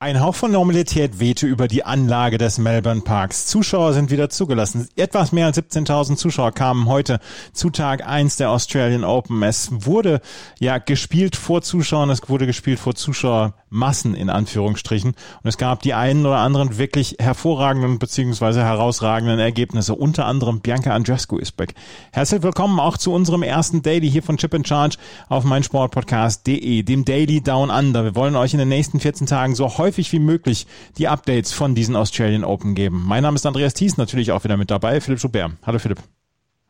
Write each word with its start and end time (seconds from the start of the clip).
Ein 0.00 0.20
Hauch 0.20 0.36
von 0.36 0.52
Normalität 0.52 1.18
wehte 1.18 1.48
über 1.48 1.66
die 1.66 1.82
Anlage 1.82 2.38
des 2.38 2.58
Melbourne 2.58 3.00
Parks. 3.00 3.46
Zuschauer 3.46 3.94
sind 3.94 4.12
wieder 4.12 4.30
zugelassen. 4.30 4.86
Etwas 4.94 5.32
mehr 5.32 5.46
als 5.46 5.58
17.000 5.58 6.14
Zuschauer 6.14 6.52
kamen 6.52 6.86
heute 6.86 7.18
zu 7.52 7.70
Tag 7.70 8.06
1 8.06 8.36
der 8.36 8.50
Australian 8.50 9.02
Open. 9.02 9.42
Es 9.42 9.70
wurde 9.72 10.20
ja 10.60 10.78
gespielt 10.78 11.34
vor 11.34 11.62
Zuschauern, 11.62 12.10
es 12.10 12.28
wurde 12.28 12.46
gespielt 12.46 12.78
vor 12.78 12.94
Zuschauermassen 12.94 14.14
in 14.14 14.30
Anführungsstrichen. 14.30 15.16
Und 15.42 15.48
es 15.48 15.58
gab 15.58 15.82
die 15.82 15.94
einen 15.94 16.24
oder 16.24 16.38
anderen 16.38 16.78
wirklich 16.78 17.16
hervorragenden 17.18 17.98
beziehungsweise 17.98 18.62
herausragenden 18.62 19.40
Ergebnisse. 19.40 19.96
Unter 19.96 20.26
anderem 20.26 20.60
Bianca 20.60 20.92
Andrescu 20.92 21.38
ist 21.38 21.56
back. 21.56 21.74
Herzlich 22.12 22.44
willkommen 22.44 22.78
auch 22.78 22.98
zu 22.98 23.12
unserem 23.12 23.42
ersten 23.42 23.82
Daily 23.82 24.08
hier 24.08 24.22
von 24.22 24.36
Chip 24.36 24.54
in 24.54 24.64
Charge 24.64 24.96
auf 25.28 25.42
meinsportpodcast.de, 25.42 26.84
dem 26.84 27.04
Daily 27.04 27.40
Down 27.40 27.70
Under. 27.70 28.04
Wir 28.04 28.14
wollen 28.14 28.36
euch 28.36 28.52
in 28.52 28.60
den 28.60 28.68
nächsten 28.68 29.00
14 29.00 29.26
Tagen 29.26 29.56
so 29.56 29.76
häufig 29.76 29.87
häufig 29.88 30.12
wie 30.12 30.18
möglich 30.18 30.66
die 30.98 31.08
Updates 31.08 31.54
von 31.54 31.74
diesen 31.74 31.96
Australian 31.96 32.44
Open 32.44 32.74
geben. 32.74 33.02
Mein 33.06 33.22
Name 33.22 33.36
ist 33.36 33.46
Andreas 33.46 33.72
Thies, 33.72 33.96
natürlich 33.96 34.32
auch 34.32 34.44
wieder 34.44 34.58
mit 34.58 34.70
dabei, 34.70 35.00
Philipp 35.00 35.18
Schubert. 35.18 35.52
Hallo 35.64 35.78
Philipp. 35.78 35.98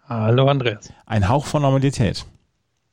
Hallo 0.09 0.47
Andreas. 0.47 0.93
Ein 1.05 1.29
Hauch 1.29 1.45
von 1.45 1.62
Normalität. 1.62 2.25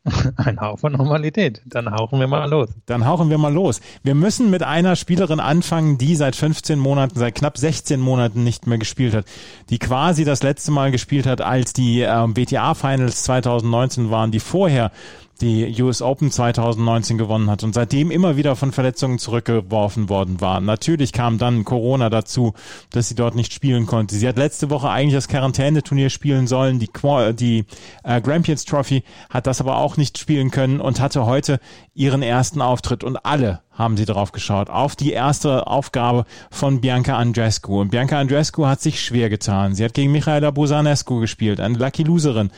Ein 0.38 0.60
Hauch 0.60 0.80
von 0.80 0.94
Normalität. 0.94 1.62
Dann 1.66 1.92
hauchen 1.92 2.20
wir 2.20 2.26
mal 2.26 2.50
los. 2.50 2.70
Dann 2.88 3.06
hauchen 3.06 3.30
wir 3.30 3.38
mal 3.38 3.54
los. 3.54 3.82
Wir 4.02 4.16
müssen 4.16 4.50
mit 4.50 4.64
einer 4.64 4.96
Spielerin 4.96 5.40
anfangen, 5.40 6.00
die 6.00 6.16
seit 6.16 6.36
15 6.36 6.80
Monaten, 6.80 7.20
seit 7.20 7.36
knapp 7.36 7.58
16 7.60 8.00
Monaten 8.00 8.44
nicht 8.44 8.66
mehr 8.66 8.80
gespielt 8.80 9.14
hat. 9.14 9.26
Die 9.70 9.78
quasi 9.78 10.26
das 10.26 10.42
letzte 10.42 10.72
Mal 10.72 10.90
gespielt 10.92 11.28
hat, 11.28 11.42
als 11.42 11.74
die 11.74 12.02
ähm, 12.02 12.34
BTA 12.34 12.74
Finals 12.74 13.24
2019 13.24 14.10
waren, 14.10 14.32
die 14.32 14.40
vorher 14.40 14.92
die 15.42 15.82
US 15.82 16.02
Open 16.02 16.32
2019 16.32 17.18
gewonnen 17.18 17.50
hat 17.50 17.64
und 17.64 17.74
seitdem 17.74 18.12
immer 18.12 18.38
wieder 18.38 18.56
von 18.56 18.72
Verletzungen 18.72 19.20
zurückgeworfen 19.20 20.10
worden 20.10 20.40
war. 20.40 20.62
Natürlich 20.62 21.12
kam 21.12 21.38
dann 21.38 21.66
Corona 21.66 22.10
dazu, 22.10 22.54
dass 22.92 23.10
sie 23.10 23.16
dort 23.16 23.36
nicht 23.36 23.54
spielen 23.54 23.86
konnte. 23.86 24.16
Sie 24.16 24.28
hat 24.28 24.38
letzte 24.38 24.70
Woche 24.70 24.90
eigentlich 24.90 25.16
das 25.16 25.28
Quarantäneturnier 25.28 26.10
spielen 26.10 26.48
sollen, 26.48 26.80
die, 26.80 26.90
die 27.34 27.66
äh, 28.04 28.22
Grampians 28.22 28.66
Trophy, 28.66 29.04
hat 29.30 29.48
das 29.48 29.60
aber 29.60 29.78
auch 29.78 29.98
nicht 29.98 30.18
spielen 30.18 30.52
können 30.52 30.80
und 30.80 31.00
hatte 31.00 31.26
heute 31.26 31.60
ihren 31.94 32.22
ersten 32.22 32.62
Auftritt 32.62 33.04
und 33.04 33.26
alle 33.26 33.62
haben 33.76 33.98
sie 33.98 34.06
drauf 34.06 34.32
geschaut, 34.32 34.70
auf 34.70 34.96
die 34.96 35.12
erste 35.12 35.68
Aufgabe 35.68 36.26
von 36.50 36.82
Bianca 36.82 37.18
Andrescu. 37.18 37.82
Und 37.82 37.92
Bianca 37.92 38.20
Andrescu 38.20 38.66
hat 38.66 38.82
sich 38.82 39.02
schwer 39.02 39.30
getan. 39.30 39.76
Sie 39.76 39.84
hat 39.84 39.94
gegen 39.94 40.12
Michaela 40.12 40.52
Busanescu 40.52 41.20
gespielt, 41.20 41.60
eine 41.60 41.78
Lucky 41.78 42.04
Loserin, 42.04 42.52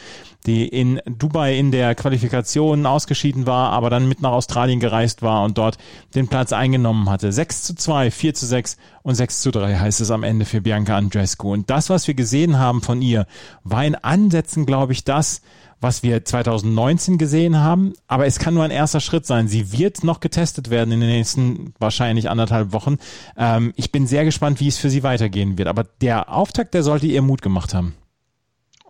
die 0.45 0.67
in 0.67 1.01
Dubai 1.05 1.57
in 1.57 1.71
der 1.71 1.95
Qualifikation 1.95 2.85
ausgeschieden 2.85 3.47
war, 3.47 3.71
aber 3.71 3.89
dann 3.89 4.07
mit 4.07 4.21
nach 4.21 4.31
Australien 4.31 4.79
gereist 4.79 5.21
war 5.21 5.43
und 5.43 5.57
dort 5.57 5.77
den 6.15 6.27
Platz 6.27 6.53
eingenommen 6.53 7.09
hatte. 7.09 7.31
6 7.31 7.63
zu 7.63 7.75
2, 7.75 8.11
4 8.11 8.33
zu 8.33 8.45
6 8.45 8.77
und 9.03 9.15
6 9.15 9.41
zu 9.41 9.51
3 9.51 9.75
heißt 9.75 9.99
es 9.99 10.11
am 10.11 10.23
Ende 10.23 10.45
für 10.45 10.61
Bianca 10.61 10.95
Andrescu. 10.95 11.51
Und 11.51 11.69
das, 11.69 11.89
was 11.89 12.07
wir 12.07 12.13
gesehen 12.13 12.59
haben 12.59 12.81
von 12.81 13.01
ihr, 13.01 13.25
war 13.63 13.83
in 13.83 13.95
Ansätzen, 13.95 14.65
glaube 14.65 14.93
ich, 14.93 15.03
das, 15.03 15.41
was 15.79 16.03
wir 16.03 16.25
2019 16.25 17.17
gesehen 17.17 17.57
haben, 17.57 17.93
aber 18.07 18.25
es 18.25 18.39
kann 18.39 18.53
nur 18.53 18.63
ein 18.63 18.71
erster 18.71 18.99
Schritt 18.99 19.25
sein. 19.25 19.47
Sie 19.47 19.71
wird 19.71 20.03
noch 20.03 20.19
getestet 20.19 20.69
werden 20.69 20.91
in 20.91 21.01
den 21.01 21.09
nächsten 21.09 21.73
wahrscheinlich 21.79 22.29
anderthalb 22.29 22.71
Wochen. 22.71 22.97
Ähm, 23.37 23.73
ich 23.75 23.91
bin 23.91 24.07
sehr 24.07 24.25
gespannt, 24.25 24.59
wie 24.59 24.67
es 24.67 24.77
für 24.77 24.89
sie 24.89 25.03
weitergehen 25.03 25.57
wird. 25.57 25.67
Aber 25.67 25.83
der 26.01 26.33
Auftakt, 26.33 26.73
der 26.73 26.83
sollte 26.83 27.07
ihr 27.07 27.21
Mut 27.21 27.41
gemacht 27.41 27.73
haben. 27.73 27.93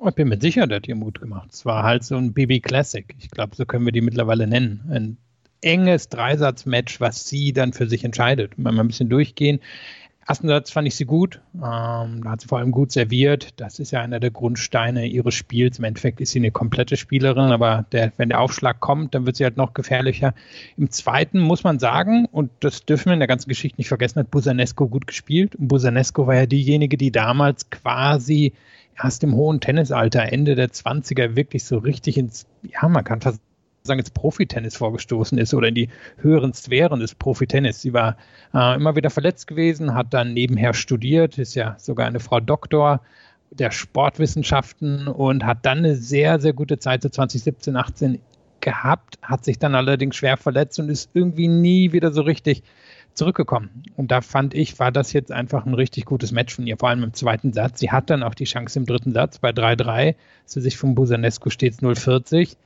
Ich 0.07 0.15
bin 0.15 0.29
mir 0.29 0.39
sicher, 0.39 0.67
der 0.67 0.77
hat 0.77 0.87
ihr 0.87 0.95
Mut 0.95 1.19
gemacht. 1.19 1.49
Es 1.51 1.65
war 1.65 1.83
halt 1.83 2.03
so 2.03 2.15
ein 2.15 2.33
Baby 2.33 2.59
Classic. 2.59 3.15
Ich 3.19 3.31
glaube, 3.31 3.55
so 3.55 3.65
können 3.65 3.85
wir 3.85 3.91
die 3.91 4.01
mittlerweile 4.01 4.47
nennen. 4.47 4.87
Ein 4.91 5.17
enges 5.61 6.09
Dreisatzmatch, 6.09 7.01
was 7.01 7.27
sie 7.27 7.51
dann 7.51 7.73
für 7.73 7.87
sich 7.87 8.03
entscheidet. 8.03 8.53
Wir 8.57 8.71
ein 8.71 8.87
bisschen 8.87 9.09
durchgehen, 9.09 9.59
Ersten 10.27 10.49
Satz 10.49 10.71
fand 10.71 10.87
ich 10.87 10.95
sie 10.95 11.05
gut. 11.05 11.39
Ähm, 11.55 12.21
da 12.23 12.31
hat 12.31 12.41
sie 12.41 12.47
vor 12.47 12.57
allem 12.57 12.71
gut 12.71 12.91
serviert. 12.91 13.59
Das 13.61 13.79
ist 13.79 13.91
ja 13.91 14.01
einer 14.01 14.19
der 14.19 14.29
Grundsteine 14.29 15.05
ihres 15.05 15.33
Spiels. 15.33 15.79
Im 15.79 15.85
Endeffekt 15.85 16.19
ist 16.19 16.31
sie 16.31 16.39
eine 16.39 16.51
komplette 16.51 16.97
Spielerin, 16.97 17.51
aber 17.51 17.85
der, 17.93 18.11
wenn 18.17 18.27
der 18.27 18.41
Aufschlag 18.41 18.81
kommt, 18.81 19.15
dann 19.15 19.25
wird 19.25 19.37
sie 19.37 19.45
halt 19.45 19.55
noch 19.55 19.73
gefährlicher. 19.73 20.33
Im 20.75 20.91
zweiten 20.91 21.39
muss 21.39 21.63
man 21.63 21.79
sagen, 21.79 22.25
und 22.25 22.51
das 22.59 22.83
dürfen 22.83 23.05
wir 23.05 23.13
in 23.13 23.19
der 23.19 23.27
ganzen 23.29 23.47
Geschichte 23.47 23.79
nicht 23.79 23.87
vergessen, 23.87 24.19
hat 24.19 24.29
Busanesco 24.29 24.89
gut 24.89 25.07
gespielt. 25.07 25.55
Und 25.55 25.69
Busanesco 25.69 26.27
war 26.27 26.35
ja 26.35 26.45
diejenige, 26.45 26.97
die 26.97 27.13
damals 27.13 27.69
quasi 27.69 28.51
erst 29.01 29.23
im 29.23 29.33
hohen 29.33 29.61
Tennisalter, 29.61 30.31
Ende 30.33 30.55
der 30.55 30.69
20er, 30.69 31.37
wirklich 31.37 31.63
so 31.63 31.77
richtig 31.77 32.17
ins, 32.17 32.47
ja, 32.63 32.87
man 32.89 33.05
kann 33.05 33.21
fast 33.21 33.39
sagen, 33.87 33.99
ins 33.99 34.11
Profitennis 34.11 34.77
vorgestoßen 34.77 35.37
ist 35.37 35.53
oder 35.53 35.69
in 35.69 35.75
die 35.75 35.89
höheren 36.17 36.53
Sphären 36.53 36.99
des 36.99 37.15
Profitennis. 37.15 37.81
Sie 37.81 37.93
war 37.93 38.17
äh, 38.53 38.75
immer 38.75 38.95
wieder 38.95 39.09
verletzt 39.09 39.47
gewesen, 39.47 39.93
hat 39.93 40.13
dann 40.13 40.33
nebenher 40.33 40.73
studiert, 40.73 41.37
ist 41.37 41.55
ja 41.55 41.75
sogar 41.79 42.07
eine 42.07 42.19
Frau 42.19 42.39
Doktor 42.39 43.01
der 43.49 43.71
Sportwissenschaften 43.71 45.07
und 45.07 45.45
hat 45.45 45.65
dann 45.65 45.79
eine 45.79 45.95
sehr, 45.95 46.39
sehr 46.39 46.53
gute 46.53 46.79
Zeit 46.79 47.01
so 47.01 47.09
2017, 47.09 47.75
18 47.75 48.19
gehabt, 48.59 49.17
hat 49.21 49.45
sich 49.45 49.59
dann 49.59 49.75
allerdings 49.75 50.15
schwer 50.15 50.37
verletzt 50.37 50.79
und 50.79 50.89
ist 50.89 51.09
irgendwie 51.13 51.47
nie 51.47 51.91
wieder 51.91 52.11
so 52.11 52.21
richtig 52.21 52.63
zurückgekommen. 53.13 53.83
Und 53.95 54.11
da 54.11 54.21
fand 54.21 54.53
ich, 54.53 54.79
war 54.79 54.91
das 54.91 55.13
jetzt 55.13 55.31
einfach 55.31 55.65
ein 55.65 55.73
richtig 55.73 56.05
gutes 56.05 56.31
Match 56.31 56.53
von 56.55 56.67
ihr, 56.67 56.77
vor 56.77 56.89
allem 56.89 57.03
im 57.03 57.13
zweiten 57.13 57.53
Satz. 57.53 57.79
Sie 57.79 57.91
hat 57.91 58.09
dann 58.09 58.23
auch 58.23 58.35
die 58.35 58.45
Chance 58.45 58.79
im 58.79 58.85
dritten 58.85 59.13
Satz 59.13 59.39
bei 59.39 59.49
3-3, 59.49 60.15
sie 60.45 60.61
sich 60.61 60.77
vom 60.77 60.95
Busanescu 60.95 61.49
stets 61.49 61.79
0-40 61.79 62.57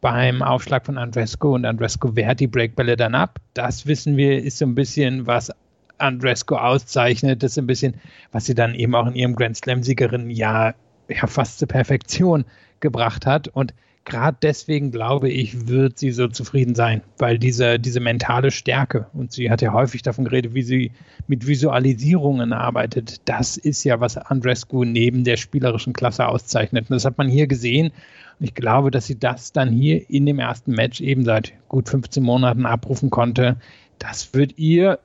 beim 0.00 0.42
Aufschlag 0.42 0.86
von 0.86 0.98
Andresco 0.98 1.54
und 1.54 1.64
Andresco 1.64 2.14
wehrt 2.14 2.40
die 2.40 2.46
Breakbälle 2.46 2.96
dann 2.96 3.14
ab. 3.14 3.38
Das 3.54 3.86
wissen 3.86 4.16
wir, 4.16 4.42
ist 4.42 4.58
so 4.58 4.66
ein 4.66 4.74
bisschen, 4.74 5.26
was 5.26 5.52
Andresco 5.98 6.56
auszeichnet. 6.56 7.42
Das 7.42 7.52
ist 7.52 7.58
ein 7.58 7.66
bisschen, 7.66 7.94
was 8.32 8.46
sie 8.46 8.54
dann 8.54 8.74
eben 8.74 8.94
auch 8.94 9.06
in 9.06 9.14
ihrem 9.14 9.34
Grand 9.34 9.56
Slam-Siegerin 9.56 10.30
ja, 10.30 10.74
ja 11.08 11.26
fast 11.26 11.58
zur 11.58 11.68
Perfektion 11.68 12.44
gebracht 12.80 13.26
hat. 13.26 13.48
Und 13.48 13.74
gerade 14.04 14.38
deswegen 14.40 14.90
glaube 14.90 15.28
ich, 15.28 15.68
wird 15.68 15.98
sie 15.98 16.12
so 16.12 16.28
zufrieden 16.28 16.74
sein, 16.74 17.02
weil 17.18 17.38
diese, 17.38 17.78
diese 17.78 18.00
mentale 18.00 18.50
Stärke, 18.50 19.06
und 19.12 19.32
sie 19.32 19.50
hat 19.50 19.62
ja 19.62 19.72
häufig 19.72 20.02
davon 20.02 20.24
geredet, 20.24 20.54
wie 20.54 20.62
sie 20.62 20.92
mit 21.26 21.46
Visualisierungen 21.46 22.52
arbeitet, 22.52 23.20
das 23.28 23.56
ist 23.56 23.84
ja, 23.84 24.00
was 24.00 24.16
Andrescu 24.16 24.84
neben 24.84 25.24
der 25.24 25.36
spielerischen 25.36 25.92
Klasse 25.92 26.26
auszeichnet. 26.26 26.88
Und 26.88 26.94
das 26.94 27.04
hat 27.04 27.18
man 27.18 27.28
hier 27.28 27.46
gesehen. 27.46 27.90
Und 28.38 28.46
ich 28.46 28.54
glaube, 28.54 28.90
dass 28.90 29.06
sie 29.06 29.18
das 29.18 29.52
dann 29.52 29.70
hier 29.70 30.08
in 30.10 30.26
dem 30.26 30.38
ersten 30.38 30.72
Match 30.72 31.00
eben 31.00 31.24
seit 31.24 31.52
gut 31.68 31.88
15 31.88 32.22
Monaten 32.22 32.66
abrufen 32.66 33.10
konnte. 33.10 33.56
Das 33.98 34.32
wird 34.34 34.58
ihr 34.58 35.00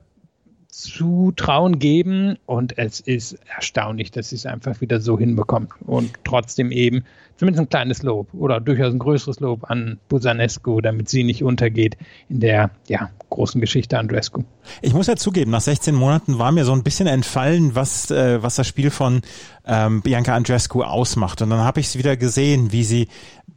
Zutrauen 0.68 1.78
geben 1.78 2.36
und 2.46 2.78
es 2.78 2.98
ist 2.98 3.38
erstaunlich, 3.54 4.10
dass 4.10 4.30
sie 4.30 4.36
es 4.36 4.46
einfach 4.46 4.80
wieder 4.80 5.00
so 5.00 5.18
hinbekommt 5.18 5.70
und 5.86 6.12
trotzdem 6.24 6.72
eben 6.72 7.04
zumindest 7.36 7.60
ein 7.60 7.68
kleines 7.68 8.02
Lob 8.02 8.28
oder 8.34 8.60
durchaus 8.60 8.92
ein 8.92 8.98
größeres 8.98 9.40
Lob 9.40 9.70
an 9.70 9.98
Busanescu, 10.08 10.80
damit 10.80 11.08
sie 11.08 11.24
nicht 11.24 11.42
untergeht 11.42 11.96
in 12.28 12.40
der 12.40 12.70
ja, 12.88 13.10
großen 13.30 13.60
Geschichte 13.60 13.98
Andrescu. 13.98 14.44
Ich 14.82 14.94
muss 14.94 15.06
ja 15.06 15.16
zugeben, 15.16 15.50
nach 15.50 15.60
16 15.60 15.94
Monaten 15.94 16.38
war 16.38 16.52
mir 16.52 16.64
so 16.64 16.72
ein 16.72 16.82
bisschen 16.82 17.06
entfallen, 17.06 17.74
was, 17.74 18.10
äh, 18.10 18.42
was 18.42 18.56
das 18.56 18.66
Spiel 18.66 18.90
von 18.90 19.22
ähm, 19.66 20.02
Bianca 20.02 20.34
Andrescu 20.34 20.82
ausmacht. 20.82 21.42
Und 21.42 21.50
dann 21.50 21.60
habe 21.60 21.80
ich 21.80 21.86
es 21.86 21.98
wieder 21.98 22.16
gesehen, 22.16 22.72
wie 22.72 22.84
sie 22.84 23.08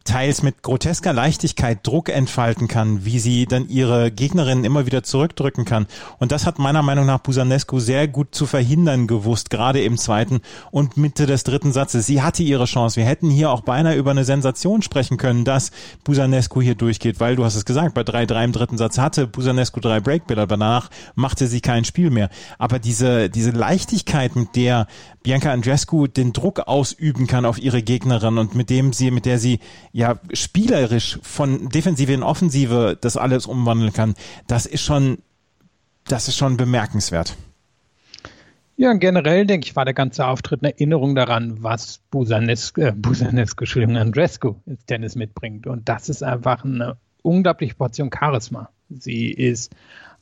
teils 0.08 0.42
mit 0.42 0.64
grotesker 0.64 1.12
Leichtigkeit 1.12 1.86
Druck 1.86 2.10
entfalten 2.10 2.68
kann, 2.68 3.04
wie 3.04 3.20
sie 3.20 3.46
dann 3.46 3.68
ihre 3.68 4.10
Gegnerinnen 4.10 4.64
immer 4.64 4.86
wieder 4.86 5.04
zurückdrücken 5.04 5.66
kann. 5.66 5.86
Und 6.18 6.32
das 6.32 6.46
hat 6.46 6.60
meiner 6.60 6.82
Meinung 6.82 7.06
nach 7.06 7.20
Busanescu 7.20 7.80
sehr 7.80 8.08
gut 8.08 8.34
zu 8.34 8.46
verhindern 8.46 9.08
gewusst, 9.08 9.50
gerade 9.50 9.82
im 9.82 9.98
zweiten 9.98 10.42
und 10.72 10.96
Mitte 10.98 11.26
des 11.26 11.44
dritten 11.44 11.74
Satzes. 11.74 12.06
Sie 12.06 12.22
hatte 12.22 12.42
ihre 12.42 12.66
Chance. 12.66 12.96
Wir 12.96 13.06
hätten 13.06 13.30
hier 13.30 13.52
auch 13.52 13.62
beinahe 13.68 13.96
über 13.96 14.12
eine 14.12 14.24
Sensation 14.24 14.82
sprechen 14.82 15.18
können, 15.18 15.44
dass 15.44 15.72
Busanescu 16.06 16.62
hier 16.62 16.76
durchgeht, 16.76 17.20
weil 17.20 17.36
du 17.36 17.44
hast 17.44 17.56
es 17.56 17.66
gesagt, 17.66 17.94
bei 17.94 18.02
3-3 18.02 18.46
im 18.46 18.52
dritten 18.54 18.78
Satz 18.78 18.98
hatte 18.98 19.28
Busanescu 19.28 19.82
drei 19.82 20.00
Breakbilder, 20.00 20.48
danach 20.48 20.90
machte 21.16 21.48
sie 21.48 21.60
kein 21.60 21.84
Spiel 21.84 22.10
mehr. 22.10 22.30
Aber 22.58 22.80
diese, 22.80 23.30
diese 23.30 23.52
Leichtigkeit, 23.52 24.38
mit 24.38 24.56
der 24.56 24.88
Bianca 25.22 25.52
Andrescu 25.52 26.08
den 26.08 26.32
Druck 26.32 26.62
ausüben 26.62 27.28
kann 27.28 27.46
auf 27.46 27.60
ihre 27.60 27.84
Gegnerin 27.84 28.38
und 28.38 28.56
mit 28.56 28.70
dem 28.70 28.94
sie, 28.94 29.12
mit 29.12 29.26
der 29.26 29.38
sie 29.38 29.60
ja 29.92 30.18
spielerisch 30.32 31.20
von 31.22 31.68
Defensive 31.68 32.14
in 32.14 32.24
Offensive 32.24 32.98
das 33.00 33.18
alles 33.18 33.46
umwandeln 33.48 33.92
kann, 33.92 34.14
das 34.48 34.66
ist 34.66 34.82
schon, 34.82 35.18
das 36.06 36.30
ist 36.30 36.38
schon 36.38 36.56
bemerkenswert. 36.56 37.36
Ja, 38.80 38.94
generell 38.94 39.48
denke 39.48 39.66
ich, 39.68 39.76
war 39.76 39.86
der 39.86 39.96
ganze 39.96 40.26
Auftritt 40.28 40.62
eine 40.64 40.72
Erinnerung 40.72 41.16
daran, 41.16 41.64
was 41.64 42.00
Busanescu, 42.12 42.82
äh, 42.82 42.92
Busanescu, 42.96 43.64
Entschuldigung, 43.64 43.98
Andrescu 43.98 44.56
ins 44.68 44.86
Tennis 44.86 45.16
mitbringt. 45.16 45.66
Und 45.66 45.90
das 45.90 46.10
ist 46.10 46.22
einfach 46.24 46.64
eine 46.64 46.98
unglaubliche 47.24 47.74
Portion 47.76 48.12
Charisma. 48.14 48.70
Sie 48.90 49.32
ist 49.32 49.76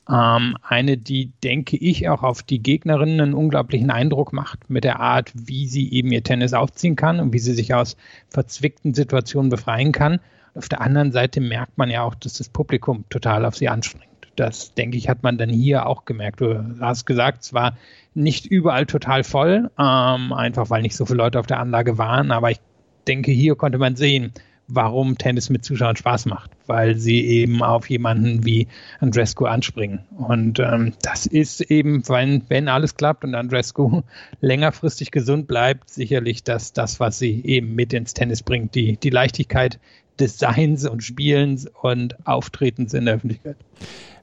Ähm, 0.08 0.56
eine, 0.62 0.96
die, 0.98 1.32
denke 1.42 1.76
ich, 1.76 2.08
auch 2.08 2.22
auf 2.22 2.44
die 2.44 2.62
Gegnerinnen 2.62 3.20
einen 3.20 3.34
unglaublichen 3.34 3.90
Eindruck 3.90 4.32
macht 4.32 4.70
mit 4.70 4.84
der 4.84 5.00
Art, 5.00 5.32
wie 5.34 5.66
sie 5.66 5.92
eben 5.92 6.12
ihr 6.12 6.22
Tennis 6.22 6.52
aufziehen 6.54 6.94
kann 6.94 7.18
und 7.18 7.32
wie 7.32 7.40
sie 7.40 7.54
sich 7.54 7.74
aus 7.74 7.96
verzwickten 8.28 8.94
Situationen 8.94 9.50
befreien 9.50 9.90
kann. 9.90 10.20
Auf 10.54 10.68
der 10.68 10.80
anderen 10.80 11.10
Seite 11.10 11.40
merkt 11.40 11.76
man 11.76 11.90
ja 11.90 12.02
auch, 12.02 12.14
dass 12.14 12.34
das 12.34 12.48
Publikum 12.48 13.04
total 13.10 13.44
auf 13.44 13.56
sie 13.56 13.68
anstrengt. 13.68 14.06
Das, 14.36 14.74
denke 14.74 14.96
ich, 14.96 15.08
hat 15.08 15.24
man 15.24 15.38
dann 15.38 15.50
hier 15.50 15.86
auch 15.86 16.04
gemerkt. 16.04 16.40
Du 16.40 16.76
hast 16.78 17.04
gesagt, 17.04 17.42
es 17.42 17.52
war 17.52 17.76
nicht 18.16 18.46
überall 18.46 18.86
total 18.86 19.22
voll, 19.24 19.70
ähm, 19.78 20.32
einfach 20.32 20.70
weil 20.70 20.82
nicht 20.82 20.96
so 20.96 21.06
viele 21.06 21.18
Leute 21.18 21.38
auf 21.38 21.46
der 21.46 21.60
Anlage 21.60 21.98
waren. 21.98 22.30
Aber 22.30 22.50
ich 22.50 22.60
denke, 23.06 23.30
hier 23.30 23.54
konnte 23.54 23.78
man 23.78 23.94
sehen, 23.96 24.32
warum 24.68 25.16
Tennis 25.16 25.48
mit 25.48 25.64
Zuschauern 25.64 25.96
Spaß 25.96 26.26
macht, 26.26 26.50
weil 26.66 26.96
sie 26.96 27.24
eben 27.24 27.62
auf 27.62 27.88
jemanden 27.88 28.44
wie 28.44 28.66
Andrescu 28.98 29.44
anspringen. 29.44 30.00
Und 30.16 30.58
ähm, 30.58 30.94
das 31.02 31.26
ist 31.26 31.60
eben, 31.60 32.08
wenn, 32.08 32.42
wenn 32.48 32.68
alles 32.68 32.96
klappt 32.96 33.24
und 33.24 33.34
Andrescu 33.34 34.02
längerfristig 34.40 35.10
gesund 35.10 35.46
bleibt, 35.46 35.90
sicherlich 35.90 36.42
das, 36.42 36.72
das, 36.72 36.98
was 36.98 37.18
sie 37.18 37.44
eben 37.44 37.74
mit 37.74 37.92
ins 37.92 38.14
Tennis 38.14 38.42
bringt, 38.42 38.74
die, 38.74 38.96
die 38.96 39.10
Leichtigkeit 39.10 39.78
des 40.18 40.38
Seins 40.38 40.88
und 40.88 41.04
Spielens 41.04 41.68
und 41.82 42.26
Auftretens 42.26 42.94
in 42.94 43.04
der 43.04 43.16
Öffentlichkeit. 43.16 43.56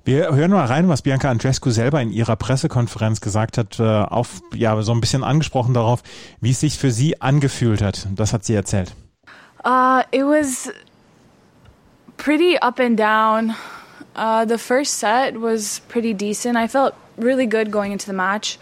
Wir 0.05 0.35
hören 0.35 0.51
mal 0.51 0.65
rein, 0.65 0.89
was 0.89 1.01
Bianca 1.01 1.31
Andrescu 1.31 1.69
selber 1.69 2.01
in 2.01 2.11
ihrer 2.11 2.35
Pressekonferenz 2.35 3.21
gesagt 3.21 3.57
hat, 3.57 3.79
äh, 3.79 3.83
auf, 3.83 4.41
ja, 4.53 4.81
so 4.81 4.91
ein 4.91 4.99
bisschen 4.99 5.23
angesprochen 5.23 5.73
darauf, 5.73 6.03
wie 6.41 6.51
es 6.51 6.59
sich 6.59 6.77
für 6.77 6.91
sie 6.91 7.21
angefühlt 7.21 7.81
hat. 7.81 8.07
Das 8.13 8.33
hat 8.33 8.43
sie 8.43 8.53
erzählt. 8.53 8.93
Uh, 9.63 10.01
it 10.11 10.25
was 10.25 10.69
pretty 12.17 12.57
up 12.61 12.81
and 12.81 12.99
down. 12.99 13.55
Uh, 14.13 14.45
the 14.45 14.57
first 14.57 14.99
set 14.99 15.41
was 15.41 15.81
pretty 15.87 16.13
decent. 16.13 16.57
I 16.57 16.67
felt 16.67 16.93
really 17.17 17.47
good 17.47 17.71
going 17.71 17.93
into 17.93 18.05
the 18.05 18.13
match. 18.13 18.59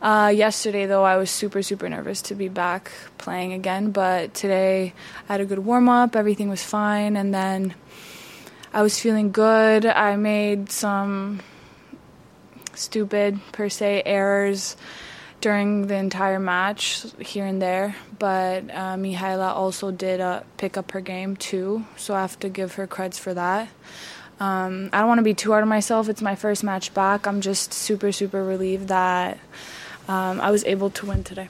Uh, 0.00 0.30
yesterday, 0.32 0.86
though, 0.86 1.04
I 1.04 1.16
was 1.16 1.30
super, 1.30 1.62
super 1.62 1.88
nervous 1.88 2.22
to 2.22 2.36
be 2.36 2.48
back 2.48 2.92
playing 3.18 3.52
again. 3.52 3.90
But 3.90 4.34
today, 4.34 4.92
I 5.28 5.32
had 5.32 5.40
a 5.40 5.44
good 5.44 5.64
warm 5.66 5.88
up. 5.88 6.14
Everything 6.14 6.48
was 6.48 6.62
fine. 6.62 7.16
And 7.16 7.34
then 7.34 7.74
I 8.76 8.82
was 8.82 9.00
feeling 9.00 9.32
good. 9.32 9.86
I 9.86 10.16
made 10.16 10.70
some 10.70 11.40
stupid, 12.74 13.40
per 13.50 13.70
se, 13.70 14.02
errors 14.04 14.76
during 15.40 15.86
the 15.86 15.94
entire 15.94 16.38
match 16.38 17.06
here 17.18 17.46
and 17.46 17.62
there. 17.62 17.96
But 18.18 18.64
uh, 18.64 18.96
Mihaila 18.96 19.54
also 19.54 19.90
did 19.90 20.20
uh, 20.20 20.42
pick 20.58 20.76
up 20.76 20.90
her 20.90 21.00
game 21.00 21.36
too, 21.36 21.86
so 21.96 22.14
I 22.14 22.20
have 22.20 22.38
to 22.40 22.50
give 22.50 22.74
her 22.74 22.86
creds 22.86 23.18
for 23.18 23.32
that. 23.32 23.70
Um, 24.40 24.90
I 24.92 24.98
don't 24.98 25.08
want 25.08 25.20
to 25.20 25.24
be 25.24 25.32
too 25.32 25.52
hard 25.52 25.62
on 25.62 25.70
myself. 25.70 26.10
It's 26.10 26.20
my 26.20 26.34
first 26.34 26.62
match 26.62 26.92
back. 26.92 27.26
I'm 27.26 27.40
just 27.40 27.72
super, 27.72 28.12
super 28.12 28.44
relieved 28.44 28.88
that 28.88 29.38
um, 30.06 30.38
I 30.38 30.50
was 30.50 30.66
able 30.66 30.90
to 30.90 31.06
win 31.06 31.24
today. 31.24 31.48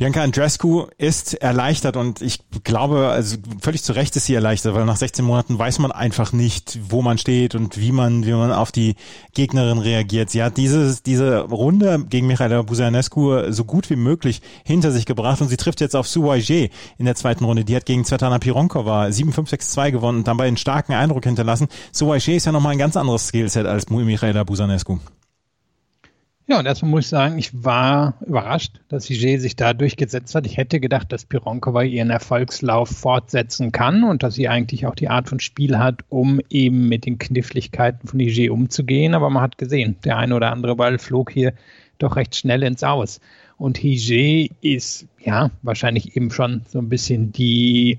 Bianca 0.00 0.22
Andrescu 0.22 0.86
ist 0.96 1.34
erleichtert 1.34 1.96
und 1.96 2.22
ich 2.22 2.38
glaube, 2.62 3.08
also 3.08 3.36
völlig 3.60 3.82
zu 3.82 3.96
Recht 3.96 4.14
ist 4.14 4.26
sie 4.26 4.34
erleichtert, 4.34 4.76
weil 4.76 4.84
nach 4.84 4.96
16 4.96 5.24
Monaten 5.24 5.58
weiß 5.58 5.80
man 5.80 5.90
einfach 5.90 6.32
nicht, 6.32 6.78
wo 6.88 7.02
man 7.02 7.18
steht 7.18 7.56
und 7.56 7.80
wie 7.80 7.90
man, 7.90 8.24
wie 8.24 8.30
man 8.30 8.52
auf 8.52 8.70
die 8.70 8.94
Gegnerin 9.34 9.78
reagiert. 9.78 10.30
Sie 10.30 10.40
hat 10.40 10.56
dieses, 10.56 11.02
diese 11.02 11.40
Runde 11.40 12.06
gegen 12.08 12.28
Michaela 12.28 12.62
Busanescu 12.62 13.50
so 13.50 13.64
gut 13.64 13.90
wie 13.90 13.96
möglich 13.96 14.40
hinter 14.64 14.92
sich 14.92 15.04
gebracht 15.04 15.40
und 15.40 15.48
sie 15.48 15.56
trifft 15.56 15.80
jetzt 15.80 15.96
auf 15.96 16.06
Su 16.06 16.22
Wai 16.22 16.70
in 16.96 17.04
der 17.04 17.16
zweiten 17.16 17.44
Runde. 17.44 17.64
Die 17.64 17.74
hat 17.74 17.84
gegen 17.84 18.04
Svetlana 18.04 18.38
Pironkova 18.38 19.06
7-5-6-2 19.06 19.90
gewonnen 19.90 20.18
und 20.18 20.28
dabei 20.28 20.46
einen 20.46 20.58
starken 20.58 20.92
Eindruck 20.92 21.24
hinterlassen. 21.24 21.66
Su 21.90 22.06
Wai 22.06 22.18
ist 22.18 22.46
ja 22.46 22.52
nochmal 22.52 22.70
ein 22.70 22.78
ganz 22.78 22.96
anderes 22.96 23.26
Skillset 23.26 23.66
als 23.66 23.90
Michaela 23.90 24.44
Busanescu. 24.44 25.00
Ja, 26.50 26.58
und 26.58 26.64
erstmal 26.64 26.90
muss 26.90 27.04
ich 27.04 27.08
sagen, 27.08 27.36
ich 27.38 27.62
war 27.62 28.14
überrascht, 28.26 28.80
dass 28.88 29.04
Hige 29.04 29.38
sich 29.38 29.54
da 29.54 29.74
durchgesetzt 29.74 30.34
hat. 30.34 30.46
Ich 30.46 30.56
hätte 30.56 30.80
gedacht, 30.80 31.12
dass 31.12 31.26
Pironkova 31.26 31.82
ihren 31.82 32.08
Erfolgslauf 32.08 32.88
fortsetzen 32.88 33.70
kann 33.70 34.02
und 34.02 34.22
dass 34.22 34.36
sie 34.36 34.48
eigentlich 34.48 34.86
auch 34.86 34.94
die 34.94 35.10
Art 35.10 35.28
von 35.28 35.40
Spiel 35.40 35.78
hat, 35.78 36.04
um 36.08 36.40
eben 36.48 36.88
mit 36.88 37.04
den 37.04 37.18
Kniffligkeiten 37.18 38.08
von 38.08 38.18
Hige 38.18 38.50
umzugehen. 38.50 39.12
Aber 39.14 39.28
man 39.28 39.42
hat 39.42 39.58
gesehen, 39.58 39.96
der 40.06 40.16
eine 40.16 40.34
oder 40.34 40.50
andere 40.50 40.76
Ball 40.76 40.98
flog 40.98 41.30
hier 41.30 41.52
doch 41.98 42.16
recht 42.16 42.34
schnell 42.34 42.62
ins 42.62 42.82
Aus. 42.82 43.20
Und 43.58 43.76
Hige 43.76 44.48
ist 44.62 45.06
ja 45.20 45.50
wahrscheinlich 45.60 46.16
eben 46.16 46.30
schon 46.30 46.62
so 46.66 46.78
ein 46.78 46.88
bisschen 46.88 47.30
die 47.30 47.98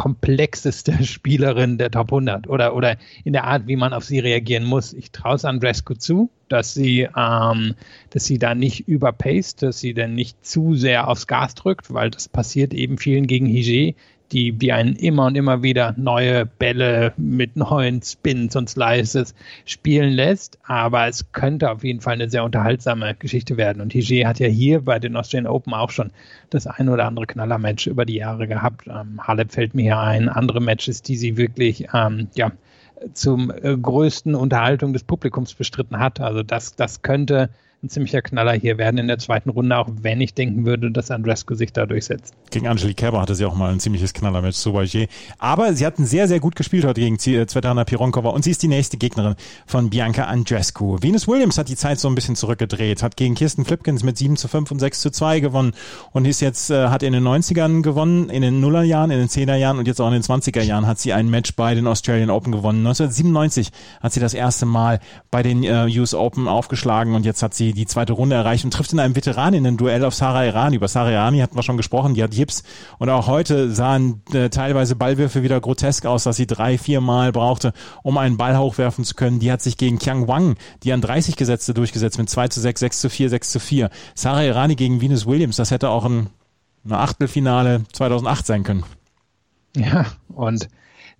komplexeste 0.00 0.94
Spielerin 1.04 1.76
der 1.76 1.90
Top 1.90 2.10
100 2.10 2.48
oder, 2.48 2.74
oder 2.74 2.96
in 3.22 3.34
der 3.34 3.44
Art, 3.44 3.66
wie 3.66 3.76
man 3.76 3.92
auf 3.92 4.02
sie 4.02 4.18
reagieren 4.18 4.64
muss. 4.64 4.94
Ich 4.94 5.10
traue 5.10 5.34
es 5.34 5.44
Andrescu 5.44 5.92
zu, 5.92 6.30
dass 6.48 6.72
sie, 6.72 7.06
ähm, 7.14 7.74
dass 8.08 8.24
sie 8.24 8.38
da 8.38 8.54
nicht 8.54 8.88
überpaced, 8.88 9.62
dass 9.62 9.78
sie 9.78 9.92
dann 9.92 10.14
nicht 10.14 10.42
zu 10.42 10.74
sehr 10.74 11.06
aufs 11.06 11.26
Gas 11.26 11.54
drückt, 11.54 11.92
weil 11.92 12.08
das 12.08 12.30
passiert 12.30 12.72
eben 12.72 12.96
vielen 12.96 13.26
gegen 13.26 13.44
Hige, 13.44 13.94
die, 14.32 14.52
die 14.52 14.72
einen 14.72 14.94
immer 14.96 15.26
und 15.26 15.36
immer 15.36 15.62
wieder 15.62 15.94
neue 15.96 16.46
Bälle 16.46 17.12
mit 17.16 17.56
neuen 17.56 18.02
Spins 18.02 18.54
und 18.56 18.68
Slices 18.68 19.34
spielen 19.64 20.12
lässt. 20.12 20.58
Aber 20.64 21.08
es 21.08 21.32
könnte 21.32 21.70
auf 21.70 21.82
jeden 21.84 22.00
Fall 22.00 22.14
eine 22.14 22.30
sehr 22.30 22.44
unterhaltsame 22.44 23.14
Geschichte 23.14 23.56
werden. 23.56 23.82
Und 23.82 23.92
Hige 23.92 24.26
hat 24.26 24.38
ja 24.38 24.46
hier 24.46 24.84
bei 24.84 24.98
den 24.98 25.16
Australian 25.16 25.50
Open 25.50 25.74
auch 25.74 25.90
schon 25.90 26.10
das 26.50 26.66
ein 26.66 26.88
oder 26.88 27.06
andere 27.06 27.26
Knallermatch 27.26 27.86
über 27.86 28.04
die 28.04 28.16
Jahre 28.16 28.46
gehabt. 28.46 28.86
Ähm, 28.86 29.26
Halep 29.26 29.52
fällt 29.52 29.74
mir 29.74 29.82
hier 29.82 29.98
ein, 29.98 30.28
andere 30.28 30.60
Matches, 30.60 31.02
die 31.02 31.16
sie 31.16 31.36
wirklich, 31.36 31.88
ähm, 31.92 32.28
ja, 32.34 32.52
zum 33.14 33.50
äh, 33.50 33.76
größten 33.76 34.34
Unterhaltung 34.34 34.92
des 34.92 35.04
Publikums 35.04 35.54
bestritten 35.54 35.98
hat. 35.98 36.20
Also 36.20 36.42
das, 36.42 36.76
das 36.76 37.02
könnte 37.02 37.50
ein 37.82 37.88
ziemlicher 37.88 38.20
Knaller 38.20 38.52
hier 38.52 38.76
werden 38.76 38.98
in 38.98 39.08
der 39.08 39.18
zweiten 39.18 39.48
Runde, 39.48 39.78
auch 39.78 39.88
wenn 40.02 40.20
ich 40.20 40.34
denken 40.34 40.66
würde, 40.66 40.90
dass 40.90 41.10
Andrescu 41.10 41.54
sich 41.54 41.72
da 41.72 41.86
durchsetzt. 41.86 42.34
Gegen 42.50 42.66
Angelique 42.66 42.98
Kerber 42.98 43.22
hatte 43.22 43.34
sie 43.34 43.46
auch 43.46 43.54
mal 43.54 43.72
ein 43.72 43.80
ziemliches 43.80 44.12
Knallermatch, 44.12 44.56
Sauvagier. 44.56 45.06
Aber 45.38 45.72
sie 45.72 45.86
hatten 45.86 46.04
sehr, 46.04 46.28
sehr 46.28 46.40
gut 46.40 46.56
gespielt 46.56 46.84
heute 46.84 47.00
gegen 47.00 47.18
Svetlana 47.18 47.84
Pironkova 47.84 48.30
und 48.30 48.44
sie 48.44 48.50
ist 48.50 48.62
die 48.62 48.68
nächste 48.68 48.98
Gegnerin 48.98 49.34
von 49.66 49.88
Bianca 49.88 50.24
Andrescu. 50.24 50.98
Venus 51.00 51.26
Williams 51.26 51.56
hat 51.56 51.70
die 51.70 51.76
Zeit 51.76 51.98
so 51.98 52.08
ein 52.08 52.14
bisschen 52.14 52.36
zurückgedreht, 52.36 53.02
hat 53.02 53.16
gegen 53.16 53.34
Kirsten 53.34 53.64
Flipkins 53.64 54.02
mit 54.02 54.18
7 54.18 54.36
zu 54.36 54.48
5 54.48 54.70
und 54.72 54.78
6 54.78 55.00
zu 55.00 55.10
2 55.10 55.40
gewonnen 55.40 55.72
und 56.12 56.26
ist 56.26 56.40
jetzt, 56.40 56.70
äh, 56.70 56.88
hat 56.88 57.02
in 57.02 57.14
den 57.14 57.26
90ern 57.26 57.80
gewonnen, 57.80 58.28
in 58.28 58.42
den 58.42 58.60
Nullerjahren, 58.60 59.10
in 59.10 59.20
den 59.20 59.28
10er 59.28 59.56
Jahren 59.56 59.78
und 59.78 59.88
jetzt 59.88 60.02
auch 60.02 60.08
in 60.08 60.12
den 60.12 60.22
20er 60.22 60.62
Jahren 60.62 60.86
hat 60.86 60.98
sie 60.98 61.14
ein 61.14 61.30
Match 61.30 61.56
bei 61.56 61.74
den 61.74 61.86
Australian 61.86 62.28
Open 62.28 62.52
gewonnen. 62.52 62.80
1997 62.80 63.70
hat 64.02 64.12
sie 64.12 64.20
das 64.20 64.34
erste 64.34 64.66
Mal 64.66 65.00
bei 65.30 65.42
den 65.42 65.64
äh, 65.64 65.86
US 65.98 66.12
Open 66.12 66.46
aufgeschlagen 66.46 67.14
und 67.14 67.24
jetzt 67.24 67.42
hat 67.42 67.54
sie 67.54 67.69
die 67.72 67.86
zweite 67.86 68.12
Runde 68.12 68.36
erreicht 68.36 68.64
und 68.64 68.72
trifft 68.72 68.92
in 68.92 69.00
einem 69.00 69.16
Veteraninnen-Duell 69.16 70.04
auf 70.04 70.14
Sarah 70.14 70.44
Irani. 70.44 70.76
Über 70.76 70.88
Sarah 70.88 71.10
Irani 71.10 71.38
hatten 71.38 71.56
wir 71.56 71.62
schon 71.62 71.76
gesprochen, 71.76 72.14
die 72.14 72.22
hat 72.22 72.32
Gips 72.32 72.62
und 72.98 73.08
auch 73.10 73.26
heute 73.26 73.70
sahen 73.70 74.22
äh, 74.32 74.50
teilweise 74.50 74.96
Ballwürfe 74.96 75.42
wieder 75.42 75.60
grotesk 75.60 76.06
aus, 76.06 76.24
dass 76.24 76.36
sie 76.36 76.46
drei, 76.46 76.78
vier 76.78 77.00
Mal 77.00 77.32
brauchte, 77.32 77.72
um 78.02 78.18
einen 78.18 78.36
Ball 78.36 78.58
hochwerfen 78.58 79.04
zu 79.04 79.14
können. 79.14 79.40
Die 79.40 79.50
hat 79.50 79.62
sich 79.62 79.76
gegen 79.76 79.98
Qiang 79.98 80.28
Wang, 80.28 80.56
die 80.82 80.92
an 80.92 81.00
30 81.00 81.36
Gesetzte 81.36 81.74
durchgesetzt 81.74 82.18
mit 82.18 82.28
2 82.28 82.48
zu 82.48 82.60
6, 82.60 82.80
6 82.80 83.00
zu 83.00 83.10
4, 83.10 83.30
6 83.30 83.50
zu 83.50 83.60
4. 83.60 83.90
Sarah 84.14 84.44
Irani 84.44 84.76
gegen 84.76 85.00
Venus 85.00 85.26
Williams, 85.26 85.56
das 85.56 85.70
hätte 85.70 85.90
auch 85.90 86.04
ein, 86.04 86.28
ein 86.84 86.92
Achtelfinale 86.92 87.82
2008 87.92 88.46
sein 88.46 88.62
können. 88.62 88.84
Ja, 89.76 90.06
und 90.28 90.68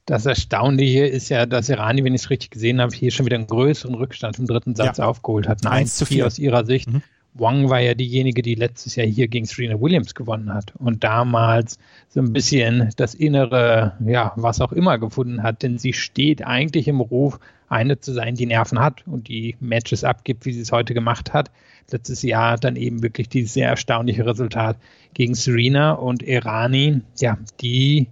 das 0.07 0.27
Erstaunliche 0.27 1.07
ist 1.07 1.29
ja, 1.29 1.47
dass 1.47 1.69
Irani, 1.69 2.05
wenn 2.05 2.15
ich 2.15 2.23
es 2.23 2.31
richtig 2.31 2.51
gesehen 2.51 2.81
habe, 2.81 2.95
hier 2.95 3.11
schon 3.11 3.27
wieder 3.27 3.37
einen 3.37 3.47
größeren 3.47 3.95
Rückstand 3.95 4.39
im 4.39 4.47
dritten 4.47 4.75
Satz 4.75 4.99
ja. 4.99 5.05
aufgeholt 5.05 5.49
hat. 5.49 5.65
Ein 5.65 5.73
1 5.73 5.97
zu 5.97 6.07
4 6.07 6.27
aus 6.27 6.39
ihrer 6.39 6.65
Sicht. 6.65 6.91
Mhm. 6.91 7.03
Wang 7.35 7.69
war 7.71 7.79
ja 7.79 7.95
diejenige, 7.95 8.43
die 8.43 8.57
letztes 8.57 8.97
Jahr 8.97 9.07
hier 9.07 9.29
gegen 9.29 9.47
Serena 9.47 9.81
Williams 9.81 10.15
gewonnen 10.15 10.53
hat 10.53 10.73
und 10.79 11.05
damals 11.05 11.79
so 12.09 12.21
ein 12.21 12.33
bisschen 12.33 12.91
das 12.97 13.15
innere, 13.15 13.97
ja, 14.05 14.33
was 14.35 14.61
auch 14.61 14.73
immer 14.73 14.99
gefunden 14.99 15.43
hat, 15.43 15.63
denn 15.63 15.79
sie 15.79 15.93
steht 15.93 16.45
eigentlich 16.45 16.89
im 16.89 17.01
Ruf, 17.01 17.39
eine 17.69 18.01
zu 18.01 18.13
sein, 18.13 18.35
die 18.35 18.47
Nerven 18.47 18.81
hat 18.81 19.07
und 19.07 19.29
die 19.29 19.57
Matches 19.61 20.03
abgibt, 20.03 20.45
wie 20.45 20.53
sie 20.53 20.61
es 20.61 20.73
heute 20.73 20.93
gemacht 20.93 21.33
hat. 21.33 21.53
Letztes 21.93 22.23
Jahr 22.23 22.57
dann 22.57 22.75
eben 22.75 23.03
wirklich 23.03 23.29
dieses 23.29 23.55
sehr 23.55 23.69
erstaunliche 23.69 24.27
Resultat 24.27 24.77
gegen 25.15 25.35
Serena 25.35 25.93
und 25.93 26.23
Irani, 26.25 27.03
ja, 27.21 27.39
die 27.61 28.09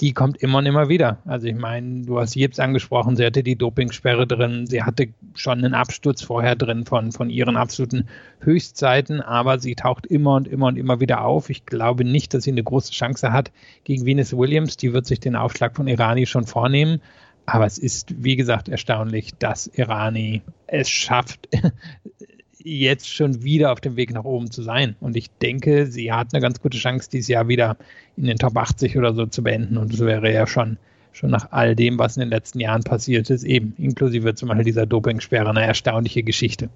die 0.00 0.12
kommt 0.12 0.38
immer 0.38 0.58
und 0.58 0.66
immer 0.66 0.88
wieder. 0.88 1.18
Also 1.26 1.46
ich 1.46 1.54
meine, 1.54 2.06
du 2.06 2.18
hast 2.18 2.34
Jips 2.34 2.58
angesprochen, 2.58 3.16
sie 3.16 3.24
hatte 3.24 3.42
die 3.42 3.56
Dopingsperre 3.56 4.26
drin, 4.26 4.66
sie 4.66 4.82
hatte 4.82 5.08
schon 5.34 5.58
einen 5.58 5.74
Absturz 5.74 6.22
vorher 6.22 6.56
drin 6.56 6.86
von, 6.86 7.12
von 7.12 7.28
ihren 7.28 7.56
absoluten 7.56 8.08
Höchstzeiten, 8.40 9.20
aber 9.20 9.58
sie 9.58 9.74
taucht 9.74 10.06
immer 10.06 10.36
und 10.36 10.48
immer 10.48 10.66
und 10.66 10.78
immer 10.78 11.00
wieder 11.00 11.22
auf. 11.24 11.50
Ich 11.50 11.66
glaube 11.66 12.04
nicht, 12.04 12.32
dass 12.32 12.44
sie 12.44 12.52
eine 12.52 12.64
große 12.64 12.92
Chance 12.92 13.32
hat 13.32 13.52
gegen 13.84 14.06
Venus 14.06 14.36
Williams. 14.36 14.78
Die 14.78 14.94
wird 14.94 15.06
sich 15.06 15.20
den 15.20 15.36
Aufschlag 15.36 15.76
von 15.76 15.86
Irani 15.86 16.24
schon 16.26 16.46
vornehmen. 16.46 17.02
Aber 17.44 17.66
es 17.66 17.78
ist, 17.78 18.14
wie 18.22 18.36
gesagt, 18.36 18.68
erstaunlich, 18.68 19.34
dass 19.38 19.66
Irani 19.66 20.42
es 20.66 20.88
schafft, 20.88 21.48
jetzt 22.62 23.08
schon 23.08 23.42
wieder 23.42 23.72
auf 23.72 23.80
dem 23.80 23.96
Weg 23.96 24.12
nach 24.12 24.24
oben 24.24 24.50
zu 24.50 24.62
sein. 24.62 24.96
Und 25.00 25.16
ich 25.16 25.30
denke, 25.42 25.86
sie 25.86 26.12
hat 26.12 26.32
eine 26.32 26.40
ganz 26.40 26.60
gute 26.60 26.78
Chance, 26.78 27.08
dieses 27.10 27.28
Jahr 27.28 27.48
wieder 27.48 27.76
in 28.16 28.24
den 28.24 28.36
Top 28.36 28.56
80 28.56 28.96
oder 28.96 29.14
so 29.14 29.26
zu 29.26 29.42
beenden. 29.42 29.76
Und 29.76 29.92
das 29.92 30.00
wäre 30.00 30.32
ja 30.32 30.46
schon 30.46 30.78
schon 31.12 31.30
nach 31.30 31.48
all 31.50 31.74
dem, 31.74 31.98
was 31.98 32.16
in 32.16 32.20
den 32.20 32.30
letzten 32.30 32.60
Jahren 32.60 32.82
passiert 32.82 33.30
ist, 33.30 33.44
eben 33.44 33.74
inklusive 33.78 34.34
zum 34.34 34.48
Beispiel 34.48 34.64
dieser 34.64 34.86
Dopingsperre, 34.86 35.50
eine 35.50 35.66
erstaunliche 35.66 36.22
Geschichte. 36.22 36.70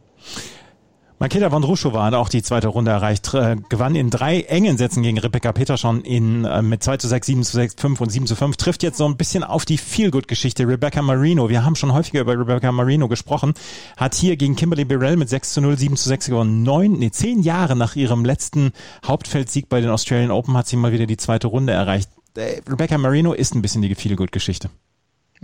Makeda 1.21 1.51
Vondrushova 1.51 2.05
hat 2.05 2.15
auch 2.15 2.29
die 2.29 2.43
zweite 2.43 2.69
Runde 2.69 2.91
erreicht, 2.91 3.33
äh, 3.35 3.57
gewann 3.69 3.95
in 3.95 4.11
drei 4.11 4.41
engen 4.41 4.77
Sätzen 4.77 5.03
gegen 5.03 5.17
Rebecca 5.19 5.53
Peterson 5.53 6.01
in, 6.01 6.45
äh, 6.45 6.61
mit 6.61 6.83
2 6.83 6.97
zu 6.97 7.07
6, 7.07 7.27
7 7.27 7.43
zu 7.45 7.53
6, 7.53 7.75
5 7.79 8.01
und 8.01 8.11
7 8.11 8.27
zu 8.27 8.35
5, 8.35 8.57
trifft 8.57 8.83
jetzt 8.83 8.99
so 8.99 9.07
ein 9.07 9.17
bisschen 9.17 9.45
auf 9.45 9.65
die 9.65 9.79
Feel-Good-Geschichte. 9.79 10.67
Rebecca 10.67 11.03
Marino, 11.03 11.49
wir 11.49 11.65
haben 11.65 11.77
schon 11.77 11.93
häufiger 11.93 12.23
über 12.23 12.33
Rebecca 12.33 12.73
Marino 12.73 13.07
gesprochen, 13.07 13.55
hat 13.97 14.15
hier 14.17 14.37
gegen 14.37 14.57
Kimberly 14.57 14.85
Birrell 14.85 15.17
mit 15.17 15.29
6 15.29 15.53
zu 15.53 15.61
0, 15.61 15.79
7 15.79 15.97
zu 15.97 16.09
6 16.09 16.27
gewonnen. 16.27 16.65
Neun, 16.65 16.99
nee, 16.99 17.11
zehn 17.11 17.43
Jahre 17.43 17.77
nach 17.77 17.95
ihrem 17.95 18.25
letzten 18.25 18.73
Hauptfeldsieg 19.07 19.69
bei 19.69 19.81
den 19.81 19.91
Australian 19.91 20.33
Open 20.33 20.57
hat 20.57 20.67
sie 20.67 20.77
mal 20.77 20.93
wieder 20.93 21.07
die 21.07 21.17
zweite 21.17 21.47
Runde 21.47 21.73
erreicht. 21.73 22.11
Äh, 22.37 22.61
Rebecca 22.69 22.99
Marino 22.99 23.33
ist 23.33 23.55
ein 23.55 23.63
bisschen 23.63 23.83
die 23.83 23.95
Feel-Good-Geschichte. 23.95 24.69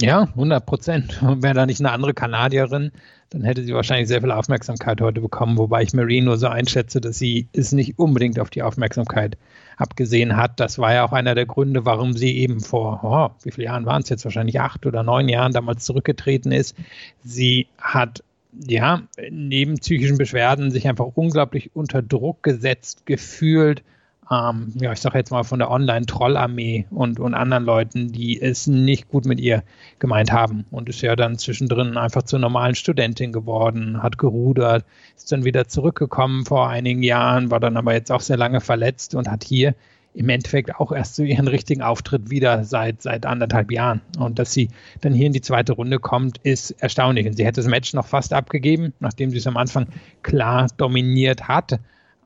Ja, 0.00 0.22
100 0.22 0.64
Prozent. 0.64 1.20
Wäre 1.42 1.54
da 1.54 1.66
nicht 1.66 1.80
eine 1.80 1.92
andere 1.92 2.14
Kanadierin, 2.14 2.92
dann 3.30 3.44
hätte 3.44 3.62
sie 3.62 3.74
wahrscheinlich 3.74 4.08
sehr 4.08 4.20
viel 4.20 4.32
Aufmerksamkeit 4.32 5.00
heute 5.00 5.20
bekommen, 5.20 5.56
wobei 5.58 5.82
ich 5.82 5.92
Marino 5.92 6.36
so 6.36 6.48
einschätze, 6.48 7.00
dass 7.00 7.18
sie 7.18 7.48
es 7.52 7.72
nicht 7.72 7.98
unbedingt 7.98 8.40
auf 8.40 8.50
die 8.50 8.62
Aufmerksamkeit 8.62 9.36
abgesehen 9.76 10.36
hat. 10.36 10.58
Das 10.58 10.78
war 10.78 10.94
ja 10.94 11.04
auch 11.04 11.12
einer 11.12 11.34
der 11.34 11.46
Gründe, 11.46 11.84
warum 11.84 12.14
sie 12.14 12.36
eben 12.38 12.60
vor, 12.60 13.00
oh, 13.02 13.44
wie 13.44 13.52
viele 13.52 13.66
Jahren 13.66 13.86
waren 13.86 14.02
es 14.02 14.08
jetzt, 14.08 14.24
wahrscheinlich 14.24 14.60
acht 14.60 14.84
oder 14.84 15.02
neun 15.02 15.28
Jahren 15.28 15.52
damals 15.52 15.84
zurückgetreten 15.84 16.50
ist. 16.50 16.76
Sie 17.22 17.68
hat 17.78 18.24
ja, 18.52 19.02
neben 19.30 19.78
psychischen 19.78 20.18
Beschwerden 20.18 20.72
sich 20.72 20.88
einfach 20.88 21.06
unglaublich 21.14 21.70
unter 21.74 22.02
Druck 22.02 22.42
gesetzt 22.42 23.06
gefühlt 23.06 23.84
ähm, 24.30 24.72
ja, 24.80 24.92
ich 24.92 25.00
sage 25.00 25.18
jetzt 25.18 25.30
mal 25.32 25.42
von 25.42 25.58
der 25.58 25.70
Online-Trollarmee 25.70 26.86
und, 26.90 27.18
und 27.18 27.34
anderen 27.34 27.64
Leuten, 27.64 28.12
die 28.12 28.40
es 28.40 28.68
nicht 28.68 29.08
gut 29.08 29.24
mit 29.24 29.40
ihr 29.40 29.64
gemeint 29.98 30.30
haben 30.30 30.64
und 30.70 30.88
ist 30.88 31.02
ja 31.02 31.16
dann 31.16 31.36
zwischendrin 31.36 31.96
einfach 31.96 32.22
zur 32.22 32.38
normalen 32.38 32.76
Studentin 32.76 33.32
geworden, 33.32 34.02
hat 34.02 34.18
gerudert, 34.18 34.84
ist 35.16 35.32
dann 35.32 35.44
wieder 35.44 35.66
zurückgekommen 35.66 36.46
vor 36.46 36.68
einigen 36.68 37.02
Jahren, 37.02 37.50
war 37.50 37.58
dann 37.58 37.76
aber 37.76 37.92
jetzt 37.92 38.12
auch 38.12 38.20
sehr 38.20 38.36
lange 38.36 38.60
verletzt 38.60 39.16
und 39.16 39.28
hat 39.28 39.42
hier 39.42 39.74
im 40.14 40.28
Endeffekt 40.28 40.76
auch 40.76 40.92
erst 40.92 41.16
zu 41.16 41.24
ihren 41.24 41.48
richtigen 41.48 41.82
Auftritt 41.82 42.30
wieder 42.30 42.64
seit, 42.64 43.02
seit 43.02 43.26
anderthalb 43.26 43.70
Jahren. 43.70 44.00
Und 44.18 44.38
dass 44.38 44.52
sie 44.52 44.68
dann 45.00 45.12
hier 45.12 45.26
in 45.26 45.32
die 45.32 45.40
zweite 45.40 45.72
Runde 45.72 46.00
kommt, 46.00 46.38
ist 46.38 46.72
erstaunlich. 46.82 47.26
Und 47.26 47.36
sie 47.36 47.44
hätte 47.44 47.60
das 47.60 47.70
Match 47.70 47.94
noch 47.94 48.06
fast 48.06 48.32
abgegeben, 48.32 48.92
nachdem 48.98 49.30
sie 49.30 49.38
es 49.38 49.46
am 49.46 49.56
Anfang 49.56 49.86
klar 50.22 50.66
dominiert 50.76 51.46
hat 51.46 51.78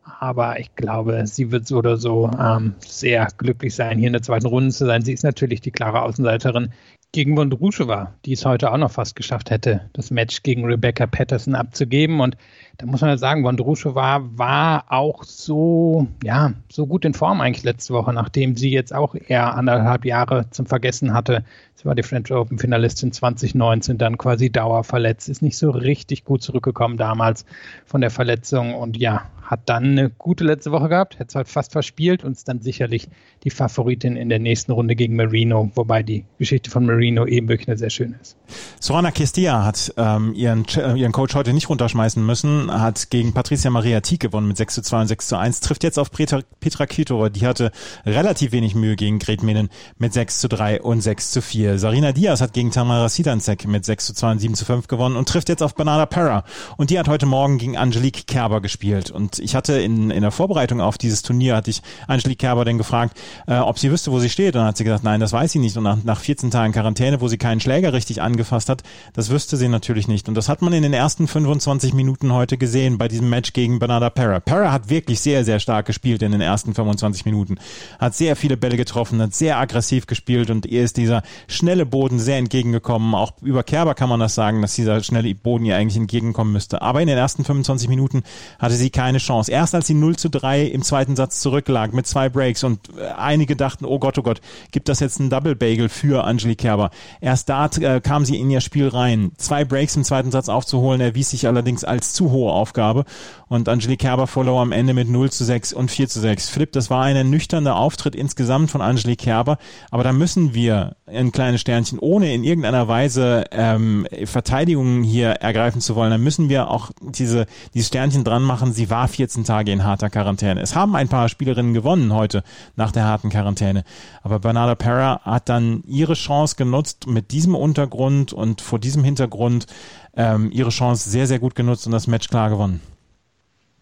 aber 0.05 0.61
ich 0.61 0.75
glaube, 0.75 1.27
sie 1.27 1.51
wird 1.51 1.67
so 1.67 1.79
oder 1.79 1.97
so 1.97 2.31
ähm, 2.39 2.75
sehr 2.79 3.27
glücklich 3.39 3.75
sein, 3.75 3.99
hier 3.99 4.09
in 4.09 4.13
der 4.13 4.23
zweiten 4.23 4.47
Runde 4.47 4.71
zu 4.71 4.87
sein. 4.87 5.03
Sie 5.03 5.13
ist 5.13 5.25
natürlich 5.25 5.61
die 5.61 5.71
klare 5.71 6.03
Außenseiterin 6.03 6.73
gegen 7.13 7.37
Vondrushova, 7.37 8.15
die 8.25 8.33
es 8.33 8.45
heute 8.45 8.73
auch 8.73 8.77
noch 8.77 8.91
fast 8.91 9.17
geschafft 9.17 9.51
hätte, 9.51 9.89
das 9.93 10.11
Match 10.11 10.43
gegen 10.43 10.65
Rebecca 10.65 11.07
Patterson 11.07 11.55
abzugeben. 11.55 12.21
Und 12.21 12.37
da 12.79 12.87
muss 12.87 13.01
man 13.01 13.11
ja 13.11 13.17
sagen, 13.17 13.45
Vondrushova 13.45 14.23
war 14.35 14.85
auch 14.89 15.23
so, 15.25 16.09
ja, 16.23 16.53
so 16.69 16.87
gut 16.87 17.05
in 17.05 17.15
Form 17.15 17.41
eigentlich 17.41 17.65
letzte 17.65 17.95
Woche, 17.95 18.13
nachdem 18.13 18.57
sie 18.57 18.71
jetzt 18.71 18.95
auch 18.95 19.15
eher 19.15 19.55
anderthalb 19.55 20.05
Jahre 20.05 20.51
zum 20.51 20.67
Vergessen 20.67 21.15
hatte. 21.15 21.45
Sie 21.75 21.85
war 21.85 21.95
die 21.95 22.03
French 22.03 22.33
Open 22.33 22.59
Finalistin 22.59 23.13
2019, 23.13 23.99
dann 23.99 24.19
quasi 24.19 24.51
dauerverletzt, 24.51 25.29
ist 25.29 25.43
nicht 25.43 25.57
so 25.57 25.71
richtig 25.71 26.25
gut 26.25 26.43
zurückgekommen 26.43 26.97
damals 26.97 27.45
von 27.85 28.01
der 28.01 28.11
Verletzung 28.11 28.75
und 28.75 28.97
ja, 28.97 29.31
hat 29.45 29.61
dann 29.67 29.85
eine 29.85 30.11
gute 30.11 30.45
letzte 30.45 30.73
Woche 30.73 30.89
gehabt, 30.89 31.19
hätte 31.19 31.29
es 31.29 31.35
halt 31.35 31.49
fast 31.49 31.73
verspielt 31.73 32.25
und 32.25 32.33
ist 32.33 32.49
dann 32.49 32.61
sicherlich 32.61 33.09
die 33.45 33.51
Favoritin 33.51 34.17
in 34.17 34.29
der 34.29 34.39
nächsten 34.39 34.73
Runde 34.73 34.97
gegen 34.97 35.17
Marino, 35.17 35.71
wobei 35.75 36.03
die 36.03 36.25
Geschichte 36.39 36.71
von 36.71 36.87
Marino 36.87 37.27
eben 37.27 37.49
wirklich 37.49 37.69
eine 37.69 37.77
sehr 37.77 37.91
schöne 37.91 38.17
ist. 38.21 38.37
Sorana 38.81 39.11
Kestia 39.11 39.65
hat 39.65 39.93
ähm, 39.97 40.33
ihren, 40.35 40.65
äh, 40.77 40.95
ihren 40.95 41.13
Coach 41.13 41.35
heute 41.35 41.53
nicht 41.53 41.69
runterschmeißen 41.69 42.25
müssen, 42.25 42.64
hat 42.71 43.11
gegen 43.11 43.33
Patricia 43.33 43.71
Maria 43.71 44.01
Tiek 44.01 44.21
gewonnen 44.21 44.49
mit 44.49 44.57
6 44.57 44.75
zu 44.77 44.83
2 44.83 45.01
und 45.03 45.07
6 45.09 45.29
zu 45.29 45.37
1, 45.37 45.61
trifft 45.61 45.85
jetzt 45.85 45.99
auf 45.99 46.11
Petra, 46.11 46.41
Petra 46.61 46.87
Kvitova, 46.87 47.29
die 47.29 47.47
hatte 47.47 47.73
relativ 48.07 48.53
wenig 48.53 48.75
Mühe 48.75 48.97
gegen 48.97 49.19
Gret 49.19 49.43
Menen 49.43 49.69
mit 49.99 50.13
6 50.13 50.39
zu 50.39 50.49
3 50.49 50.83
und 50.83 51.01
6 51.01 51.31
zu 51.31 51.43
4. 51.43 51.79
Sarina 51.79 52.13
Diaz 52.13 52.41
hat 52.41 52.53
gegen 52.53 52.71
Tamara 52.71 53.09
Sidancek 53.09 53.67
mit 53.67 53.85
6 53.85 54.07
zu 54.07 54.15
2 54.15 54.33
und 54.33 54.39
7 54.39 54.55
zu 54.55 54.65
5 54.65 54.87
gewonnen 54.89 55.17
und 55.17 55.29
trifft 55.29 55.49
jetzt 55.49 55.63
auf 55.63 55.75
Bernarda 55.75 56.07
Pera 56.07 56.45
und 56.77 56.91
die 56.91 56.99
hat 56.99 57.09
heute 57.09 57.27
Morgen 57.27 57.59
gegen 57.59 57.77
Angelique 57.77 58.27
Kerber 58.27 58.61
gespielt 58.61 59.11
und 59.11 59.39
ich 59.39 59.55
hatte 59.55 59.81
in, 59.81 60.11
in 60.11 60.23
der 60.23 60.31
Vorbereitung 60.31 60.81
auf 60.81 60.99
dieses 60.99 61.23
Turnier, 61.23 61.57
hatte 61.57 61.71
ich 61.71 61.83
Angelique 62.07 62.39
Kerber 62.39 62.65
dann 62.65 62.79
gefragt, 62.79 63.19
äh, 63.47 63.57
ob 63.57 63.79
sie 63.79 63.91
wüsste, 63.91 64.13
wo 64.13 64.19
sie 64.19 64.31
steht. 64.31 64.55
Und 64.55 64.61
dann 64.61 64.69
hat 64.69 64.77
sie 64.77 64.85
gesagt, 64.85 65.05
nein, 65.05 65.21
das 65.21 65.33
weiß 65.33 65.53
sie 65.53 65.59
nicht. 65.59 65.77
Und 65.77 65.85
nach, 65.85 66.03
nach 66.05 66.21
14 66.21 66.51
Tagen 66.51 66.73
Quarantäne, 66.73 67.21
wo 67.21 67.29
sie 67.29 67.39
keinen 67.39 67.61
Schläger 67.61 67.93
richtig 67.93 68.21
angefasst 68.21 68.69
hat, 68.69 68.83
das 69.15 69.31
wüsste 69.31 69.57
sie 69.57 69.69
natürlich 69.69 70.09
nicht. 70.09 70.29
Und 70.29 70.35
das 70.35 70.49
hat 70.49 70.63
man 70.63 70.73
in 70.73 70.83
den 70.83 70.93
ersten 70.93 71.27
25 71.27 71.95
Minuten 71.95 72.33
heute 72.33 72.54
gesehen 72.59 72.99
bei 72.99 73.09
diesem 73.09 73.29
Match 73.31 73.53
gegen 73.53 73.79
Bernarda 73.79 74.11
Pera. 74.11 74.41
Pera 74.41 74.73
hat 74.73 74.91
wirklich 74.91 75.21
sehr, 75.21 75.45
sehr 75.45 75.61
stark 75.61 75.87
gespielt 75.87 76.23
in 76.23 76.33
den 76.33 76.41
ersten 76.41 76.75
25 76.75 77.25
Minuten. 77.25 77.59
Hat 77.99 78.15
sehr 78.15 78.37
viele 78.37 78.57
Bälle 78.57 78.77
getroffen, 78.77 79.21
hat 79.23 79.35
sehr 79.35 79.59
aggressiv 79.59 80.07
gespielt 80.07 80.51
und 80.51 80.67
ihr 80.67 80.83
ist 80.83 80.97
dieser 80.97 81.23
schnelle 81.47 81.87
Boden 81.87 82.19
sehr 82.19 82.39
entgegengekommen. 82.39 83.15
Auch 83.15 83.33
über 83.43 83.63
Kerber 83.63 83.95
kann 83.95 84.09
man 84.09 84.21
das 84.21 84.35
sagen, 84.35 84.63
dass 84.63 84.75
dieser 84.75 85.03
schnelle 85.03 85.35
Boden 85.35 85.65
ihr 85.65 85.77
eigentlich 85.77 85.97
entgegenkommen 85.97 86.53
müsste. 86.53 86.83
Aber 86.83 87.01
in 87.01 87.09
den 87.09 87.19
ersten 87.19 87.45
25 87.45 87.89
Minuten 87.89 88.23
hatte 88.59 88.75
sie 88.75 88.91
keine 88.91 89.19
Chance. 89.19 89.51
Erst 89.53 89.75
als 89.75 89.87
sie 89.87 89.95
0 89.95 90.17
zu 90.17 90.29
3 90.29 90.63
im 90.63 90.83
zweiten 90.83 91.17
Satz 91.17 91.41
zurücklag 91.41 91.93
mit 91.93 92.07
zwei 92.07 92.29
Breaks 92.29 92.65
und 92.65 92.91
äh, 92.99 93.07
einige 93.17 93.57
dachten, 93.57 93.85
oh 93.85 93.99
Gott, 93.99 94.19
oh 94.19 94.23
Gott, 94.23 94.41
gibt 94.73 94.89
das 94.89 95.01
jetzt 95.01 95.21
einen 95.21 95.31
Double 95.31 95.55
Bagel 95.55 95.89
für 95.89 96.25
Angelique 96.25 96.65
Kerber. 96.65 96.91
Erst 97.21 97.49
da 97.49 97.67
äh, 97.67 98.01
kam 98.01 98.25
sie 98.25 98.39
in 98.39 98.51
ihr 98.51 98.63
Spiel 98.63 98.89
rein. 98.89 99.33
Zwei 99.37 99.65
Breaks 99.65 99.97
im 99.97 100.05
zweiten 100.05 100.31
Satz 100.31 100.49
aufzuholen, 100.49 101.01
erwies 101.01 101.31
sich 101.31 101.47
allerdings 101.47 101.85
als 101.85 102.15
zu 102.15 102.31
hohe 102.45 102.53
Aufgabe 102.53 103.05
und 103.49 103.69
Angelique 103.69 104.01
Kerber 104.01 104.27
verlor 104.27 104.61
am 104.61 104.73
Ende 104.73 104.95
mit 104.95 105.09
0 105.09 105.31
zu 105.31 105.45
6 105.45 105.73
und 105.73 105.91
4 105.91 106.09
zu 106.09 106.21
6. 106.21 106.51
Philipp, 106.51 106.73
das 106.73 106.91
war 106.91 107.05
ein 107.05 107.31
nüchterner 107.31 107.77
Auftritt 107.77 108.15
insgesamt 108.15 108.71
von 108.71 108.81
Angelique 108.81 109.19
Kerber, 109.19 109.59
aber 109.91 110.05
da 110.05 110.13
müssen 110.13 110.55
wir 110.55 110.97
ein 111.07 111.33
kleines 111.33 111.61
Sternchen, 111.61 111.99
ohne 111.99 112.35
in 112.35 112.45
irgendeiner 112.45 112.89
Weise 112.89 113.45
ähm, 113.51 114.07
Verteidigungen 114.25 115.03
hier 115.03 115.29
ergreifen 115.29 115.81
zu 115.81 115.95
wollen, 115.95 116.11
dann 116.11 116.23
müssen 116.23 116.49
wir 116.49 116.71
auch 116.71 116.91
diese, 117.01 117.47
diese 117.75 117.87
Sternchen 117.87 118.25
dran 118.25 118.43
machen. 118.43 118.73
Sie 118.73 118.91
war 118.91 119.09
14 119.09 119.45
Tage 119.45 119.73
in 119.73 119.85
harter 119.85 120.11
Quarantäne. 120.11 120.61
Es 120.61 120.75
haben 120.75 120.97
ein 120.97 121.09
paar 121.09 121.29
Spielerinnen 121.29 121.75
gewonnen 121.75 122.13
heute 122.13 122.43
nach 122.77 122.93
der 122.93 123.05
harten 123.05 123.31
Quarantäne. 123.31 123.85
Aber 124.23 124.41
Bernarda 124.41 124.75
Pera 124.75 125.21
hat 125.23 125.49
dann 125.49 125.83
ihre 125.87 126.15
Chance 126.15 126.57
genutzt 126.57 127.07
mit 127.07 127.31
diesem 127.31 127.55
Untergrund 127.55 128.33
und 128.33 128.61
vor 128.61 128.79
diesem 128.79 129.05
Hintergrund 129.05 129.67
ähm, 130.17 130.51
ihre 130.53 130.71
Chance 130.71 131.11
sehr, 131.11 131.27
sehr 131.27 131.39
gut 131.39 131.55
genutzt 131.55 131.87
und 131.87 131.93
das 131.93 132.07
Match 132.07 132.29
klar 132.29 132.51
gewonnen. 132.51 132.81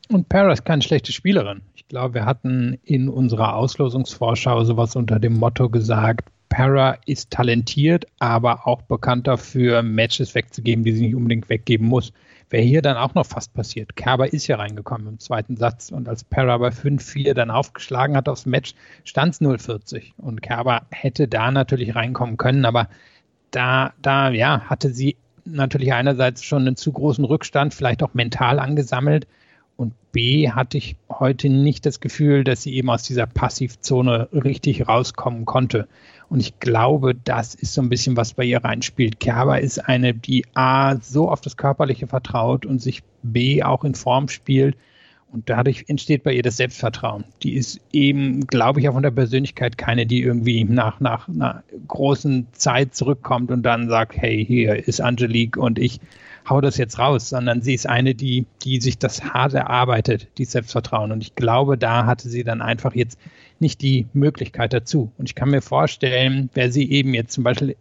Und 0.08 0.28
Pera 0.28 0.52
ist 0.52 0.64
keine 0.64 0.82
schlechte 0.82 1.12
Spielerin. 1.12 1.62
Ich 1.74 1.88
glaube, 1.88 2.14
wir 2.14 2.24
hatten 2.26 2.78
in 2.84 3.08
unserer 3.08 3.56
Auslosungsvorschau 3.56 4.64
sowas 4.64 4.96
unter 4.96 5.18
dem 5.18 5.38
Motto 5.38 5.68
gesagt, 5.68 6.28
Para 6.48 6.98
ist 7.06 7.30
talentiert, 7.30 8.04
aber 8.18 8.66
auch 8.66 8.82
bekannt 8.82 9.26
dafür, 9.26 9.82
Matches 9.82 10.34
wegzugeben, 10.34 10.84
die 10.84 10.92
sie 10.92 11.06
nicht 11.06 11.14
unbedingt 11.14 11.48
weggeben 11.48 11.86
muss. 11.86 12.12
Wäre 12.50 12.62
hier 12.62 12.82
dann 12.82 12.98
auch 12.98 13.14
noch 13.14 13.24
fast 13.24 13.54
passiert. 13.54 13.96
Kerber 13.96 14.30
ist 14.30 14.46
ja 14.48 14.56
reingekommen 14.56 15.06
im 15.06 15.18
zweiten 15.18 15.56
Satz 15.56 15.90
und 15.90 16.10
als 16.10 16.24
Para 16.24 16.58
bei 16.58 16.68
5-4 16.68 17.32
dann 17.32 17.50
aufgeschlagen 17.50 18.16
hat 18.16 18.28
aufs 18.28 18.44
Match, 18.44 18.74
stand 19.04 19.32
es 19.32 19.40
0-40 19.40 20.12
und 20.18 20.42
Kerber 20.42 20.82
hätte 20.90 21.26
da 21.26 21.50
natürlich 21.50 21.94
reinkommen 21.94 22.36
können, 22.36 22.66
aber 22.66 22.88
da, 23.50 23.94
da, 24.02 24.28
ja, 24.28 24.60
hatte 24.66 24.92
sie 24.92 25.16
natürlich 25.44 25.92
einerseits 25.92 26.44
schon 26.44 26.66
einen 26.66 26.76
zu 26.76 26.92
großen 26.92 27.24
Rückstand, 27.24 27.74
vielleicht 27.74 28.02
auch 28.02 28.14
mental 28.14 28.58
angesammelt 28.58 29.26
und 29.76 29.94
B 30.12 30.50
hatte 30.50 30.78
ich 30.78 30.96
heute 31.08 31.48
nicht 31.48 31.86
das 31.86 32.00
Gefühl, 32.00 32.44
dass 32.44 32.62
sie 32.62 32.74
eben 32.74 32.90
aus 32.90 33.02
dieser 33.02 33.26
Passivzone 33.26 34.28
richtig 34.32 34.86
rauskommen 34.86 35.44
konnte. 35.44 35.88
Und 36.28 36.40
ich 36.40 36.60
glaube, 36.60 37.14
das 37.14 37.54
ist 37.54 37.74
so 37.74 37.82
ein 37.82 37.88
bisschen, 37.88 38.16
was 38.16 38.34
bei 38.34 38.44
ihr 38.44 38.62
reinspielt. 38.62 39.20
Kerber 39.20 39.60
ist 39.60 39.78
eine, 39.78 40.14
die 40.14 40.44
A, 40.54 40.96
so 40.96 41.28
auf 41.28 41.40
das 41.40 41.56
Körperliche 41.56 42.06
vertraut 42.06 42.64
und 42.64 42.80
sich 42.80 43.02
B, 43.22 43.62
auch 43.62 43.84
in 43.84 43.94
Form 43.94 44.28
spielt. 44.28 44.76
Und 45.32 45.48
dadurch 45.48 45.84
entsteht 45.88 46.24
bei 46.24 46.34
ihr 46.34 46.42
das 46.42 46.58
Selbstvertrauen. 46.58 47.24
Die 47.42 47.54
ist 47.54 47.80
eben, 47.90 48.46
glaube 48.46 48.80
ich, 48.80 48.88
auch 48.88 48.92
von 48.92 49.02
der 49.02 49.10
Persönlichkeit 49.10 49.78
keine, 49.78 50.04
die 50.04 50.20
irgendwie 50.20 50.64
nach, 50.64 51.00
nach 51.00 51.26
einer 51.26 51.62
großen 51.88 52.48
Zeit 52.52 52.94
zurückkommt 52.94 53.50
und 53.50 53.62
dann 53.62 53.88
sagt, 53.88 54.14
hey, 54.16 54.44
hier 54.44 54.86
ist 54.86 55.00
Angelique 55.00 55.56
und 55.56 55.78
ich 55.78 56.00
hau 56.48 56.60
das 56.60 56.76
jetzt 56.76 56.98
raus, 56.98 57.30
sondern 57.30 57.62
sie 57.62 57.72
ist 57.72 57.88
eine, 57.88 58.14
die, 58.14 58.46
die 58.62 58.80
sich 58.80 58.98
das 58.98 59.22
hart 59.24 59.54
erarbeitet, 59.54 60.28
die 60.36 60.44
Selbstvertrauen. 60.44 61.12
Und 61.12 61.22
ich 61.22 61.34
glaube, 61.34 61.78
da 61.78 62.04
hatte 62.04 62.28
sie 62.28 62.44
dann 62.44 62.60
einfach 62.60 62.94
jetzt 62.94 63.18
nicht 63.58 63.80
die 63.80 64.06
Möglichkeit 64.12 64.74
dazu. 64.74 65.12
Und 65.16 65.30
ich 65.30 65.34
kann 65.34 65.50
mir 65.50 65.62
vorstellen, 65.62 66.50
wäre 66.52 66.70
sie 66.70 66.90
eben 66.90 67.14
jetzt 67.14 67.32
zum 67.32 67.44
Beispiel 67.44 67.76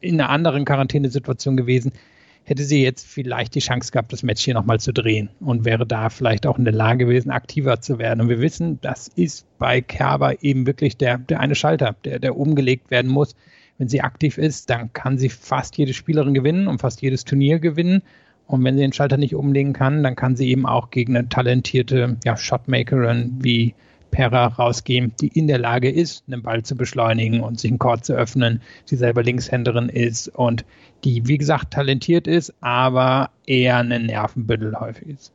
in 0.00 0.20
einer 0.20 0.30
anderen 0.30 0.64
Quarantänesituation 0.64 1.56
gewesen, 1.56 1.92
hätte 2.46 2.62
sie 2.62 2.82
jetzt 2.82 3.04
vielleicht 3.06 3.56
die 3.56 3.60
Chance 3.60 3.90
gehabt, 3.90 4.12
das 4.12 4.22
Match 4.22 4.44
hier 4.44 4.54
nochmal 4.54 4.78
zu 4.78 4.92
drehen 4.92 5.30
und 5.40 5.64
wäre 5.64 5.84
da 5.84 6.10
vielleicht 6.10 6.46
auch 6.46 6.58
in 6.58 6.64
der 6.64 6.72
Lage 6.72 7.06
gewesen, 7.06 7.30
aktiver 7.30 7.80
zu 7.80 7.98
werden. 7.98 8.20
Und 8.20 8.28
wir 8.28 8.40
wissen, 8.40 8.80
das 8.80 9.08
ist 9.08 9.46
bei 9.58 9.80
Kerber 9.80 10.42
eben 10.44 10.64
wirklich 10.64 10.96
der, 10.96 11.18
der 11.18 11.40
eine 11.40 11.56
Schalter, 11.56 11.96
der, 12.04 12.20
der 12.20 12.36
umgelegt 12.36 12.90
werden 12.92 13.10
muss, 13.10 13.34
wenn 13.78 13.88
sie 13.88 14.00
aktiv 14.00 14.38
ist, 14.38 14.70
dann 14.70 14.92
kann 14.92 15.18
sie 15.18 15.28
fast 15.28 15.76
jede 15.76 15.92
Spielerin 15.92 16.34
gewinnen 16.34 16.68
und 16.68 16.80
fast 16.80 17.02
jedes 17.02 17.24
Turnier 17.24 17.58
gewinnen. 17.58 18.02
Und 18.46 18.62
wenn 18.62 18.76
sie 18.76 18.82
den 18.82 18.92
Schalter 18.92 19.16
nicht 19.16 19.34
umlegen 19.34 19.72
kann, 19.72 20.04
dann 20.04 20.14
kann 20.14 20.36
sie 20.36 20.48
eben 20.48 20.66
auch 20.66 20.90
gegen 20.90 21.16
eine 21.16 21.28
talentierte 21.28 22.16
ja, 22.24 22.36
Shotmakerin 22.36 23.38
wie 23.40 23.74
Pera 24.16 24.46
rausgehen, 24.46 25.12
die 25.20 25.28
in 25.28 25.46
der 25.46 25.58
Lage 25.58 25.90
ist, 25.90 26.24
einen 26.26 26.42
Ball 26.42 26.62
zu 26.62 26.74
beschleunigen 26.74 27.40
und 27.40 27.60
sich 27.60 27.70
einen 27.70 27.78
Court 27.78 28.06
zu 28.06 28.14
öffnen, 28.14 28.62
die 28.88 28.96
selber 28.96 29.22
Linkshänderin 29.22 29.90
ist 29.90 30.28
und 30.28 30.64
die, 31.04 31.28
wie 31.28 31.36
gesagt, 31.36 31.74
talentiert 31.74 32.26
ist, 32.26 32.54
aber 32.62 33.28
eher 33.44 33.76
ein 33.76 34.06
Nervenbündel 34.06 34.80
häufig 34.80 35.08
ist. 35.08 35.32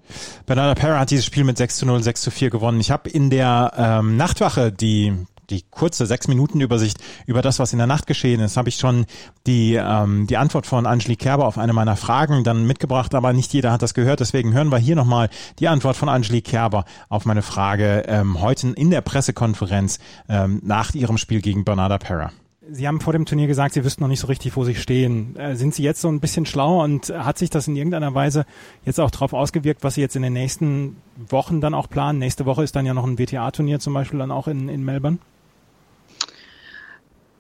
Bernarda 0.48 0.74
Pera 0.74 1.00
hat 1.00 1.12
dieses 1.12 1.26
Spiel 1.26 1.44
mit 1.44 1.58
6 1.58 1.78
zu 1.78 1.86
0, 1.86 2.02
6 2.02 2.22
zu 2.24 2.32
4 2.32 2.50
gewonnen. 2.50 2.80
Ich 2.80 2.90
habe 2.90 3.08
in 3.08 3.30
der 3.30 3.72
ähm, 3.78 4.18
Nachtwache, 4.18 4.72
die 4.72 5.14
die 5.52 5.64
kurze 5.70 6.06
sechs 6.06 6.28
Minuten 6.28 6.62
Übersicht 6.62 6.98
über 7.28 7.42
das, 7.42 7.60
was 7.60 7.74
in 7.74 7.78
der 7.78 7.88
Nacht 7.88 8.08
geschehen 8.08 8.40
ist, 8.40 8.58
habe 8.58 8.70
ich 8.70 8.76
schon 8.76 9.06
die 9.46 9.76
ähm, 9.76 10.28
die 10.28 10.38
Antwort 10.38 10.66
von 10.66 10.86
Angelique 10.86 11.20
Kerber 11.20 11.46
auf 11.46 11.58
eine 11.58 11.74
meiner 11.74 11.96
Fragen 11.96 12.44
dann 12.44 12.66
mitgebracht, 12.66 13.14
aber 13.14 13.34
nicht 13.34 13.54
jeder 13.54 13.72
hat 13.72 13.82
das 13.82 13.94
gehört. 13.94 14.20
Deswegen 14.20 14.54
hören 14.54 14.72
wir 14.72 14.78
hier 14.78 14.96
nochmal 14.96 15.30
die 15.60 15.68
Antwort 15.68 15.96
von 15.96 16.10
Angelique 16.10 16.46
Kerber 16.46 16.86
auf 17.10 17.26
meine 17.26 17.42
Frage 17.42 18.04
ähm, 18.08 18.42
heute 18.42 18.70
in 18.70 18.90
der 18.90 19.02
Pressekonferenz 19.02 20.00
ähm, 20.30 20.62
nach 20.64 20.94
ihrem 20.94 21.18
Spiel 21.18 21.42
gegen 21.42 21.64
Bernarda 21.64 21.98
Pera. 21.98 22.32
Sie 22.74 22.88
haben 22.88 23.02
vor 23.02 23.12
dem 23.12 23.26
Turnier 23.26 23.48
gesagt, 23.48 23.74
Sie 23.74 23.84
wüssten 23.84 24.04
noch 24.04 24.08
nicht 24.08 24.20
so 24.20 24.28
richtig, 24.28 24.56
wo 24.56 24.64
Sie 24.64 24.76
stehen. 24.76 25.36
Äh, 25.36 25.56
sind 25.56 25.74
Sie 25.74 25.84
jetzt 25.84 26.00
so 26.00 26.08
ein 26.08 26.20
bisschen 26.20 26.46
schlauer 26.46 26.84
und 26.84 27.10
hat 27.10 27.38
sich 27.38 27.50
das 27.50 27.68
in 27.68 27.76
irgendeiner 27.76 28.14
Weise 28.14 28.46
jetzt 28.86 29.00
auch 29.00 29.12
darauf 29.12 29.34
ausgewirkt, 29.34 29.84
was 29.84 29.96
Sie 29.96 30.02
jetzt 30.02 30.16
in 30.16 30.22
den 30.22 30.34
nächsten 30.34 30.98
Wochen 31.30 31.60
dann 31.60 31.74
auch 31.74 31.90
planen? 31.90 32.20
Nächste 32.20 32.46
Woche 32.46 32.64
ist 32.64 32.76
dann 32.76 32.86
ja 32.86 32.94
noch 32.94 33.06
ein 33.06 33.18
WTA-Turnier 33.18 33.80
zum 33.80 33.94
Beispiel 33.94 34.20
dann 34.20 34.32
auch 34.32 34.48
in, 34.48 34.70
in 34.70 34.86
Melbourne. 34.86 35.18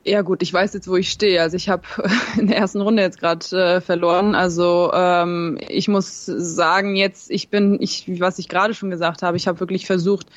Ja 0.03 0.24
gut, 0.24 0.41
ich 0.41 0.51
weiß 0.51 0.74
jetzt, 0.74 0.88
wo 0.88 0.96
ich 0.96 1.12
stehe. 1.12 1.41
Also 1.41 1.58
ich 1.58 1.70
habe 1.70 1.84
in 2.38 2.48
der 2.48 2.58
ersten 2.58 2.81
Runde 2.81 3.03
jetzt 3.03 3.20
gerade 3.20 3.46
äh, 3.55 3.81
verloren. 3.81 4.34
Also 4.34 4.91
ähm, 4.93 5.60
ich 5.70 5.88
muss 5.88 6.25
sagen, 6.25 6.96
jetzt 6.96 7.29
ich 7.29 7.50
bin, 7.50 7.77
ich 7.79 8.20
was 8.20 8.39
ich 8.39 8.48
gerade 8.50 8.74
schon 8.74 8.89
gesagt 8.89 9.22
habe, 9.22 9.38
ich 9.38 9.48
habe 9.48 9.60
wirklich 9.60 9.86
versucht 9.86 10.27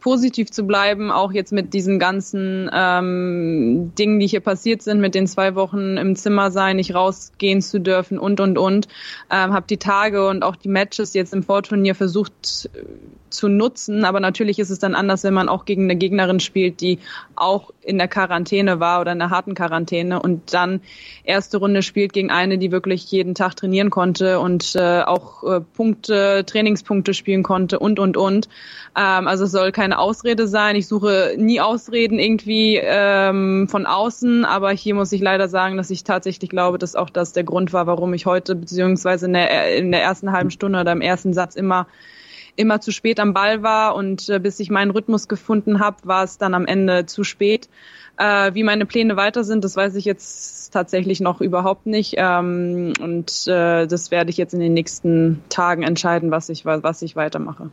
positiv 0.00 0.50
zu 0.50 0.64
bleiben, 0.64 1.10
auch 1.12 1.32
jetzt 1.32 1.52
mit 1.52 1.74
diesen 1.74 1.98
ganzen 1.98 2.68
ähm, 2.72 3.92
Dingen, 3.96 4.18
die 4.18 4.26
hier 4.26 4.40
passiert 4.40 4.82
sind, 4.82 5.00
mit 5.00 5.14
den 5.14 5.28
zwei 5.28 5.54
Wochen 5.54 5.96
im 5.96 6.16
Zimmer 6.16 6.50
sein, 6.50 6.76
nicht 6.76 6.94
rausgehen 6.94 7.62
zu 7.62 7.80
dürfen 7.80 8.18
und 8.18 8.40
und 8.40 8.58
und. 8.58 8.88
Ähm, 9.30 9.52
habe 9.52 9.66
die 9.68 9.76
Tage 9.76 10.28
und 10.28 10.42
auch 10.42 10.56
die 10.56 10.68
Matches 10.68 11.14
jetzt 11.14 11.32
im 11.32 11.44
Vorturnier 11.44 11.94
versucht 11.94 12.68
zu 13.32 13.48
nutzen. 13.48 14.04
Aber 14.04 14.20
natürlich 14.20 14.58
ist 14.58 14.70
es 14.70 14.78
dann 14.78 14.94
anders, 14.94 15.24
wenn 15.24 15.34
man 15.34 15.48
auch 15.48 15.64
gegen 15.64 15.84
eine 15.84 15.96
Gegnerin 15.96 16.40
spielt, 16.40 16.80
die 16.80 16.98
auch 17.34 17.70
in 17.82 17.98
der 17.98 18.08
Quarantäne 18.08 18.80
war 18.80 19.00
oder 19.00 19.12
in 19.12 19.18
der 19.18 19.30
harten 19.30 19.54
Quarantäne 19.54 20.22
und 20.22 20.54
dann 20.54 20.80
erste 21.24 21.58
Runde 21.58 21.82
spielt 21.82 22.12
gegen 22.12 22.30
eine, 22.30 22.58
die 22.58 22.70
wirklich 22.70 23.10
jeden 23.10 23.34
Tag 23.34 23.56
trainieren 23.56 23.90
konnte 23.90 24.38
und 24.40 24.74
äh, 24.76 25.02
auch 25.02 25.42
äh, 25.44 25.60
Punkte, 25.60 26.44
Trainingspunkte 26.46 27.14
spielen 27.14 27.42
konnte 27.42 27.78
und 27.78 27.98
und 27.98 28.16
und. 28.16 28.48
Ähm, 28.96 29.26
also 29.26 29.44
es 29.44 29.52
soll 29.52 29.72
keine 29.72 29.98
Ausrede 29.98 30.46
sein. 30.46 30.76
Ich 30.76 30.86
suche 30.86 31.34
nie 31.36 31.60
Ausreden 31.60 32.18
irgendwie 32.18 32.78
ähm, 32.80 33.66
von 33.68 33.86
außen, 33.86 34.44
aber 34.44 34.70
hier 34.70 34.94
muss 34.94 35.12
ich 35.12 35.20
leider 35.20 35.48
sagen, 35.48 35.76
dass 35.76 35.90
ich 35.90 36.04
tatsächlich 36.04 36.50
glaube, 36.50 36.78
dass 36.78 36.94
auch 36.94 37.10
das 37.10 37.32
der 37.32 37.44
Grund 37.44 37.72
war, 37.72 37.86
warum 37.86 38.14
ich 38.14 38.26
heute 38.26 38.54
beziehungsweise 38.54 39.26
in 39.26 39.32
der, 39.32 39.76
in 39.76 39.90
der 39.90 40.02
ersten 40.02 40.32
halben 40.32 40.50
Stunde 40.50 40.80
oder 40.80 40.92
im 40.92 41.00
ersten 41.00 41.32
Satz 41.32 41.56
immer 41.56 41.86
immer 42.56 42.80
zu 42.80 42.92
spät 42.92 43.18
am 43.20 43.32
Ball 43.32 43.62
war 43.62 43.94
und 43.94 44.28
äh, 44.28 44.38
bis 44.38 44.60
ich 44.60 44.70
meinen 44.70 44.90
Rhythmus 44.90 45.28
gefunden 45.28 45.80
habe, 45.80 45.96
war 46.04 46.24
es 46.24 46.38
dann 46.38 46.54
am 46.54 46.66
Ende 46.66 47.06
zu 47.06 47.24
spät. 47.24 47.68
Äh, 48.18 48.54
wie 48.54 48.62
meine 48.62 48.86
Pläne 48.86 49.16
weiter 49.16 49.42
sind, 49.42 49.64
das 49.64 49.76
weiß 49.76 49.94
ich 49.94 50.04
jetzt 50.04 50.72
tatsächlich 50.72 51.20
noch 51.20 51.40
überhaupt 51.40 51.86
nicht. 51.86 52.14
Ähm, 52.18 52.92
und 53.00 53.46
äh, 53.46 53.86
das 53.86 54.10
werde 54.10 54.30
ich 54.30 54.36
jetzt 54.36 54.54
in 54.54 54.60
den 54.60 54.74
nächsten 54.74 55.42
Tagen 55.48 55.82
entscheiden, 55.82 56.30
was 56.30 56.48
ich, 56.48 56.64
was 56.64 57.02
ich 57.02 57.16
weitermache. 57.16 57.70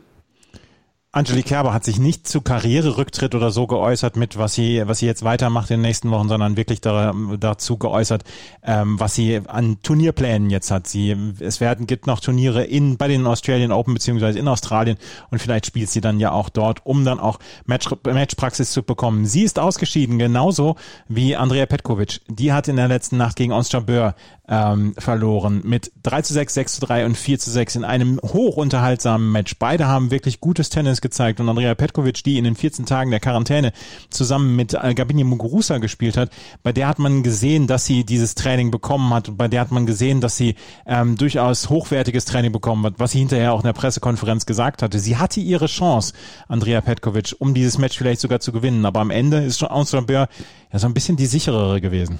Angelique 1.12 1.46
Kerber 1.46 1.72
hat 1.74 1.84
sich 1.84 1.98
nicht 1.98 2.28
zu 2.28 2.40
Karriererücktritt 2.40 3.34
oder 3.34 3.50
so 3.50 3.66
geäußert 3.66 4.16
mit, 4.16 4.38
was 4.38 4.54
sie, 4.54 4.80
was 4.86 4.98
sie 4.98 5.06
jetzt 5.06 5.24
weitermacht 5.24 5.68
in 5.72 5.78
den 5.78 5.82
nächsten 5.82 6.12
Wochen, 6.12 6.28
sondern 6.28 6.56
wirklich 6.56 6.80
da, 6.80 7.12
dazu 7.36 7.78
geäußert, 7.78 8.22
ähm, 8.62 9.00
was 9.00 9.16
sie 9.16 9.40
an 9.48 9.78
Turnierplänen 9.82 10.50
jetzt 10.50 10.70
hat. 10.70 10.86
Sie, 10.86 11.16
es 11.40 11.60
werden, 11.60 11.88
gibt 11.88 12.06
noch 12.06 12.20
Turniere 12.20 12.62
in, 12.62 12.96
bei 12.96 13.08
den 13.08 13.26
Australian 13.26 13.72
Open 13.72 13.94
beziehungsweise 13.94 14.38
in 14.38 14.46
Australien 14.46 14.98
und 15.32 15.40
vielleicht 15.40 15.66
spielt 15.66 15.90
sie 15.90 16.00
dann 16.00 16.20
ja 16.20 16.30
auch 16.30 16.48
dort, 16.48 16.86
um 16.86 17.04
dann 17.04 17.18
auch 17.18 17.40
Match, 17.66 17.88
Matchpraxis 18.04 18.70
zu 18.70 18.84
bekommen. 18.84 19.26
Sie 19.26 19.42
ist 19.42 19.58
ausgeschieden, 19.58 20.16
genauso 20.16 20.76
wie 21.08 21.34
Andrea 21.34 21.66
Petkovic. 21.66 22.20
Die 22.28 22.52
hat 22.52 22.68
in 22.68 22.76
der 22.76 22.86
letzten 22.86 23.16
Nacht 23.16 23.34
gegen 23.34 23.50
Ons 23.50 23.72
Jabeur 23.72 24.14
ähm, 24.50 24.94
verloren 24.98 25.62
mit 25.64 25.92
3 26.02 26.22
zu 26.22 26.34
6, 26.34 26.54
6 26.54 26.74
zu 26.74 26.80
3 26.82 27.06
und 27.06 27.16
4 27.16 27.38
zu 27.38 27.50
6 27.50 27.76
in 27.76 27.84
einem 27.84 28.20
hochunterhaltsamen 28.20 29.30
Match. 29.30 29.56
Beide 29.58 29.86
haben 29.86 30.10
wirklich 30.10 30.40
gutes 30.40 30.70
Tennis 30.70 30.99
gezeigt 31.00 31.40
und 31.40 31.48
Andrea 31.48 31.74
Petkovic, 31.74 32.22
die 32.24 32.38
in 32.38 32.44
den 32.44 32.54
14 32.54 32.86
Tagen 32.86 33.10
der 33.10 33.20
Quarantäne 33.20 33.72
zusammen 34.10 34.56
mit 34.56 34.74
äh, 34.74 34.94
Gabini 34.94 35.24
Muguruza 35.24 35.78
gespielt 35.78 36.16
hat, 36.16 36.30
bei 36.62 36.72
der 36.72 36.88
hat 36.88 36.98
man 36.98 37.22
gesehen, 37.22 37.66
dass 37.66 37.84
sie 37.84 38.04
dieses 38.04 38.34
Training 38.34 38.70
bekommen 38.70 39.12
hat 39.12 39.28
und 39.28 39.36
bei 39.36 39.48
der 39.48 39.60
hat 39.60 39.70
man 39.70 39.86
gesehen, 39.86 40.20
dass 40.20 40.36
sie 40.36 40.54
ähm, 40.86 41.16
durchaus 41.16 41.70
hochwertiges 41.70 42.24
Training 42.24 42.52
bekommen 42.52 42.84
hat, 42.84 42.94
was 42.98 43.12
sie 43.12 43.18
hinterher 43.18 43.52
auch 43.52 43.60
in 43.60 43.66
der 43.66 43.72
Pressekonferenz 43.72 44.46
gesagt 44.46 44.82
hatte. 44.82 44.98
Sie 44.98 45.16
hatte 45.16 45.40
ihre 45.40 45.66
Chance, 45.66 46.14
Andrea 46.48 46.80
Petkovic, 46.80 47.34
um 47.38 47.54
dieses 47.54 47.78
Match 47.78 47.96
vielleicht 47.96 48.20
sogar 48.20 48.40
zu 48.40 48.52
gewinnen, 48.52 48.84
aber 48.84 49.00
am 49.00 49.10
Ende 49.10 49.38
ist 49.38 49.58
schon 49.58 49.70
Ons 49.70 49.92
ja 49.92 50.28
so 50.72 50.86
ein 50.86 50.94
bisschen 50.94 51.16
die 51.16 51.26
sicherere 51.26 51.80
gewesen. 51.80 52.18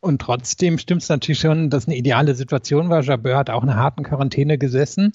Und 0.00 0.22
trotzdem 0.22 0.78
stimmt 0.78 1.02
es 1.02 1.08
natürlich 1.08 1.40
schon, 1.40 1.68
dass 1.68 1.86
eine 1.86 1.96
ideale 1.96 2.34
Situation 2.34 2.88
war. 2.88 3.02
Jabeur 3.02 3.36
hat 3.36 3.50
auch 3.50 3.62
in 3.62 3.68
einer 3.68 3.78
harten 3.78 4.02
Quarantäne 4.02 4.56
gesessen, 4.56 5.12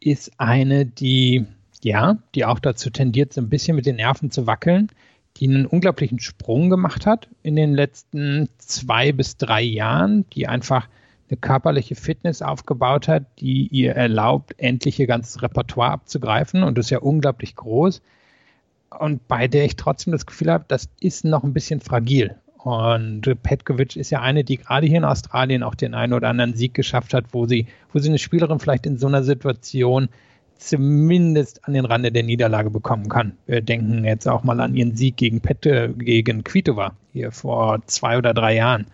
ist 0.00 0.32
eine, 0.38 0.86
die, 0.86 1.44
ja, 1.82 2.18
die 2.34 2.44
auch 2.44 2.58
dazu 2.58 2.90
tendiert, 2.90 3.32
so 3.32 3.40
ein 3.40 3.48
bisschen 3.48 3.76
mit 3.76 3.86
den 3.86 3.96
Nerven 3.96 4.30
zu 4.30 4.46
wackeln, 4.46 4.90
die 5.36 5.48
einen 5.48 5.66
unglaublichen 5.66 6.18
Sprung 6.18 6.70
gemacht 6.70 7.06
hat 7.06 7.28
in 7.42 7.56
den 7.56 7.74
letzten 7.74 8.48
zwei 8.58 9.12
bis 9.12 9.36
drei 9.36 9.62
Jahren, 9.62 10.24
die 10.30 10.48
einfach 10.48 10.88
eine 11.28 11.36
körperliche 11.36 11.94
Fitness 11.94 12.42
aufgebaut 12.42 13.06
hat, 13.06 13.24
die 13.38 13.68
ihr 13.68 13.92
erlaubt, 13.92 14.54
endlich 14.58 14.98
ihr 14.98 15.06
ganzes 15.06 15.42
Repertoire 15.42 15.92
abzugreifen. 15.92 16.62
Und 16.64 16.76
das 16.76 16.86
ist 16.86 16.90
ja 16.90 16.98
unglaublich 16.98 17.54
groß. 17.54 18.02
Und 18.98 19.28
bei 19.28 19.46
der 19.46 19.64
ich 19.64 19.76
trotzdem 19.76 20.12
das 20.12 20.26
Gefühl 20.26 20.50
habe, 20.50 20.64
das 20.66 20.88
ist 21.00 21.24
noch 21.24 21.44
ein 21.44 21.52
bisschen 21.52 21.80
fragil. 21.80 22.34
Und 22.62 23.22
Petkovic 23.42 23.96
ist 23.96 24.10
ja 24.10 24.20
eine, 24.20 24.44
die 24.44 24.58
gerade 24.58 24.86
hier 24.86 24.98
in 24.98 25.04
Australien 25.04 25.62
auch 25.62 25.74
den 25.74 25.94
einen 25.94 26.12
oder 26.12 26.28
anderen 26.28 26.54
Sieg 26.54 26.74
geschafft 26.74 27.14
hat, 27.14 27.26
wo 27.32 27.46
sie, 27.46 27.66
wo 27.92 27.98
sie 27.98 28.08
eine 28.08 28.18
Spielerin 28.18 28.58
vielleicht 28.58 28.86
in 28.86 28.98
so 28.98 29.06
einer 29.06 29.22
Situation 29.22 30.08
zumindest 30.58 31.66
an 31.66 31.72
den 31.72 31.86
Rande 31.86 32.12
der 32.12 32.22
Niederlage 32.22 32.70
bekommen 32.70 33.08
kann. 33.08 33.32
Wir 33.46 33.62
denken 33.62 34.04
jetzt 34.04 34.28
auch 34.28 34.44
mal 34.44 34.60
an 34.60 34.76
ihren 34.76 34.94
Sieg 34.94 35.16
gegen 35.16 35.40
Pette, 35.40 35.94
gegen 35.96 36.44
Kvitova 36.44 36.92
hier 37.12 37.32
vor 37.32 37.80
zwei 37.86 38.18
oder 38.18 38.34
drei 38.34 38.56
Jahren. 38.56 38.86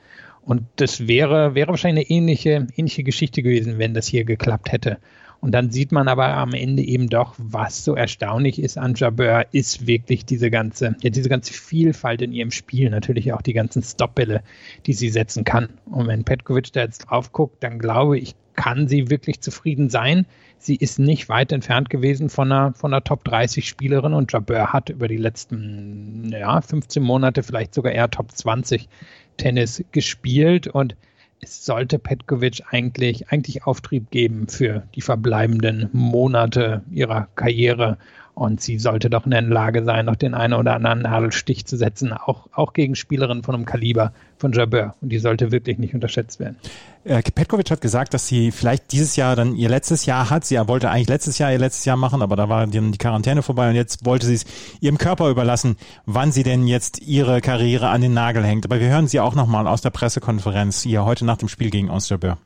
Und 0.43 0.63
das 0.77 1.09
wäre, 1.09 1.57
wäre 1.57 1.71
wahrscheinlich 1.71 2.09
eine 2.09 2.19
ähnliche, 2.19 2.69
ähnliche 2.77 3.03
Geschichte 3.03 3.43
gewesen, 3.43 3.79
wenn 3.79 3.95
das 3.95 4.07
hier 4.07 4.25
geklappt 4.25 4.71
hätte. 4.71 4.99
Und 5.47 5.53
dann 5.53 5.71
sieht 5.71 5.93
man 5.93 6.09
aber 6.09 6.27
am 6.27 6.55
Ende 6.55 6.83
eben 6.83 7.09
doch, 7.09 7.37
was 7.39 7.85
so 7.85 7.95
erstaunlich 7.95 8.61
ist 8.61 8.79
an 8.79 8.95
Jabeur, 8.97 9.47
ist 9.53 9.87
wirklich 9.87 10.25
diese 10.25 10.51
ganze, 10.51 10.97
ja, 11.03 11.11
diese 11.11 11.29
ganze 11.29 11.53
Vielfalt 11.53 12.21
in 12.21 12.33
ihrem 12.33 12.51
Spiel, 12.51 12.91
natürlich 12.91 13.33
auch 13.33 13.43
die 13.43 13.53
ganzen 13.53 13.81
Stopbälle, 13.85 14.43
die 14.87 14.93
sie 14.93 15.09
setzen 15.09 15.45
kann. 15.45 15.69
Und 15.85 16.09
wenn 16.09 16.25
Petkovic 16.25 16.73
da 16.73 16.81
jetzt 16.81 17.07
drauf 17.07 17.31
guckt, 17.31 17.63
dann 17.63 17.79
glaube 17.79 18.19
ich, 18.19 18.35
kann 18.57 18.89
sie 18.89 19.09
wirklich 19.09 19.41
zufrieden 19.41 19.89
sein. 19.89 20.27
Sie 20.59 20.75
ist 20.75 20.99
nicht 20.99 21.29
weit 21.29 21.53
entfernt 21.53 21.91
gewesen 21.91 22.29
von 22.29 22.51
einer, 22.51 22.75
von 22.75 22.93
einer 22.93 23.05
Top 23.05 23.23
30 23.23 23.69
Spielerin 23.69 24.15
und 24.15 24.33
Jabeur 24.33 24.73
hat 24.73 24.89
über 24.89 25.07
die 25.07 25.17
letzten 25.17 26.29
ja, 26.33 26.61
15 26.61 27.01
Monate 27.05 27.45
vielleicht 27.45 27.73
sogar 27.73 27.93
eher 27.93 28.11
Top 28.11 28.33
20 28.33 28.89
Tennis 29.37 29.85
gespielt 29.93 30.67
und 30.67 30.97
es 31.41 31.65
sollte 31.65 31.99
Petkovic 31.99 32.63
eigentlich, 32.71 33.29
eigentlich 33.29 33.65
Auftrieb 33.65 34.11
geben 34.11 34.49
für 34.49 34.83
die 34.95 35.01
verbleibenden 35.01 35.89
Monate 35.93 36.83
ihrer 36.91 37.29
Karriere. 37.35 37.99
Und 38.37 38.61
sie 38.61 38.79
sollte 38.79 39.09
doch 39.09 39.25
in 39.25 39.31
der 39.31 39.41
Lage 39.41 39.83
sein, 39.83 40.05
noch 40.05 40.17
den 40.17 40.35
einen 40.35 40.53
oder 40.53 40.75
anderen 40.75 41.01
Nadelstich 41.01 41.65
zu 41.65 41.79
setzen, 41.79 42.13
auch, 42.13 42.49
auch 42.53 42.75
gegen 42.75 42.95
Spielerinnen 42.95 43.43
von 43.43 43.55
einem 43.55 43.65
Kaliber 43.65 44.13
von 44.37 44.53
Jabeur. 44.53 44.95
Und 45.01 45.09
die 45.09 45.19
sollte 45.21 45.53
wirklich 45.53 45.79
nicht 45.79 45.95
unterschätzt 45.95 46.39
werden. 46.39 46.57
Äh, 47.05 47.23
Petkovic 47.23 47.71
hat 47.71 47.81
gesagt, 47.81 48.13
dass 48.13 48.29
sie 48.29 48.51
vielleicht 48.51 48.93
dieses 48.93 49.17
Jahr 49.17 49.37
dann 49.37 49.57
ihr 49.57 49.71
letztes 49.71 50.05
Jahr 50.05 50.29
hat. 50.29 50.45
Sie 50.45 50.57
wollte 50.69 50.91
eigentlich 50.91 51.09
letztes 51.09 51.39
Jahr 51.39 51.51
ihr 51.51 51.59
letztes 51.59 51.87
Jahr 51.87 51.97
machen, 51.97 52.21
aber 52.21 52.37
da 52.37 52.51
war 52.51 52.67
dann 52.67 52.93
die 52.93 52.99
Quarantäne 52.99 53.41
vorbei 53.41 53.71
und 53.71 53.75
jetzt 53.75 54.05
wollte 54.05 54.27
sie 54.27 54.35
es 54.35 54.45
ihrem 54.83 54.99
Körper 54.99 55.31
überlassen, 55.31 55.79
wann 56.05 56.31
sie 56.31 56.43
denn 56.43 56.67
jetzt 56.67 57.01
ihre 57.01 57.41
Karriere 57.41 57.89
an 57.89 58.03
den 58.03 58.13
Nagel 58.13 58.45
hängt. 58.45 58.67
Aber 58.67 58.81
wir 58.81 58.89
hören 58.89 59.09
sie 59.09 59.19
auch 59.19 59.35
nochmal 59.35 59.67
aus 59.67 59.81
der 59.81 59.91
Pressekonferenz 59.91 60.83
hier 60.83 61.07
heute 61.07 61.25
nach 61.25 61.39
dem 61.39 61.49
Spiel 61.49 61.71
gegen 61.71 61.91
Jabeur. 61.91 62.37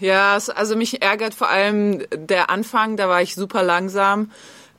Ja, 0.00 0.36
also 0.54 0.76
mich 0.76 1.00
ärgert 1.00 1.32
vor 1.32 1.48
allem 1.48 2.02
der 2.14 2.50
Anfang, 2.50 2.98
da 2.98 3.08
war 3.08 3.22
ich 3.22 3.34
super 3.34 3.62
langsam 3.62 4.28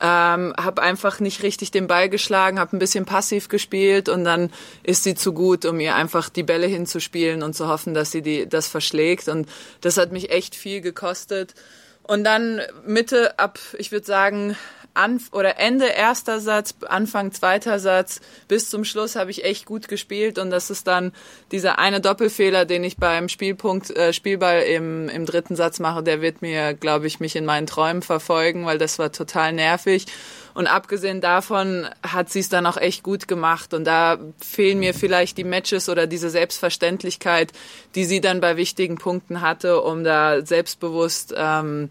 ähm, 0.03 0.53
habe 0.57 0.81
einfach 0.81 1.21
nicht 1.21 1.43
richtig 1.43 1.71
den 1.71 1.87
Ball 1.87 2.09
geschlagen, 2.09 2.59
habe 2.59 2.75
ein 2.75 2.79
bisschen 2.79 3.05
passiv 3.05 3.47
gespielt 3.47 4.09
und 4.09 4.25
dann 4.25 4.51
ist 4.83 5.03
sie 5.03 5.15
zu 5.15 5.31
gut, 5.31 5.65
um 5.65 5.79
ihr 5.79 5.95
einfach 5.95 6.27
die 6.27 6.43
Bälle 6.43 6.67
hinzuspielen 6.67 7.41
und 7.41 7.55
zu 7.55 7.69
hoffen, 7.69 7.93
dass 7.93 8.11
sie 8.11 8.21
die, 8.21 8.47
das 8.47 8.67
verschlägt. 8.67 9.29
Und 9.29 9.47
das 9.79 9.95
hat 9.95 10.11
mich 10.11 10.29
echt 10.29 10.55
viel 10.55 10.81
gekostet. 10.81 11.55
Und 12.03 12.25
dann 12.25 12.59
Mitte 12.85 13.39
ab, 13.39 13.59
ich 13.77 13.93
würde 13.93 14.05
sagen, 14.05 14.57
an, 14.93 15.19
oder 15.31 15.59
Ende 15.59 15.87
erster 15.87 16.39
Satz, 16.39 16.75
Anfang 16.87 17.31
zweiter 17.31 17.79
Satz, 17.79 18.21
bis 18.47 18.69
zum 18.69 18.83
Schluss 18.83 19.15
habe 19.15 19.31
ich 19.31 19.43
echt 19.43 19.65
gut 19.65 19.87
gespielt 19.87 20.37
und 20.37 20.49
das 20.49 20.69
ist 20.69 20.87
dann 20.87 21.13
dieser 21.51 21.79
eine 21.79 22.01
Doppelfehler, 22.01 22.65
den 22.65 22.83
ich 22.83 22.97
beim 22.97 23.29
Spielpunkt 23.29 23.89
äh, 23.91 24.13
Spielball 24.13 24.61
im, 24.61 25.09
im 25.09 25.25
dritten 25.25 25.55
Satz 25.55 25.79
mache, 25.79 26.03
der 26.03 26.21
wird 26.21 26.41
mir, 26.41 26.73
glaube 26.73 27.07
ich, 27.07 27.19
mich 27.19 27.35
in 27.35 27.45
meinen 27.45 27.67
Träumen 27.67 28.01
verfolgen, 28.01 28.65
weil 28.65 28.77
das 28.77 28.99
war 28.99 29.11
total 29.11 29.53
nervig. 29.53 30.05
Und 30.53 30.67
abgesehen 30.67 31.19
davon 31.19 31.87
hat 32.03 32.29
sie 32.29 32.39
es 32.39 32.49
dann 32.49 32.67
auch 32.67 32.77
echt 32.77 33.01
gut 33.01 33.27
gemacht. 33.27 33.73
Und 33.73 33.85
da 33.85 34.19
fehlen 34.39 34.79
mir 34.79 34.93
vielleicht 34.93 35.37
die 35.37 35.43
Matches 35.43 35.89
oder 35.89 36.05
diese 36.05 36.29
Selbstverständlichkeit, 36.29 37.51
die 37.95 38.05
sie 38.05 38.21
dann 38.21 38.39
bei 38.39 38.55
wichtigen 38.55 38.97
Punkten 38.97 39.41
hatte, 39.41 39.81
um 39.81 40.03
da 40.03 40.45
selbstbewusst 40.45 41.33
ähm, 41.35 41.89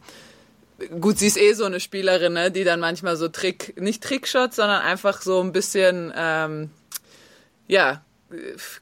gut, 1.01 1.19
sie 1.19 1.27
ist 1.27 1.39
eh 1.39 1.53
so 1.55 1.65
eine 1.65 1.81
Spielerin, 1.81 2.35
ne, 2.35 2.51
die 2.51 2.65
dann 2.65 2.81
manchmal 2.81 3.17
so 3.17 3.29
Trick, 3.29 3.81
nicht 3.81 4.03
Trickshots, 4.03 4.57
sondern 4.57 4.83
einfach 4.83 5.23
so 5.23 5.41
ein 5.41 5.53
bisschen, 5.53 6.13
ähm, 6.17 6.71
ja, 7.67 8.03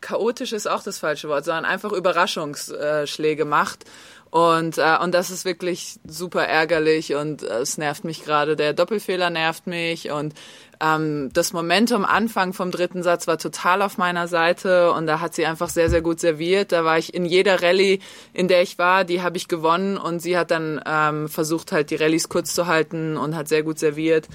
chaotisch 0.00 0.52
ist 0.52 0.68
auch 0.68 0.82
das 0.82 0.98
falsche 0.98 1.28
Wort, 1.28 1.44
sondern 1.44 1.64
einfach 1.64 1.92
Überraschungsschläge 1.92 3.44
macht. 3.44 3.84
Und, 4.30 4.78
äh, 4.78 4.96
und 5.02 5.12
das 5.12 5.30
ist 5.30 5.44
wirklich 5.44 5.98
super 6.06 6.44
ärgerlich 6.44 7.14
und 7.14 7.42
äh, 7.42 7.58
es 7.58 7.78
nervt 7.78 8.04
mich 8.04 8.24
gerade. 8.24 8.54
Der 8.54 8.72
Doppelfehler 8.72 9.28
nervt 9.28 9.66
mich 9.66 10.10
und 10.10 10.34
ähm, 10.80 11.30
das 11.32 11.52
Momentum 11.52 12.04
Anfang 12.04 12.52
vom 12.52 12.70
dritten 12.70 13.02
Satz 13.02 13.26
war 13.26 13.38
total 13.38 13.82
auf 13.82 13.98
meiner 13.98 14.28
Seite 14.28 14.92
und 14.92 15.06
da 15.06 15.20
hat 15.20 15.34
sie 15.34 15.46
einfach 15.46 15.68
sehr, 15.68 15.90
sehr 15.90 16.02
gut 16.02 16.20
serviert. 16.20 16.72
Da 16.72 16.84
war 16.84 16.98
ich 16.98 17.14
in 17.14 17.24
jeder 17.24 17.62
Rallye, 17.62 18.00
in 18.32 18.48
der 18.48 18.62
ich 18.62 18.78
war, 18.78 19.04
die 19.04 19.22
habe 19.22 19.36
ich 19.36 19.48
gewonnen 19.48 19.96
und 19.96 20.20
sie 20.20 20.36
hat 20.36 20.50
dann 20.50 20.80
ähm, 20.86 21.28
versucht 21.28 21.72
halt 21.72 21.90
die 21.90 21.96
Rallyes 21.96 22.28
kurz 22.28 22.54
zu 22.54 22.66
halten 22.66 23.16
und 23.16 23.36
hat 23.36 23.48
sehr 23.48 23.62
gut 23.62 23.78
serviert 23.78 24.28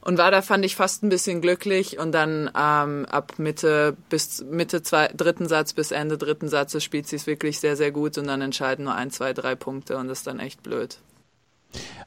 und 0.00 0.18
war 0.18 0.30
da 0.30 0.42
fand 0.42 0.64
ich 0.64 0.76
fast 0.76 1.02
ein 1.02 1.08
bisschen 1.08 1.40
glücklich 1.40 1.98
und 1.98 2.12
dann 2.12 2.50
ähm, 2.56 3.06
ab 3.06 3.34
Mitte 3.38 3.96
bis 4.08 4.42
Mitte 4.44 4.82
zwei, 4.82 5.08
dritten 5.08 5.46
Satz 5.46 5.72
bis 5.72 5.90
Ende 5.90 6.18
dritten 6.18 6.48
Satzes 6.48 6.82
spielt 6.82 7.06
sie 7.06 7.16
es 7.16 7.26
wirklich 7.26 7.60
sehr 7.60 7.76
sehr 7.76 7.90
gut 7.90 8.16
und 8.18 8.26
dann 8.26 8.40
entscheiden 8.40 8.84
nur 8.84 8.94
ein 8.94 9.10
zwei 9.10 9.32
drei 9.32 9.54
Punkte 9.54 9.98
und 9.98 10.08
das 10.08 10.18
ist 10.18 10.26
dann 10.26 10.40
echt 10.40 10.62
blöd. 10.62 10.98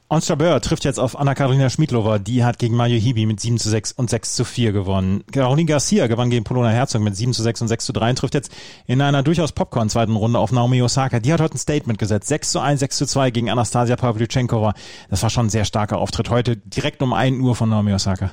Ons 0.08 0.28
Jabeur 0.28 0.60
trifft 0.60 0.84
jetzt 0.84 1.00
auf 1.00 1.18
Anna-Karolina 1.18 1.70
Schmidlova. 1.70 2.18
Die 2.18 2.44
hat 2.44 2.58
gegen 2.58 2.76
Mario 2.76 3.00
Hibi 3.00 3.24
mit 3.24 3.40
7 3.40 3.58
zu 3.58 3.70
6 3.70 3.92
und 3.92 4.10
6 4.10 4.36
zu 4.36 4.44
4 4.44 4.72
gewonnen. 4.72 5.24
Caroline 5.32 5.66
Garcia 5.66 6.06
gewann 6.06 6.28
gegen 6.28 6.44
Polona 6.44 6.68
Herzog 6.68 7.02
mit 7.02 7.16
7 7.16 7.32
zu 7.32 7.42
6 7.42 7.62
und 7.62 7.68
6 7.68 7.86
zu 7.86 7.92
3 7.94 8.10
und 8.10 8.18
trifft 8.18 8.34
jetzt 8.34 8.52
in 8.86 9.00
einer 9.00 9.22
durchaus 9.22 9.52
Popcorn 9.52 9.88
zweiten 9.88 10.14
Runde 10.14 10.38
auf 10.38 10.52
Naomi 10.52 10.82
Osaka. 10.82 11.20
Die 11.20 11.32
hat 11.32 11.40
heute 11.40 11.54
ein 11.54 11.58
Statement 11.58 11.98
gesetzt. 11.98 12.28
6 12.28 12.52
zu 12.52 12.60
1, 12.60 12.80
6 12.80 12.96
zu 12.98 13.06
2 13.06 13.30
gegen 13.30 13.50
Anastasia 13.50 13.96
Pavlyuchenkova. 13.96 14.74
Das 15.08 15.22
war 15.22 15.30
schon 15.30 15.46
ein 15.46 15.50
sehr 15.50 15.64
starker 15.64 15.98
Auftritt. 15.98 16.28
Heute 16.28 16.58
direkt 16.58 17.02
um 17.02 17.14
1 17.14 17.40
Uhr 17.40 17.56
von 17.56 17.70
Naomi 17.70 17.94
Osaka. 17.94 18.30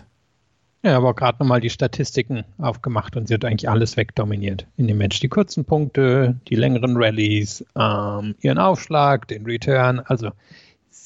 Ja, 0.84 0.98
aber 0.98 1.13
gerade 1.13 1.38
nochmal 1.39 1.62
die 1.62 1.70
Statistiken 1.70 2.44
aufgemacht 2.58 3.15
und 3.15 3.28
sie 3.28 3.36
hat 3.36 3.46
eigentlich 3.46 3.70
alles 3.70 3.98
wegdominiert 3.98 4.65
in 4.78 4.88
dem 4.88 4.98
Match. 4.98 5.20
Die 5.20 5.30
kurzen 5.30 5.63
Punkte, 5.63 6.39
die 6.48 6.56
längeren 6.56 6.98
Rallyes, 6.98 7.63
ähm, 7.76 8.36
ihren 8.41 8.58
Aufschlag, 8.58 9.28
den 9.28 9.46
Return. 9.46 10.00
Also 10.00 10.32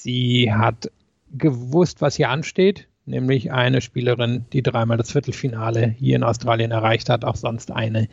Sie 0.06 0.54
hat 0.54 0.92
gewusst, 1.36 2.00
was 2.00 2.16
hier 2.16 2.30
ansteht, 2.30 2.88
nämlich 3.08 3.52
eine 3.52 3.82
Spielerin, 3.82 4.46
die 4.54 4.62
dreimal 4.62 4.98
das 4.98 5.12
Viertelfinale 5.12 5.96
hier 5.98 6.16
in 6.16 6.22
Australien 6.22 6.70
erreicht 6.70 7.10
hat, 7.10 7.26
auch 7.26 7.36
sonst 7.36 7.72
eine, 7.72 8.08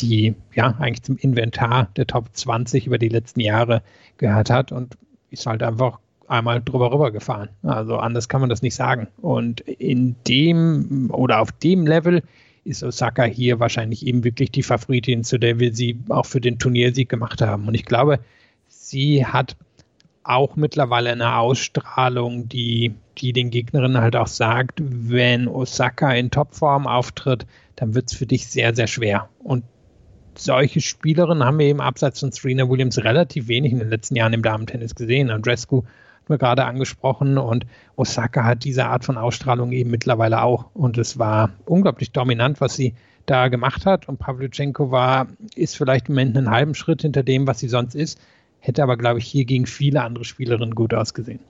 die 0.00 0.34
ja 0.54 0.76
eigentlich 0.78 1.02
zum 1.02 1.16
Inventar 1.16 1.88
der 1.96 2.06
Top 2.06 2.28
20 2.30 2.86
über 2.86 2.98
die 2.98 3.08
letzten 3.08 3.40
Jahre 3.40 3.80
gehört 4.18 4.50
hat 4.50 4.70
und 4.70 4.98
ist 5.30 5.46
halt 5.46 5.62
einfach 5.62 5.98
einmal 6.28 6.60
drüber 6.60 6.92
rüber 6.92 7.10
gefahren. 7.10 7.48
Also 7.62 7.96
anders 7.96 8.28
kann 8.28 8.42
man 8.42 8.50
das 8.50 8.60
nicht 8.60 8.74
sagen. 8.74 9.08
Und 9.16 9.62
in 9.62 10.16
dem 10.28 11.08
oder 11.10 11.40
auf 11.40 11.52
dem 11.52 11.86
Level 11.86 12.22
ist 12.64 12.82
Osaka 12.82 13.24
hier 13.24 13.60
wahrscheinlich 13.60 14.06
eben 14.06 14.24
wirklich 14.24 14.50
die 14.50 14.62
Favoritin, 14.62 15.24
zu 15.24 15.38
der 15.38 15.58
wir 15.58 15.72
sie 15.72 16.00
auch 16.10 16.26
für 16.26 16.42
den 16.42 16.58
Turniersieg 16.58 17.08
gemacht 17.08 17.40
haben. 17.40 17.66
Und 17.66 17.72
ich 17.72 17.86
glaube, 17.86 18.20
sie 18.68 19.24
hat 19.24 19.56
auch 20.30 20.56
mittlerweile 20.56 21.10
eine 21.10 21.36
Ausstrahlung, 21.36 22.48
die, 22.48 22.94
die 23.18 23.32
den 23.32 23.50
Gegnerinnen 23.50 24.00
halt 24.00 24.16
auch 24.16 24.28
sagt, 24.28 24.80
wenn 24.80 25.48
Osaka 25.48 26.12
in 26.12 26.30
Topform 26.30 26.86
auftritt, 26.86 27.46
dann 27.76 27.94
wird 27.94 28.10
es 28.10 28.16
für 28.16 28.26
dich 28.26 28.46
sehr, 28.46 28.74
sehr 28.74 28.86
schwer. 28.86 29.28
Und 29.42 29.64
solche 30.36 30.80
Spielerinnen 30.80 31.44
haben 31.44 31.58
wir 31.58 31.66
eben 31.66 31.80
abseits 31.80 32.20
von 32.20 32.30
Serena 32.30 32.68
Williams 32.68 33.02
relativ 33.02 33.48
wenig 33.48 33.72
in 33.72 33.80
den 33.80 33.90
letzten 33.90 34.14
Jahren 34.14 34.32
im 34.32 34.42
Damentennis 34.42 34.94
gesehen. 34.94 35.30
Andrescu 35.30 35.82
hat 35.82 36.30
wir 36.30 36.38
gerade 36.38 36.64
angesprochen 36.64 37.36
und 37.36 37.66
Osaka 37.96 38.44
hat 38.44 38.62
diese 38.62 38.86
Art 38.86 39.04
von 39.04 39.18
Ausstrahlung 39.18 39.72
eben 39.72 39.90
mittlerweile 39.90 40.42
auch. 40.42 40.66
Und 40.74 40.96
es 40.96 41.18
war 41.18 41.50
unglaublich 41.66 42.12
dominant, 42.12 42.60
was 42.60 42.76
sie 42.76 42.94
da 43.26 43.48
gemacht 43.48 43.84
hat. 43.84 44.08
Und 44.08 44.18
Pavlyuchenko 44.18 44.92
war, 44.92 45.26
ist 45.56 45.76
vielleicht 45.76 46.08
im 46.08 46.14
Moment 46.14 46.38
einen 46.38 46.50
halben 46.50 46.76
Schritt 46.76 47.02
hinter 47.02 47.24
dem, 47.24 47.48
was 47.48 47.58
sie 47.58 47.68
sonst 47.68 47.96
ist 47.96 48.20
hätte 48.60 48.82
aber, 48.82 48.96
glaube 48.96 49.18
ich, 49.18 49.26
hier 49.26 49.44
gegen 49.44 49.66
viele 49.66 50.02
andere 50.02 50.24
Spielerinnen 50.24 50.74
gut 50.74 50.94
ausgesehen. 50.94 51.40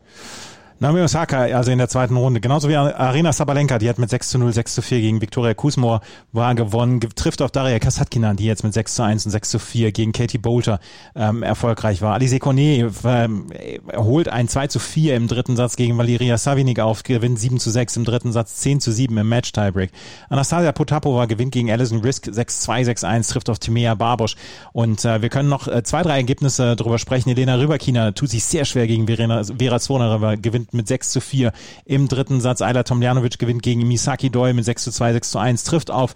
Naomi 0.83 1.03
Osaka, 1.03 1.43
also 1.43 1.71
in 1.71 1.77
der 1.77 1.90
zweiten 1.90 2.16
Runde, 2.16 2.40
genauso 2.40 2.71
wie 2.71 2.75
Arena 2.75 3.35
Sabalenka, 3.35 3.79
die 3.79 3.87
hat 3.87 3.99
mit 3.99 4.09
6 4.09 4.31
zu 4.31 4.38
0, 4.38 4.55
6 4.55 4.77
zu 4.77 4.81
4 4.81 5.03
gegen 5.03 5.21
Viktoria 5.21 5.53
Kusmor 5.53 6.01
war 6.33 6.55
gewonnen, 6.55 7.01
trifft 7.01 7.43
auf 7.43 7.51
Daria 7.51 7.79
Kasatkina, 7.79 8.33
die 8.33 8.47
jetzt 8.47 8.64
mit 8.64 8.73
6 8.73 8.95
zu 8.95 9.03
1 9.03 9.27
und 9.27 9.31
6 9.31 9.51
zu 9.51 9.59
4 9.59 9.93
gegen 9.93 10.12
Katie 10.12 10.38
Bolter 10.38 10.81
ähm, 11.14 11.43
erfolgreich 11.43 12.01
war. 12.01 12.14
Alice 12.14 12.38
Kone 12.38 12.90
ähm, 13.05 13.47
holt 13.95 14.31
ein 14.31 14.49
2 14.49 14.69
zu 14.69 14.79
4 14.79 15.16
im 15.16 15.29
dritten 15.29 15.55
Satz 15.55 15.77
gegen 15.77 15.99
Valeria 15.99 16.38
Savinik 16.38 16.81
auf, 16.81 17.03
gewinnt 17.03 17.38
7 17.38 17.61
zu 17.61 17.69
6 17.71 17.99
im 17.99 18.05
dritten 18.07 18.33
Satz, 18.33 18.57
10 18.57 18.81
zu 18.81 18.90
7 18.90 19.19
im 19.19 19.29
Match 19.29 19.53
Tiebreak. 19.53 19.90
Anastasia 20.31 20.73
Potapova 20.73 21.27
gewinnt 21.27 21.53
gegen 21.53 21.71
Alison 21.71 22.01
Risk 22.01 22.29
6-2, 22.29 22.87
6-1, 22.87 23.29
trifft 23.29 23.51
auf 23.51 23.59
Timea 23.59 23.97
Barbosch. 23.97 24.35
Und 24.73 25.05
äh, 25.05 25.21
wir 25.21 25.29
können 25.29 25.51
noch 25.51 25.69
äh, 25.69 25.83
zwei, 25.83 26.01
drei 26.01 26.16
Ergebnisse 26.16 26.75
darüber 26.75 26.99
sprechen. 26.99 27.29
Elena 27.29 27.57
Rybakina 27.57 28.12
tut 28.12 28.31
sich 28.31 28.45
sehr 28.45 28.64
schwer 28.64 28.87
gegen 28.87 29.07
Verena, 29.07 29.45
Vera 29.45 29.79
Zvonareva, 29.79 30.37
gewinnt 30.37 30.69
mit 30.72 30.88
6 30.88 31.11
zu 31.11 31.20
4 31.20 31.52
im 31.85 32.09
dritten 32.09 32.40
Satz. 32.40 32.62
Ayla 32.62 32.83
Tomljanovic 32.83 33.38
gewinnt 33.38 33.62
gegen 33.62 33.87
Misaki 33.87 34.30
Doi 34.30 34.52
mit 34.52 34.64
6 34.64 34.85
zu 34.85 34.90
2, 34.90 35.12
6 35.14 35.30
zu 35.30 35.38
1, 35.38 35.64
trifft 35.64 35.90
auf 35.90 36.14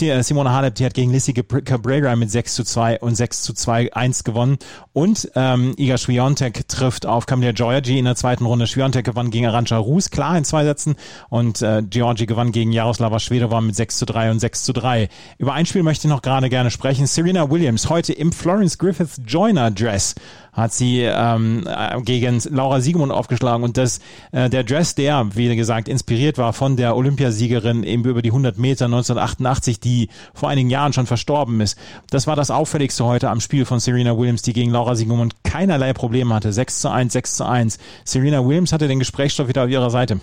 äh, 0.00 0.22
Simona 0.22 0.52
Halep, 0.52 0.74
die 0.74 0.84
hat 0.84 0.94
gegen 0.94 1.10
Lissy 1.10 1.32
Cabrera 1.32 2.16
mit 2.16 2.30
6 2.30 2.54
zu 2.54 2.64
2 2.64 3.00
und 3.00 3.14
6 3.14 3.42
zu 3.42 3.54
2, 3.54 3.92
1 3.94 4.24
gewonnen. 4.24 4.58
Und 4.92 5.30
ähm, 5.34 5.74
Iga 5.76 5.98
Swiatek 5.98 6.68
trifft 6.68 7.06
auf 7.06 7.26
Camilla 7.26 7.52
Georgi 7.52 7.98
in 7.98 8.04
der 8.04 8.16
zweiten 8.16 8.46
Runde. 8.46 8.66
Swiatek 8.66 9.04
gewann 9.04 9.30
gegen 9.30 9.46
Arantxa 9.46 9.76
Rus, 9.76 10.10
klar 10.10 10.36
in 10.36 10.44
zwei 10.44 10.64
Sätzen. 10.64 10.96
Und 11.28 11.62
äh, 11.62 11.82
Georgi 11.82 12.26
gewann 12.26 12.52
gegen 12.52 12.72
Jaroslava 12.72 13.18
Schwedova 13.18 13.60
mit 13.60 13.76
6 13.76 13.98
zu 13.98 14.06
3 14.06 14.30
und 14.30 14.40
6 14.40 14.64
zu 14.64 14.72
3. 14.72 15.08
Über 15.38 15.54
ein 15.54 15.66
Spiel 15.66 15.82
möchte 15.82 16.06
ich 16.06 16.10
noch 16.10 16.22
gerade 16.22 16.48
gerne 16.48 16.70
sprechen. 16.70 17.06
Serena 17.06 17.50
Williams 17.50 17.88
heute 17.88 18.12
im 18.12 18.32
Florence 18.32 18.78
Griffith 18.78 19.20
Joiner 19.26 19.70
Dress 19.70 20.14
hat 20.54 20.72
sie 20.72 21.00
ähm, 21.02 21.68
gegen 22.04 22.40
Laura 22.48 22.80
Siegemund 22.80 23.12
aufgeschlagen 23.12 23.64
und 23.64 23.76
das 23.76 24.00
äh, 24.32 24.48
der 24.48 24.64
Dress, 24.64 24.94
der 24.94 25.28
wie 25.34 25.54
gesagt 25.56 25.88
inspiriert 25.88 26.38
war 26.38 26.52
von 26.52 26.76
der 26.76 26.96
Olympiasiegerin 26.96 27.82
eben 27.82 28.04
über 28.04 28.22
die 28.22 28.30
100 28.30 28.56
Meter 28.56 28.86
1988, 28.86 29.80
die 29.80 30.08
vor 30.32 30.48
einigen 30.48 30.70
Jahren 30.70 30.92
schon 30.92 31.06
verstorben 31.06 31.60
ist. 31.60 31.76
Das 32.10 32.26
war 32.26 32.36
das 32.36 32.50
auffälligste 32.50 33.04
heute 33.04 33.28
am 33.30 33.40
Spiel 33.40 33.64
von 33.64 33.80
Serena 33.80 34.16
Williams, 34.16 34.42
die 34.42 34.52
gegen 34.52 34.70
Laura 34.70 34.94
Siegemund 34.94 35.42
keinerlei 35.42 35.92
Probleme 35.92 36.34
hatte. 36.34 36.52
6 36.52 36.80
zu 36.80 36.88
1, 36.88 37.12
6 37.12 37.36
zu 37.36 37.44
1. 37.44 37.78
Serena 38.04 38.46
Williams 38.46 38.72
hatte 38.72 38.88
den 38.88 39.00
Gesprächsstoff 39.00 39.48
wieder 39.48 39.64
auf 39.64 39.70
ihrer 39.70 39.90
Seite. 39.90 40.20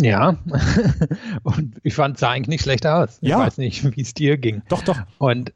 Ja, 0.00 0.36
und 1.42 1.74
ich 1.82 1.94
fand 1.94 2.14
es 2.14 2.20
sah 2.20 2.30
eigentlich 2.30 2.48
nicht 2.48 2.62
schlecht 2.62 2.86
aus. 2.86 3.18
Ich 3.20 3.30
ja. 3.30 3.38
weiß 3.38 3.58
nicht, 3.58 3.96
wie 3.96 4.00
es 4.00 4.14
dir 4.14 4.36
ging. 4.36 4.62
Doch, 4.68 4.82
doch. 4.82 4.98
Und 5.18 5.52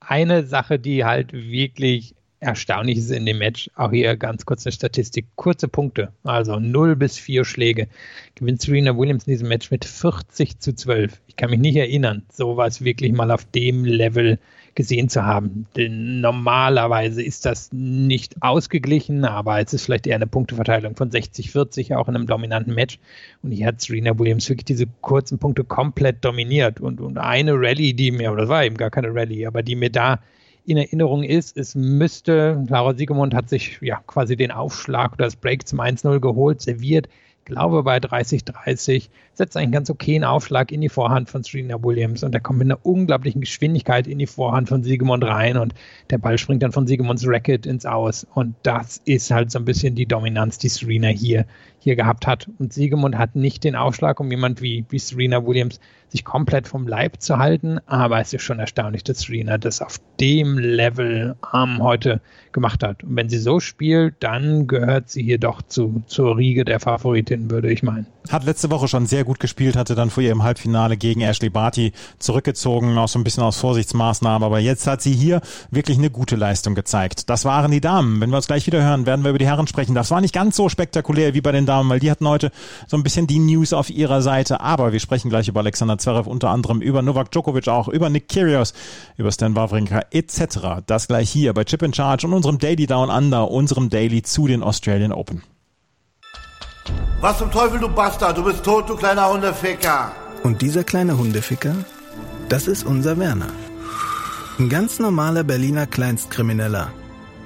eine 0.00 0.46
Sache, 0.46 0.78
die 0.78 1.04
halt 1.04 1.32
wirklich 1.32 2.14
erstaunlich 2.40 2.98
ist 2.98 3.10
in 3.10 3.26
dem 3.26 3.38
Match, 3.38 3.70
auch 3.74 3.90
hier 3.90 4.16
ganz 4.16 4.46
kurz 4.46 4.66
eine 4.66 4.72
Statistik, 4.72 5.26
kurze 5.36 5.68
Punkte, 5.68 6.12
also 6.24 6.58
0 6.58 6.96
bis 6.96 7.18
4 7.18 7.44
Schläge, 7.44 7.88
gewinnt 8.34 8.62
Serena 8.62 8.96
Williams 8.96 9.26
in 9.26 9.32
diesem 9.32 9.48
Match 9.48 9.70
mit 9.70 9.84
40 9.84 10.60
zu 10.60 10.74
12. 10.74 11.20
Ich 11.26 11.36
kann 11.36 11.50
mich 11.50 11.60
nicht 11.60 11.76
erinnern, 11.76 12.22
sowas 12.32 12.82
wirklich 12.82 13.12
mal 13.12 13.30
auf 13.30 13.44
dem 13.44 13.84
Level 13.84 14.38
gesehen 14.78 15.08
zu 15.08 15.26
haben. 15.26 15.66
Denn 15.76 16.20
normalerweise 16.20 17.20
ist 17.20 17.44
das 17.44 17.70
nicht 17.72 18.40
ausgeglichen, 18.40 19.24
aber 19.24 19.60
es 19.60 19.72
ist 19.72 19.84
vielleicht 19.84 20.06
eher 20.06 20.14
eine 20.14 20.28
Punkteverteilung 20.28 20.94
von 20.94 21.10
60-40 21.10 21.96
auch 21.96 22.08
in 22.08 22.14
einem 22.14 22.28
dominanten 22.28 22.72
Match. 22.74 23.00
Und 23.42 23.50
hier 23.50 23.66
hat 23.66 23.80
Serena 23.80 24.16
Williams 24.16 24.48
wirklich 24.48 24.66
diese 24.66 24.86
kurzen 25.00 25.40
Punkte 25.40 25.64
komplett 25.64 26.24
dominiert. 26.24 26.80
Und, 26.80 27.00
und 27.00 27.18
eine 27.18 27.54
Rallye, 27.54 27.92
die 27.92 28.12
mir, 28.12 28.30
oder 28.30 28.42
das 28.42 28.50
war 28.50 28.64
eben 28.64 28.76
gar 28.76 28.90
keine 28.90 29.12
Rallye, 29.12 29.46
aber 29.46 29.64
die 29.64 29.74
mir 29.74 29.90
da 29.90 30.20
in 30.68 30.76
Erinnerung 30.76 31.22
ist, 31.22 31.56
es 31.56 31.74
müsste, 31.74 32.62
Laura 32.68 32.94
Siegemund 32.94 33.34
hat 33.34 33.48
sich 33.48 33.78
ja 33.80 34.02
quasi 34.06 34.36
den 34.36 34.50
Aufschlag 34.50 35.14
oder 35.14 35.24
das 35.24 35.36
Break 35.36 35.66
zum 35.66 35.80
1-0 35.80 36.20
geholt, 36.20 36.60
serviert, 36.60 37.08
glaube 37.46 37.82
bei 37.82 37.96
30-30, 37.96 39.08
setzt 39.32 39.56
einen 39.56 39.72
ganz 39.72 39.88
okayen 39.88 40.24
Aufschlag 40.24 40.70
in 40.70 40.82
die 40.82 40.90
Vorhand 40.90 41.30
von 41.30 41.42
Serena 41.42 41.82
Williams 41.82 42.22
und 42.22 42.34
er 42.34 42.40
kommt 42.40 42.58
mit 42.58 42.66
einer 42.66 42.84
unglaublichen 42.84 43.40
Geschwindigkeit 43.40 44.06
in 44.06 44.18
die 44.18 44.26
Vorhand 44.26 44.68
von 44.68 44.82
Siegemund 44.82 45.24
rein 45.24 45.56
und 45.56 45.72
der 46.10 46.18
Ball 46.18 46.36
springt 46.36 46.62
dann 46.62 46.72
von 46.72 46.86
Siegemunds 46.86 47.26
Racket 47.26 47.64
ins 47.64 47.86
Aus. 47.86 48.26
Und 48.34 48.54
das 48.62 49.00
ist 49.06 49.30
halt 49.30 49.50
so 49.50 49.58
ein 49.58 49.64
bisschen 49.64 49.94
die 49.94 50.04
Dominanz, 50.04 50.58
die 50.58 50.68
Serena 50.68 51.08
hier, 51.08 51.46
hier 51.88 51.96
gehabt 51.96 52.26
hat 52.26 52.50
und 52.58 52.74
Siegemund 52.74 53.16
hat 53.16 53.34
nicht 53.34 53.64
den 53.64 53.74
Aufschlag, 53.74 54.20
um 54.20 54.30
jemand 54.30 54.60
wie, 54.60 54.84
wie 54.90 54.98
Serena 54.98 55.46
Williams 55.46 55.80
sich 56.10 56.24
komplett 56.24 56.68
vom 56.68 56.86
Leib 56.86 57.20
zu 57.20 57.38
halten, 57.38 57.80
aber 57.86 58.20
es 58.20 58.32
ist 58.32 58.42
schon 58.42 58.58
erstaunlich, 58.58 59.04
dass 59.04 59.20
Serena 59.20 59.58
das 59.58 59.82
auf 59.82 59.98
dem 60.20 60.58
Level 60.58 61.36
ähm, 61.54 61.82
heute 61.82 62.20
gemacht 62.52 62.82
hat. 62.82 63.04
Und 63.04 63.16
wenn 63.16 63.28
sie 63.28 63.38
so 63.38 63.60
spielt, 63.60 64.16
dann 64.20 64.66
gehört 64.66 65.10
sie 65.10 65.22
hier 65.22 65.38
doch 65.38 65.62
zu, 65.62 66.02
zur 66.06 66.36
Riege 66.36 66.64
der 66.64 66.80
Favoritin, 66.80 67.50
würde 67.50 67.70
ich 67.70 67.82
meinen. 67.82 68.06
Hat 68.30 68.44
letzte 68.44 68.70
Woche 68.70 68.88
schon 68.88 69.06
sehr 69.06 69.24
gut 69.24 69.40
gespielt, 69.40 69.76
hatte 69.76 69.94
dann 69.94 70.10
vor 70.10 70.22
ihrem 70.22 70.42
Halbfinale 70.42 70.96
gegen 70.96 71.20
Ashley 71.20 71.50
Barty 71.50 71.92
zurückgezogen, 72.18 72.96
auch 72.98 73.08
so 73.08 73.18
ein 73.18 73.24
bisschen 73.24 73.42
aus 73.42 73.58
Vorsichtsmaßnahmen. 73.58 74.44
Aber 74.44 74.58
jetzt 74.58 74.86
hat 74.86 75.02
sie 75.02 75.12
hier 75.12 75.40
wirklich 75.70 75.98
eine 75.98 76.10
gute 76.10 76.36
Leistung 76.36 76.74
gezeigt. 76.74 77.30
Das 77.30 77.44
waren 77.44 77.70
die 77.70 77.80
Damen. 77.80 78.20
Wenn 78.20 78.30
wir 78.30 78.36
uns 78.36 78.46
gleich 78.46 78.66
wieder 78.66 78.82
hören, 78.82 79.06
werden 79.06 79.22
wir 79.22 79.30
über 79.30 79.38
die 79.38 79.46
Herren 79.46 79.66
sprechen. 79.66 79.94
Das 79.94 80.10
war 80.10 80.20
nicht 80.20 80.34
ganz 80.34 80.56
so 80.56 80.68
spektakulär 80.68 81.34
wie 81.34 81.40
bei 81.40 81.52
den 81.52 81.66
Damen, 81.66 81.77
weil 81.86 82.00
die 82.00 82.10
hatten 82.10 82.26
heute 82.26 82.50
so 82.86 82.96
ein 82.96 83.02
bisschen 83.02 83.26
die 83.26 83.38
News 83.38 83.72
auf 83.72 83.90
ihrer 83.90 84.22
Seite. 84.22 84.60
Aber 84.60 84.92
wir 84.92 85.00
sprechen 85.00 85.28
gleich 85.28 85.48
über 85.48 85.60
Alexander 85.60 85.98
Zverev, 85.98 86.28
unter 86.28 86.50
anderem 86.50 86.80
über 86.80 87.02
Novak 87.02 87.30
Djokovic 87.30 87.68
auch, 87.68 87.88
über 87.88 88.10
Nick 88.10 88.28
Kyrgios, 88.28 88.72
über 89.16 89.30
Stan 89.30 89.54
Wawrinka 89.54 90.02
etc. 90.10 90.82
Das 90.86 91.08
gleich 91.08 91.30
hier 91.30 91.52
bei 91.52 91.64
Chip 91.64 91.82
in 91.82 91.92
Charge 91.92 92.26
und 92.26 92.32
unserem 92.32 92.58
Daily 92.58 92.86
Down 92.86 93.10
Under, 93.10 93.50
unserem 93.50 93.90
Daily 93.90 94.22
zu 94.22 94.46
den 94.46 94.62
Australian 94.62 95.12
Open. 95.12 95.42
Was 97.20 97.38
zum 97.38 97.50
Teufel, 97.50 97.80
du 97.80 97.88
Bastard? 97.88 98.38
Du 98.38 98.44
bist 98.44 98.64
tot, 98.64 98.88
du 98.88 98.96
kleiner 98.96 99.28
Hundeficker. 99.30 100.12
Und 100.44 100.62
dieser 100.62 100.84
kleine 100.84 101.18
Hundeficker, 101.18 101.74
das 102.48 102.68
ist 102.68 102.84
unser 102.84 103.18
Werner. 103.18 103.48
Ein 104.58 104.68
ganz 104.68 104.98
normaler 104.98 105.44
Berliner 105.44 105.86
Kleinstkrimineller, 105.86 106.92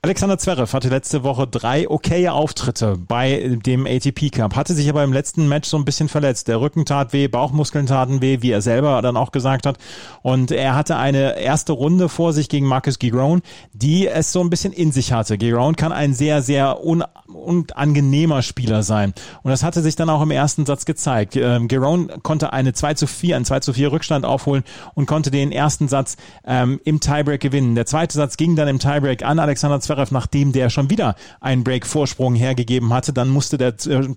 Alexander 0.00 0.38
Zverev 0.38 0.72
hatte 0.72 0.90
letzte 0.90 1.24
Woche 1.24 1.48
drei 1.48 1.90
okaye 1.90 2.30
Auftritte 2.30 2.96
bei 2.96 3.58
dem 3.66 3.84
ATP 3.84 4.30
Cup, 4.30 4.54
hatte 4.54 4.72
sich 4.72 4.88
aber 4.88 5.02
im 5.02 5.12
letzten 5.12 5.48
Match 5.48 5.68
so 5.68 5.76
ein 5.76 5.84
bisschen 5.84 6.08
verletzt. 6.08 6.46
Der 6.46 6.60
Rücken 6.60 6.84
tat 6.84 7.12
weh, 7.12 7.26
Bauchmuskeln 7.26 7.86
taten 7.86 8.22
weh, 8.22 8.40
wie 8.40 8.52
er 8.52 8.62
selber 8.62 9.02
dann 9.02 9.16
auch 9.16 9.32
gesagt 9.32 9.66
hat. 9.66 9.76
Und 10.22 10.52
er 10.52 10.76
hatte 10.76 10.96
eine 10.98 11.40
erste 11.40 11.72
Runde 11.72 12.08
vor 12.08 12.32
sich 12.32 12.48
gegen 12.48 12.64
Marcus 12.64 13.00
Giron, 13.00 13.42
die 13.72 14.06
es 14.06 14.30
so 14.30 14.40
ein 14.40 14.50
bisschen 14.50 14.72
in 14.72 14.92
sich 14.92 15.12
hatte. 15.12 15.36
Giron 15.36 15.74
kann 15.74 15.90
ein 15.90 16.14
sehr, 16.14 16.42
sehr 16.42 16.84
un 16.84 17.02
unangenehmer 17.26 18.42
Spieler 18.42 18.82
sein. 18.82 19.12
Und 19.42 19.50
das 19.50 19.62
hatte 19.62 19.82
sich 19.82 19.96
dann 19.96 20.10
auch 20.10 20.22
im 20.22 20.30
ersten 20.30 20.64
Satz 20.64 20.84
gezeigt. 20.84 21.36
Ähm, 21.36 21.68
Giron 21.68 22.10
konnte 22.22 22.52
eine 22.52 22.72
2 22.72 22.94
zu 22.94 23.06
4, 23.06 23.36
einen 23.36 23.44
2 23.44 23.60
zu 23.60 23.72
4 23.72 23.92
Rückstand 23.92 24.24
aufholen 24.24 24.64
und 24.94 25.06
konnte 25.06 25.30
den 25.30 25.52
ersten 25.52 25.88
Satz 25.88 26.16
ähm, 26.46 26.80
im 26.84 27.00
Tiebreak 27.00 27.40
gewinnen. 27.40 27.74
Der 27.74 27.86
zweite 27.86 28.14
Satz 28.14 28.36
ging 28.36 28.56
dann 28.56 28.68
im 28.68 28.78
Tiebreak 28.78 29.24
an 29.24 29.38
Alexander 29.38 29.80
Zverev, 29.88 30.12
nachdem 30.12 30.52
der 30.52 30.70
schon 30.70 30.90
wieder 30.90 31.16
einen 31.40 31.64
Break-Vorsprung 31.64 32.34
hergegeben 32.34 32.92
hatte. 32.92 33.12
Dann 33.12 33.28
musste 33.28 33.56
der 33.56 33.74
äh, 33.86 34.08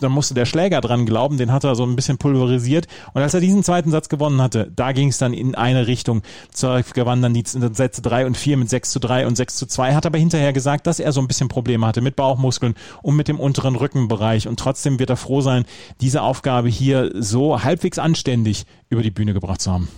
dann 0.00 0.10
musste 0.10 0.34
der 0.34 0.44
Schläger 0.44 0.80
dran 0.80 1.06
glauben, 1.06 1.38
den 1.38 1.52
hat 1.52 1.62
er 1.62 1.76
so 1.76 1.84
ein 1.84 1.94
bisschen 1.94 2.18
pulverisiert. 2.18 2.88
Und 3.12 3.22
als 3.22 3.32
er 3.32 3.40
diesen 3.40 3.62
zweiten 3.62 3.92
Satz 3.92 4.08
gewonnen 4.08 4.42
hatte, 4.42 4.72
da 4.74 4.90
ging 4.90 5.08
es 5.08 5.18
dann 5.18 5.32
in 5.32 5.54
eine 5.54 5.86
Richtung. 5.86 6.22
Zverev 6.50 6.92
gewann 6.94 7.22
dann 7.22 7.32
die 7.32 7.44
Sätze 7.44 8.02
3 8.02 8.26
und 8.26 8.36
4 8.36 8.56
mit 8.56 8.68
6 8.68 8.90
zu 8.90 8.98
3 8.98 9.26
und 9.26 9.36
6 9.36 9.54
zu 9.56 9.66
2, 9.66 9.94
hat 9.94 10.04
aber 10.04 10.18
hinterher 10.18 10.52
gesagt, 10.52 10.88
dass 10.88 10.98
er 10.98 11.12
so 11.12 11.20
ein 11.20 11.28
bisschen 11.28 11.48
Probleme 11.48 11.86
hatte 11.86 12.00
mit 12.00 12.16
Bauchmuskeln 12.16 12.74
und 13.02 13.14
mit 13.14 13.28
dem 13.28 13.38
unteren 13.38 13.76
Rückenbereich. 13.76 14.48
Und 14.48 14.58
trotzdem 14.58 14.98
wird 14.98 15.10
er 15.10 15.16
froh 15.16 15.40
sein, 15.40 15.64
diese 16.00 16.22
Aufgabe 16.22 16.68
hier 16.68 17.12
so 17.14 17.62
halbwegs 17.62 18.00
anständig 18.00 18.66
über 18.88 19.02
die 19.02 19.12
Bühne 19.12 19.32
gebracht 19.32 19.60
zu 19.60 19.72
haben. 19.72 19.88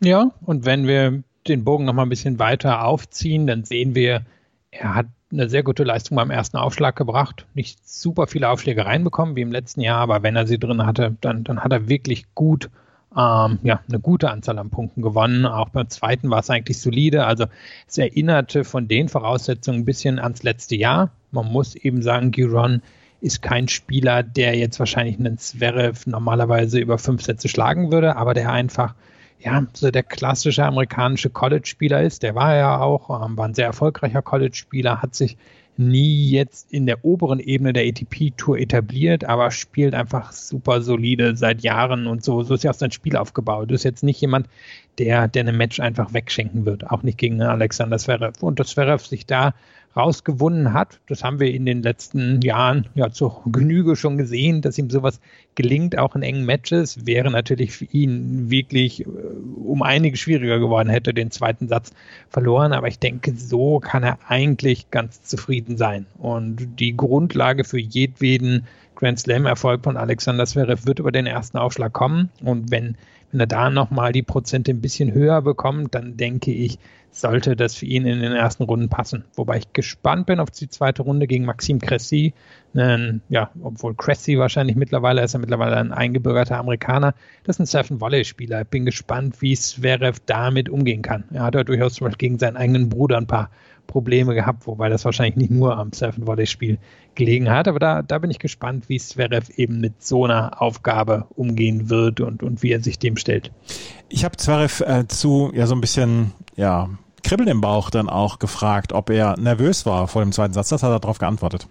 Ja, 0.00 0.30
und 0.42 0.64
wenn 0.64 0.86
wir 0.86 1.24
den 1.48 1.64
Bogen 1.64 1.84
noch 1.84 1.92
mal 1.92 2.02
ein 2.02 2.08
bisschen 2.08 2.38
weiter 2.38 2.84
aufziehen, 2.84 3.46
dann 3.46 3.64
sehen 3.64 3.94
wir, 3.94 4.22
er 4.70 4.94
hat 4.94 5.06
eine 5.30 5.48
sehr 5.48 5.62
gute 5.62 5.84
Leistung 5.84 6.16
beim 6.16 6.30
ersten 6.30 6.56
Aufschlag 6.56 6.96
gebracht. 6.96 7.46
Nicht 7.54 7.86
super 7.86 8.26
viele 8.26 8.48
Aufschläge 8.48 8.86
reinbekommen 8.86 9.36
wie 9.36 9.42
im 9.42 9.52
letzten 9.52 9.80
Jahr, 9.80 10.00
aber 10.00 10.22
wenn 10.22 10.36
er 10.36 10.46
sie 10.46 10.58
drin 10.58 10.86
hatte, 10.86 11.16
dann, 11.20 11.44
dann 11.44 11.60
hat 11.60 11.72
er 11.72 11.88
wirklich 11.88 12.34
gut, 12.34 12.70
ähm, 13.16 13.58
ja, 13.62 13.80
eine 13.88 14.00
gute 14.00 14.30
Anzahl 14.30 14.58
an 14.58 14.70
Punkten 14.70 15.02
gewonnen. 15.02 15.44
Auch 15.44 15.68
beim 15.70 15.88
zweiten 15.88 16.30
war 16.30 16.40
es 16.40 16.50
eigentlich 16.50 16.78
solide. 16.78 17.26
Also 17.26 17.46
es 17.86 17.98
erinnerte 17.98 18.64
von 18.64 18.88
den 18.88 19.08
Voraussetzungen 19.08 19.80
ein 19.80 19.84
bisschen 19.84 20.18
ans 20.18 20.42
letzte 20.42 20.76
Jahr. 20.76 21.10
Man 21.30 21.50
muss 21.50 21.74
eben 21.74 22.02
sagen, 22.02 22.30
Giron 22.30 22.82
ist 23.20 23.42
kein 23.42 23.68
Spieler, 23.68 24.22
der 24.22 24.56
jetzt 24.56 24.78
wahrscheinlich 24.78 25.18
einen 25.18 25.38
Zverev 25.38 26.08
normalerweise 26.08 26.78
über 26.78 26.98
fünf 26.98 27.22
Sätze 27.22 27.48
schlagen 27.48 27.90
würde, 27.90 28.16
aber 28.16 28.32
der 28.32 28.52
einfach 28.52 28.94
ja, 29.40 29.66
so 29.72 29.90
der 29.90 30.02
klassische 30.02 30.64
amerikanische 30.64 31.30
College-Spieler 31.30 32.02
ist. 32.02 32.22
Der 32.22 32.34
war 32.34 32.56
ja 32.56 32.80
auch, 32.80 33.24
ähm, 33.24 33.36
war 33.36 33.46
ein 33.46 33.54
sehr 33.54 33.66
erfolgreicher 33.66 34.22
College-Spieler, 34.22 35.00
hat 35.00 35.14
sich 35.14 35.36
nie 35.78 36.30
jetzt 36.30 36.72
in 36.72 36.86
der 36.86 37.04
oberen 37.04 37.38
Ebene 37.38 37.72
der 37.72 37.86
ATP-Tour 37.86 38.58
etabliert, 38.58 39.24
aber 39.24 39.52
spielt 39.52 39.94
einfach 39.94 40.32
super 40.32 40.82
solide 40.82 41.36
seit 41.36 41.62
Jahren 41.62 42.08
und 42.08 42.24
so. 42.24 42.42
So 42.42 42.54
ist 42.54 42.64
ja 42.64 42.72
auch 42.72 42.74
sein 42.74 42.90
Spiel 42.90 43.16
aufgebaut. 43.16 43.68
Du 43.68 43.74
bist 43.74 43.84
jetzt 43.84 44.02
nicht 44.02 44.20
jemand, 44.20 44.48
der, 44.98 45.28
der 45.28 45.42
eine 45.42 45.52
Match 45.52 45.78
einfach 45.78 46.12
wegschenken 46.12 46.66
wird, 46.66 46.90
auch 46.90 47.04
nicht 47.04 47.16
gegen 47.16 47.40
Alexander 47.40 47.98
Zverev. 47.98 48.42
Und 48.42 48.58
dass 48.58 48.70
Zverev 48.70 49.06
sich 49.06 49.24
da 49.24 49.54
rausgewonnen 49.96 50.72
hat. 50.72 51.00
Das 51.08 51.24
haben 51.24 51.40
wir 51.40 51.52
in 51.52 51.66
den 51.66 51.82
letzten 51.82 52.40
Jahren 52.40 52.86
ja 52.94 53.10
zur 53.10 53.42
Genüge 53.46 53.96
schon 53.96 54.16
gesehen, 54.16 54.62
dass 54.62 54.78
ihm 54.78 54.90
sowas 54.90 55.20
gelingt, 55.54 55.98
auch 55.98 56.14
in 56.14 56.22
engen 56.22 56.44
Matches. 56.44 57.06
Wäre 57.06 57.30
natürlich 57.30 57.72
für 57.72 57.86
ihn 57.86 58.50
wirklich 58.50 59.02
äh, 59.02 59.06
um 59.64 59.82
einige 59.82 60.16
schwieriger 60.16 60.58
geworden, 60.58 60.88
hätte 60.88 61.12
den 61.12 61.30
zweiten 61.30 61.68
Satz 61.68 61.92
verloren. 62.28 62.72
Aber 62.72 62.88
ich 62.88 62.98
denke, 62.98 63.34
so 63.34 63.80
kann 63.80 64.02
er 64.02 64.18
eigentlich 64.28 64.90
ganz 64.90 65.22
zufrieden 65.22 65.76
sein. 65.76 66.06
Und 66.18 66.78
die 66.78 66.96
Grundlage 66.96 67.64
für 67.64 67.80
jedweden 67.80 68.66
Grand 68.94 69.20
Slam-Erfolg 69.20 69.84
von 69.84 69.96
Alexander 69.96 70.44
Zverev 70.44 70.86
wird 70.86 70.98
über 70.98 71.12
den 71.12 71.26
ersten 71.26 71.56
Aufschlag 71.56 71.92
kommen. 71.92 72.30
Und 72.42 72.70
wenn, 72.70 72.96
wenn 73.30 73.40
er 73.40 73.46
da 73.46 73.70
nochmal 73.70 74.12
die 74.12 74.22
Prozente 74.22 74.72
ein 74.72 74.80
bisschen 74.80 75.12
höher 75.12 75.40
bekommt, 75.40 75.94
dann 75.94 76.16
denke 76.16 76.50
ich, 76.52 76.78
sollte 77.10 77.56
das 77.56 77.74
für 77.74 77.86
ihn 77.86 78.06
in 78.06 78.20
den 78.20 78.32
ersten 78.32 78.64
Runden 78.64 78.88
passen. 78.88 79.24
Wobei 79.34 79.58
ich 79.58 79.72
gespannt 79.72 80.26
bin 80.26 80.40
auf 80.40 80.50
die 80.50 80.68
zweite 80.68 81.02
Runde 81.02 81.26
gegen 81.26 81.44
Maxim 81.44 81.80
Cressy. 81.80 82.34
Ähm, 82.76 83.22
ja, 83.28 83.50
obwohl 83.62 83.94
Cressy 83.94 84.38
wahrscheinlich 84.38 84.76
mittlerweile 84.76 85.22
ist 85.22 85.34
er 85.34 85.40
mittlerweile 85.40 85.76
ein 85.76 85.92
eingebürgerter 85.92 86.58
Amerikaner. 86.58 87.14
Das 87.44 87.56
ist 87.56 87.60
ein 87.60 87.66
Surfen-Volley-Spieler. 87.66 88.62
Ich 88.62 88.68
bin 88.68 88.84
gespannt, 88.84 89.40
wie 89.40 89.56
Zverev 89.56 90.20
damit 90.26 90.68
umgehen 90.68 91.02
kann. 91.02 91.24
Er 91.32 91.44
hat 91.44 91.54
ja 91.54 91.64
durchaus 91.64 91.94
zum 91.94 92.06
Beispiel 92.06 92.28
gegen 92.28 92.38
seinen 92.38 92.56
eigenen 92.56 92.88
Bruder 92.88 93.16
ein 93.16 93.26
paar 93.26 93.50
Probleme 93.86 94.34
gehabt, 94.34 94.66
wobei 94.66 94.90
das 94.90 95.04
wahrscheinlich 95.04 95.36
nicht 95.36 95.50
nur 95.50 95.76
am 95.76 95.92
Surfen-Volley-Spiel 95.92 96.78
gelegen 97.16 97.50
hat. 97.50 97.66
Aber 97.66 97.80
da, 97.80 98.02
da 98.02 98.18
bin 98.18 98.30
ich 98.30 98.38
gespannt, 98.38 98.88
wie 98.88 98.98
Zverev 98.98 99.50
eben 99.56 99.80
mit 99.80 100.02
so 100.02 100.24
einer 100.24 100.62
Aufgabe 100.62 101.26
umgehen 101.34 101.90
wird 101.90 102.20
und, 102.20 102.42
und 102.42 102.62
wie 102.62 102.70
er 102.70 102.80
sich 102.80 102.98
dem 102.98 103.16
stellt. 103.16 103.50
Ich 104.08 104.24
habe 104.24 104.36
Zverev 104.36 104.84
äh, 104.84 105.08
zu 105.08 105.50
ja 105.54 105.66
so 105.66 105.74
ein 105.74 105.80
bisschen 105.80 106.32
ja 106.58 106.90
Kribbeln 107.22 107.48
im 107.48 107.60
Bauch 107.60 107.90
dann 107.90 108.08
auch 108.08 108.38
gefragt, 108.38 108.92
ob 108.92 109.10
er 109.10 109.38
nervös 109.38 109.86
war 109.86 110.08
vor 110.08 110.22
dem 110.22 110.32
zweiten 110.32 110.52
Satz. 110.52 110.68
Das 110.68 110.82
hat 110.82 110.90
er 110.90 111.00
darauf 111.00 111.18
geantwortet. 111.18 111.66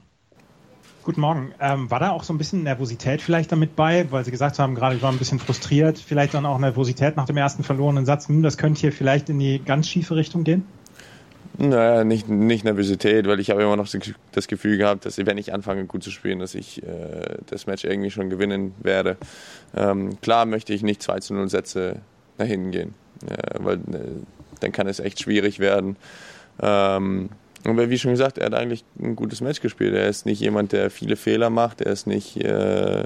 Guten 1.03 1.21
Morgen. 1.21 1.53
Ähm, 1.61 1.89
war 1.89 1.99
da 1.99 2.11
auch 2.11 2.23
so 2.23 2.33
ein 2.33 2.37
bisschen 2.37 2.63
Nervosität 2.63 3.21
vielleicht 3.21 3.51
damit 3.51 3.75
bei, 3.77 4.07
weil 4.11 4.25
Sie 4.25 4.31
gesagt 4.31 4.59
haben, 4.59 4.75
gerade 4.75 4.97
ich 4.97 5.01
war 5.01 5.11
ein 5.11 5.17
bisschen 5.17 5.39
frustriert, 5.39 5.97
vielleicht 5.97 6.33
dann 6.33 6.45
auch 6.45 6.59
Nervosität 6.59 7.15
nach 7.15 7.25
dem 7.25 7.37
ersten 7.37 7.63
verlorenen 7.63 8.05
Satz. 8.05 8.27
Hm, 8.27 8.43
das 8.43 8.57
könnte 8.57 8.81
hier 8.81 8.91
vielleicht 8.91 9.29
in 9.29 9.39
die 9.39 9.59
ganz 9.63 9.87
schiefe 9.87 10.17
Richtung 10.17 10.43
gehen? 10.43 10.65
Naja, 11.57 12.03
nicht, 12.03 12.27
nicht 12.27 12.65
Nervosität, 12.65 13.25
weil 13.25 13.39
ich 13.39 13.49
habe 13.49 13.63
immer 13.63 13.77
noch 13.77 13.87
das 14.33 14.47
Gefühl 14.47 14.77
gehabt, 14.77 15.05
dass 15.05 15.17
wenn 15.17 15.37
ich 15.37 15.53
anfange 15.53 15.85
gut 15.85 16.03
zu 16.03 16.11
spielen, 16.11 16.39
dass 16.39 16.53
ich 16.53 16.83
äh, 16.83 17.37
das 17.47 17.67
Match 17.67 17.85
irgendwie 17.85 18.11
schon 18.11 18.29
gewinnen 18.29 18.75
werde. 18.79 19.17
Ähm, 19.75 20.19
klar 20.21 20.45
möchte 20.45 20.73
ich 20.73 20.83
nicht 20.83 21.01
2 21.01 21.19
zu 21.21 21.33
0 21.33 21.49
Sätze 21.49 22.01
nach 22.37 22.45
hinten 22.45 22.71
gehen. 22.71 22.93
äh, 23.25 23.35
weil 23.59 23.77
äh, 23.77 24.36
dann 24.59 24.71
kann 24.71 24.87
es 24.87 24.99
echt 24.99 25.21
schwierig 25.21 25.59
werden. 25.59 25.95
Ähm, 26.61 27.29
aber 27.63 27.89
wie 27.89 27.97
schon 27.97 28.11
gesagt, 28.11 28.37
er 28.37 28.47
hat 28.47 28.53
eigentlich 28.53 28.85
ein 28.99 29.15
gutes 29.15 29.41
Match 29.41 29.61
gespielt. 29.61 29.93
Er 29.93 30.07
ist 30.07 30.25
nicht 30.25 30.39
jemand, 30.39 30.71
der 30.71 30.89
viele 30.89 31.15
Fehler 31.15 31.49
macht. 31.49 31.81
Er 31.81 31.91
ist 31.91 32.07
nicht, 32.07 32.37
äh, 32.37 33.03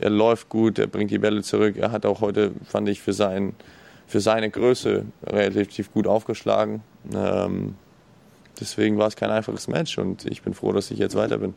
er 0.00 0.10
läuft 0.10 0.48
gut, 0.48 0.78
er 0.78 0.86
bringt 0.86 1.10
die 1.10 1.18
Bälle 1.18 1.42
zurück. 1.42 1.76
Er 1.76 1.92
hat 1.92 2.06
auch 2.06 2.20
heute, 2.20 2.52
fand 2.64 2.88
ich, 2.88 3.00
für, 3.00 3.12
sein, 3.12 3.54
für 4.06 4.20
seine 4.20 4.50
Größe 4.50 5.04
relativ 5.24 5.92
gut 5.92 6.06
aufgeschlagen. 6.06 6.82
Ähm, 7.14 7.76
deswegen 8.58 8.98
war 8.98 9.06
es 9.06 9.16
kein 9.16 9.30
einfaches 9.30 9.68
Match 9.68 9.98
und 9.98 10.26
ich 10.26 10.42
bin 10.42 10.54
froh, 10.54 10.72
dass 10.72 10.90
ich 10.90 10.98
jetzt 10.98 11.14
weiter 11.14 11.38
bin. 11.38 11.54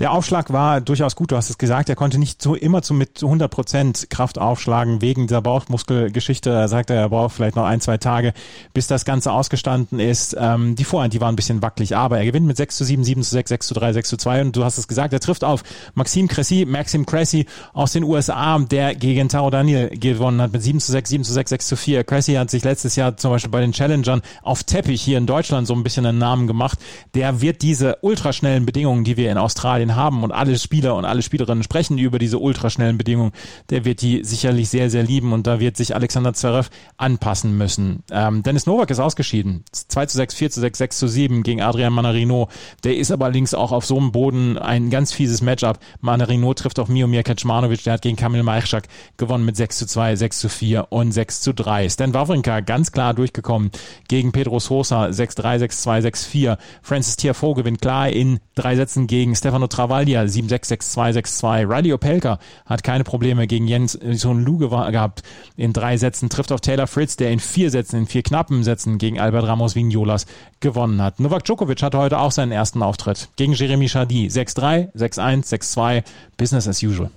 Der 0.00 0.10
Aufschlag 0.10 0.52
war 0.52 0.80
durchaus 0.80 1.14
gut, 1.14 1.30
du 1.30 1.36
hast 1.36 1.50
es 1.50 1.58
gesagt, 1.58 1.88
er 1.88 1.94
konnte 1.94 2.18
nicht 2.18 2.42
so 2.42 2.56
immer 2.56 2.82
zu, 2.82 2.94
mit 2.94 3.22
100 3.22 3.48
Prozent 3.48 4.10
Kraft 4.10 4.38
aufschlagen 4.38 5.00
wegen 5.00 5.28
dieser 5.28 5.40
Bauchmuskelgeschichte. 5.40 6.50
Er 6.50 6.66
sagte, 6.66 6.94
er 6.94 7.08
braucht 7.10 7.36
vielleicht 7.36 7.54
noch 7.54 7.64
ein, 7.64 7.80
zwei 7.80 7.96
Tage, 7.96 8.32
bis 8.72 8.88
das 8.88 9.04
Ganze 9.04 9.30
ausgestanden 9.30 10.00
ist. 10.00 10.36
Ähm, 10.36 10.74
die 10.74 10.82
Vorhand, 10.82 11.14
die 11.14 11.20
war 11.20 11.28
ein 11.28 11.36
bisschen 11.36 11.62
wackelig, 11.62 11.96
aber 11.96 12.18
er 12.18 12.24
gewinnt 12.24 12.46
mit 12.46 12.56
6 12.56 12.76
zu 12.76 12.84
7, 12.84 13.04
7 13.04 13.22
zu 13.22 13.30
6, 13.30 13.48
6 13.48 13.66
zu 13.68 13.74
3, 13.74 13.92
6 13.92 14.08
zu 14.08 14.16
2 14.16 14.40
und 14.42 14.56
du 14.56 14.64
hast 14.64 14.78
es 14.78 14.88
gesagt, 14.88 15.12
er 15.12 15.20
trifft 15.20 15.44
auf 15.44 15.62
Maxime 15.94 16.26
Cressy, 16.26 16.64
Maxim 16.64 17.06
Cressy 17.06 17.46
aus 17.72 17.92
den 17.92 18.02
USA, 18.02 18.58
der 18.58 18.96
gegen 18.96 19.28
Taro 19.28 19.50
Daniel 19.50 19.90
gewonnen 19.90 20.40
hat 20.40 20.52
mit 20.52 20.62
7 20.62 20.80
zu 20.80 20.90
6, 20.90 21.08
7 21.08 21.24
zu 21.24 21.32
6, 21.32 21.50
6 21.50 21.66
zu 21.68 21.76
4. 21.76 22.02
Cressy 22.02 22.34
hat 22.34 22.50
sich 22.50 22.64
letztes 22.64 22.96
Jahr 22.96 23.16
zum 23.16 23.30
Beispiel 23.30 23.50
bei 23.52 23.60
den 23.60 23.72
Challengern 23.72 24.22
auf 24.42 24.64
Teppich 24.64 25.02
hier 25.02 25.18
in 25.18 25.26
Deutschland 25.26 25.68
so 25.68 25.74
ein 25.74 25.84
bisschen 25.84 26.04
einen 26.04 26.18
Namen 26.18 26.48
gemacht. 26.48 26.80
Der 27.14 27.40
wird 27.40 27.62
diese 27.62 27.98
ultraschnellen 28.02 28.66
Bedingungen, 28.66 29.04
die 29.04 29.16
wir 29.16 29.30
in 29.30 29.38
Australien 29.38 29.83
Italien 29.84 29.96
haben 29.96 30.22
und 30.22 30.32
alle 30.32 30.58
Spieler 30.58 30.94
und 30.96 31.04
alle 31.04 31.22
Spielerinnen 31.22 31.62
sprechen 31.62 31.98
über 31.98 32.18
diese 32.18 32.38
ultraschnellen 32.38 32.98
Bedingungen, 32.98 33.32
der 33.70 33.84
wird 33.84 34.00
die 34.00 34.24
sicherlich 34.24 34.68
sehr, 34.68 34.90
sehr 34.90 35.02
lieben 35.02 35.32
und 35.32 35.46
da 35.46 35.60
wird 35.60 35.76
sich 35.76 35.94
Alexander 35.94 36.32
Zverev 36.32 36.70
anpassen 36.96 37.56
müssen. 37.56 38.02
Ähm, 38.10 38.42
Dennis 38.42 38.66
Novak 38.66 38.90
ist 38.90 39.00
ausgeschieden. 39.00 39.64
2 39.72 40.06
zu 40.06 40.16
6, 40.16 40.34
4 40.34 40.50
zu 40.50 40.60
6, 40.60 40.78
6 40.78 40.98
zu 40.98 41.08
7 41.08 41.42
gegen 41.42 41.62
Adrian 41.62 41.92
Manarino. 41.92 42.48
Der 42.82 42.96
ist 42.96 43.10
aber 43.10 43.30
links 43.30 43.54
auch 43.54 43.72
auf 43.72 43.84
so 43.84 43.98
einem 43.98 44.12
Boden 44.12 44.58
ein 44.58 44.90
ganz 44.90 45.12
fieses 45.12 45.42
Matchup. 45.42 45.78
Manarino 46.00 46.54
trifft 46.54 46.78
auf 46.78 46.88
Miomir 46.88 47.22
Kaczmanowicz, 47.22 47.84
der 47.84 47.94
hat 47.94 48.02
gegen 48.02 48.16
Kamil 48.16 48.42
Majchak 48.42 48.88
gewonnen 49.16 49.44
mit 49.44 49.56
6 49.56 49.78
zu 49.78 49.86
2, 49.86 50.16
6 50.16 50.38
zu 50.38 50.48
4 50.48 50.86
und 50.90 51.12
6 51.12 51.40
zu 51.40 51.52
3. 51.52 51.88
Stan 51.88 52.14
Wawrinka 52.14 52.60
ganz 52.60 52.92
klar 52.92 53.14
durchgekommen 53.14 53.70
gegen 54.08 54.32
Pedro 54.32 54.58
Sosa 54.60 55.06
6-3, 55.06 55.64
6-2, 55.64 56.00
6-4. 56.06 56.58
Francis 56.82 57.16
Tiafoe 57.16 57.54
gewinnt 57.54 57.80
klar 57.80 58.08
in 58.08 58.40
drei 58.54 58.76
Sätzen 58.76 59.06
gegen 59.06 59.34
Stefano 59.34 59.66
Travaglia 59.74 60.22
7-6-6-2-6-2. 60.22 61.68
Riley 61.68 61.92
Opelka 61.92 62.38
hat 62.64 62.84
keine 62.84 63.02
Probleme 63.02 63.48
gegen 63.48 63.66
Jens 63.66 63.98
Son 64.12 64.44
Lu 64.44 64.58
gehabt 64.58 65.22
in 65.56 65.72
drei 65.72 65.96
Sätzen, 65.96 66.28
trifft 66.28 66.52
auf 66.52 66.60
Taylor 66.60 66.86
Fritz, 66.86 67.16
der 67.16 67.32
in 67.32 67.40
vier 67.40 67.70
Sätzen, 67.70 67.98
in 67.98 68.06
vier 68.06 68.22
knappen 68.22 68.62
Sätzen 68.62 68.98
gegen 68.98 69.18
Albert 69.18 69.48
Ramos 69.48 69.74
Vignolas 69.74 70.26
gewonnen 70.60 71.02
hat. 71.02 71.18
Novak 71.18 71.44
Djokovic 71.44 71.82
hatte 71.82 71.98
heute 71.98 72.18
auch 72.18 72.30
seinen 72.30 72.52
ersten 72.52 72.84
Auftritt 72.84 73.30
gegen 73.34 73.52
Jeremy 73.52 73.88
Chardy. 73.88 74.28
6-3, 74.28 74.94
6-1, 74.94 75.48
6-2, 75.48 76.04
Business 76.36 76.68
as 76.68 76.80
usual. 76.80 77.10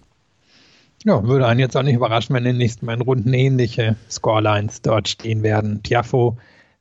Ja, 1.05 1.23
würde 1.23 1.45
einen 1.45 1.59
jetzt 1.59 1.77
auch 1.77 1.83
nicht 1.83 1.93
überraschen, 1.93 2.35
wenn 2.35 2.43
in 2.45 2.53
den 2.53 2.57
nächsten 2.57 2.89
Runden 2.89 3.33
ähnliche 3.33 3.97
Scorelines 4.09 4.81
dort 4.81 5.07
stehen 5.07 5.43
werden. 5.43 5.83
Tiafo 5.83 6.37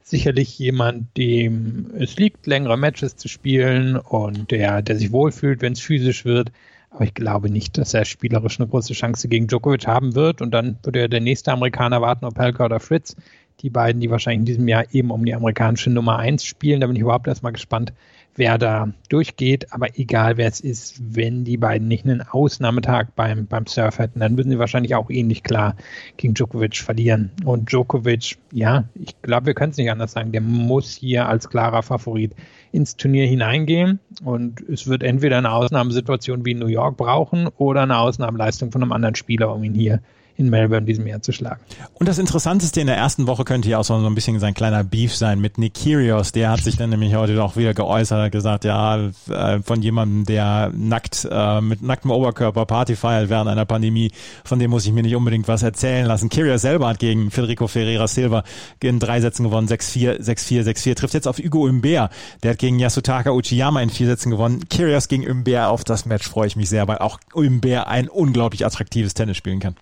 sicherlich 0.07 0.57
jemand, 0.57 1.17
dem 1.17 1.91
es 1.99 2.17
liegt, 2.17 2.47
längere 2.47 2.79
Matches 2.79 3.17
zu 3.17 3.27
spielen 3.27 3.97
und 3.97 4.53
der, 4.53 4.81
der 4.81 4.97
sich 4.97 5.11
wohlfühlt, 5.11 5.61
wenn 5.63 5.73
es 5.73 5.81
physisch 5.81 6.25
wird. 6.25 6.53
Aber 6.91 7.05
ich 7.05 7.15
glaube 7.15 7.51
nicht, 7.51 7.77
dass 7.77 7.93
er 7.93 8.05
spielerisch 8.05 8.61
eine 8.61 8.69
große 8.69 8.95
Chance 8.95 9.27
gegen 9.27 9.49
Djokovic 9.49 9.89
haben 9.89 10.15
wird. 10.15 10.41
Und 10.41 10.53
dann 10.53 10.79
würde 10.85 11.01
er 11.01 11.09
der 11.09 11.21
nächste 11.21 11.53
Amerikaner 11.53 12.01
warten, 12.01 12.25
ob 12.25 12.39
Helka 12.39 12.65
oder 12.65 12.79
Fritz. 12.79 13.17
Die 13.61 13.71
beiden, 13.71 14.01
die 14.01 14.09
wahrscheinlich 14.09 14.41
in 14.41 14.45
diesem 14.45 14.69
Jahr 14.69 14.85
eben 14.93 15.11
um 15.11 15.25
die 15.25 15.35
amerikanische 15.35 15.91
Nummer 15.91 16.21
1 16.21 16.45
spielen. 16.45 16.81
Da 16.81 16.87
bin 16.87 16.95
ich 16.95 17.03
überhaupt 17.03 17.27
erstmal 17.27 17.53
gespannt, 17.53 17.93
wer 18.37 18.59
da 18.59 18.93
durchgeht. 19.09 19.73
Aber 19.73 19.99
egal 19.99 20.37
wer 20.37 20.49
es 20.49 20.61
ist, 20.61 21.01
wenn 21.15 21.45
die 21.45 21.57
beiden 21.57 21.89
nicht 21.89 22.05
einen 22.05 22.23
Ausnahmetag 22.23 23.09
beim, 23.17 23.47
beim 23.47 23.67
Surf 23.67 23.99
hätten, 23.99 24.21
dann 24.21 24.37
würden 24.37 24.51
sie 24.51 24.59
wahrscheinlich 24.59 24.95
auch 24.95 25.11
ähnlich 25.11 25.43
klar 25.43 25.77
gegen 26.17 26.35
Djokovic 26.35 26.77
verlieren. 26.77 27.31
Und 27.45 27.71
Djokovic, 27.71 28.37
ja, 28.53 28.85
ich 28.95 29.21
glaube, 29.23 29.47
wir 29.47 29.55
können 29.55 29.73
es 29.73 29.79
nicht 29.79 29.91
anders 29.91 30.13
sagen, 30.13 30.33
der 30.33 30.41
muss 30.41 30.95
hier 30.95 31.29
als 31.29 31.49
klarer 31.49 31.83
Favorit 31.83 32.33
ins 32.73 32.97
Turnier 32.97 33.27
hineingehen. 33.27 34.01
Und 34.25 34.61
es 34.69 34.87
wird 34.87 35.03
entweder 35.03 35.39
eine 35.39 35.53
Ausnahmesituation 35.53 36.45
wie 36.45 36.53
in 36.53 36.59
New 36.59 36.67
York 36.67 36.97
brauchen 36.97 37.49
oder 37.57 37.83
eine 37.83 37.99
Ausnahmeleistung 37.99 38.73
von 38.73 38.83
einem 38.83 38.93
anderen 38.93 39.15
Spieler, 39.15 39.55
um 39.55 39.65
ihn 39.65 39.75
hier 39.75 40.01
in 40.37 40.51
Melbourne 40.51 40.87
diesem 40.87 41.07
Jahr 41.07 41.23
zu 41.23 41.33
schlagen. 41.33 41.61
Und 41.95 42.09
das 42.09 42.19
Interessanteste 42.19 42.81
in 42.81 42.87
der 42.87 42.97
ersten 42.97 43.27
Woche 43.27 43.45
könnte 43.45 43.69
ja 43.69 43.79
auch 43.79 43.85
so 43.85 43.95
ein 43.95 44.15
bisschen 44.15 44.39
sein 44.39 44.55
kleiner 44.55 44.85
Beef 44.85 45.15
sein 45.15 45.41
mit 45.41 45.59
Nick 45.59 45.75
Kyrgios. 45.75 46.33
Der 46.33 46.51
hat 46.51 46.61
sich 46.61 46.77
dann 46.77 46.91
nämlich 46.91 47.15
heute 47.15 47.43
auch 47.43 47.57
wieder 47.57 47.75
geäußert, 47.75 48.25
hat 48.25 48.33
gesagt, 48.33 48.65
ja, 48.65 49.11
äh, 49.31 49.61
von 49.63 49.83
jemandem, 49.83 50.25
der 50.27 50.71
nackt, 50.75 51.27
äh, 51.31 51.61
mit 51.61 51.83
nacktem 51.83 52.11
Oberkörper 52.11 52.67
Party 52.67 52.97
feiert 52.97 53.31
während 53.31 53.49
einer 53.49 53.65
Pandemie, 53.65 54.13
von 54.45 54.59
dem 54.59 54.71
muss 54.71 54.87
ich 54.87 54.93
mir 54.93 55.03
nicht 55.03 55.17
unbedingt 55.17 55.49
was 55.49 55.63
erzählen 55.63 56.07
lassen. 56.07 56.29
Kyrgios 56.29 56.61
selber 56.61 56.89
hat 56.89 56.99
gegen 56.99 57.31
Federico 57.31 57.67
Ferreira 57.67 58.07
Silva 58.07 58.45
in 58.83 58.99
drei 58.99 59.21
Sätzen 59.21 59.45
gewonnen, 59.45 59.69
6-4, 59.69 60.21
6-4, 60.21 60.63
6-4, 60.65 60.95
trifft 60.95 61.15
jetzt 61.15 61.29
auf 61.29 61.39
Hugo 61.39 61.65
Umber. 61.65 62.11
Der 62.43 62.51
hat 62.53 62.59
gegen 62.59 62.79
Yasutaka 62.79 63.31
Uchiyama 63.31 63.81
in 63.83 63.91
vier 63.91 64.07
Sätzen 64.07 64.31
gewonnen. 64.31 64.69
Kyrgios 64.69 65.09
gegen 65.09 65.29
Umber 65.29 65.69
auf 65.69 65.85
das 65.85 66.07
Match 66.07 66.29
freue 66.29 66.47
ich 66.47 66.57
mich 66.57 66.69
sehr, 66.69 66.87
weil 66.89 66.99
auch 66.99 67.19
Umber 67.33 67.89
ein 67.89 68.09
unglaublich 68.09 68.65
attraktives 68.65 69.15
Tennis 69.15 69.37
spielen 69.37 69.61
kann. 69.61 69.77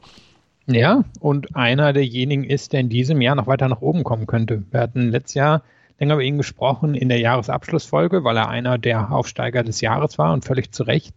Ja, 0.67 1.05
und 1.21 1.57
einer 1.57 1.93
derjenigen 1.93 2.45
ist, 2.45 2.73
der 2.73 2.81
in 2.81 2.89
diesem 2.89 3.21
Jahr 3.21 3.35
noch 3.35 3.47
weiter 3.47 3.69
nach 3.69 3.83
oben 3.83 4.03
kommen 4.03 4.27
könnte. 4.27 4.63
Wir 4.71 4.81
hatten 4.81 5.11
letztes 5.11 5.35
Jahr 5.35 5.63
länger 5.99 6.15
über 6.15 6.23
ihn 6.23 6.39
gesprochen 6.39 6.95
in 6.95 7.09
der 7.11 7.19
Jahresabschlussfolge, 7.19 8.25
weil 8.25 8.37
er 8.37 8.49
einer 8.49 8.79
der 8.79 9.13
Aufsteiger 9.13 9.63
des 9.63 9.81
Jahres 9.83 10.17
war 10.17 10.33
und 10.33 10.45
völlig 10.45 10.73
zu 10.73 10.85
Recht. 10.85 11.15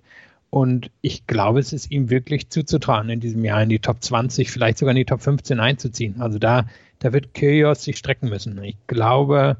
Und 0.49 0.91
ich 1.01 1.27
glaube, 1.27 1.59
es 1.59 1.73
ist 1.73 1.91
ihm 1.91 2.09
wirklich 2.09 2.49
zuzutrauen, 2.49 3.09
in 3.09 3.19
diesem 3.19 3.43
Jahr 3.43 3.63
in 3.63 3.69
die 3.69 3.79
Top 3.79 4.03
20, 4.03 4.51
vielleicht 4.51 4.77
sogar 4.77 4.91
in 4.91 4.97
die 4.97 5.05
Top 5.05 5.21
15 5.21 5.59
einzuziehen. 5.59 6.21
Also 6.21 6.39
da, 6.39 6.65
da 6.99 7.13
wird 7.13 7.33
Kyrgios 7.33 7.83
sich 7.83 7.97
strecken 7.97 8.29
müssen. 8.29 8.61
Ich 8.63 8.77
glaube, 8.87 9.57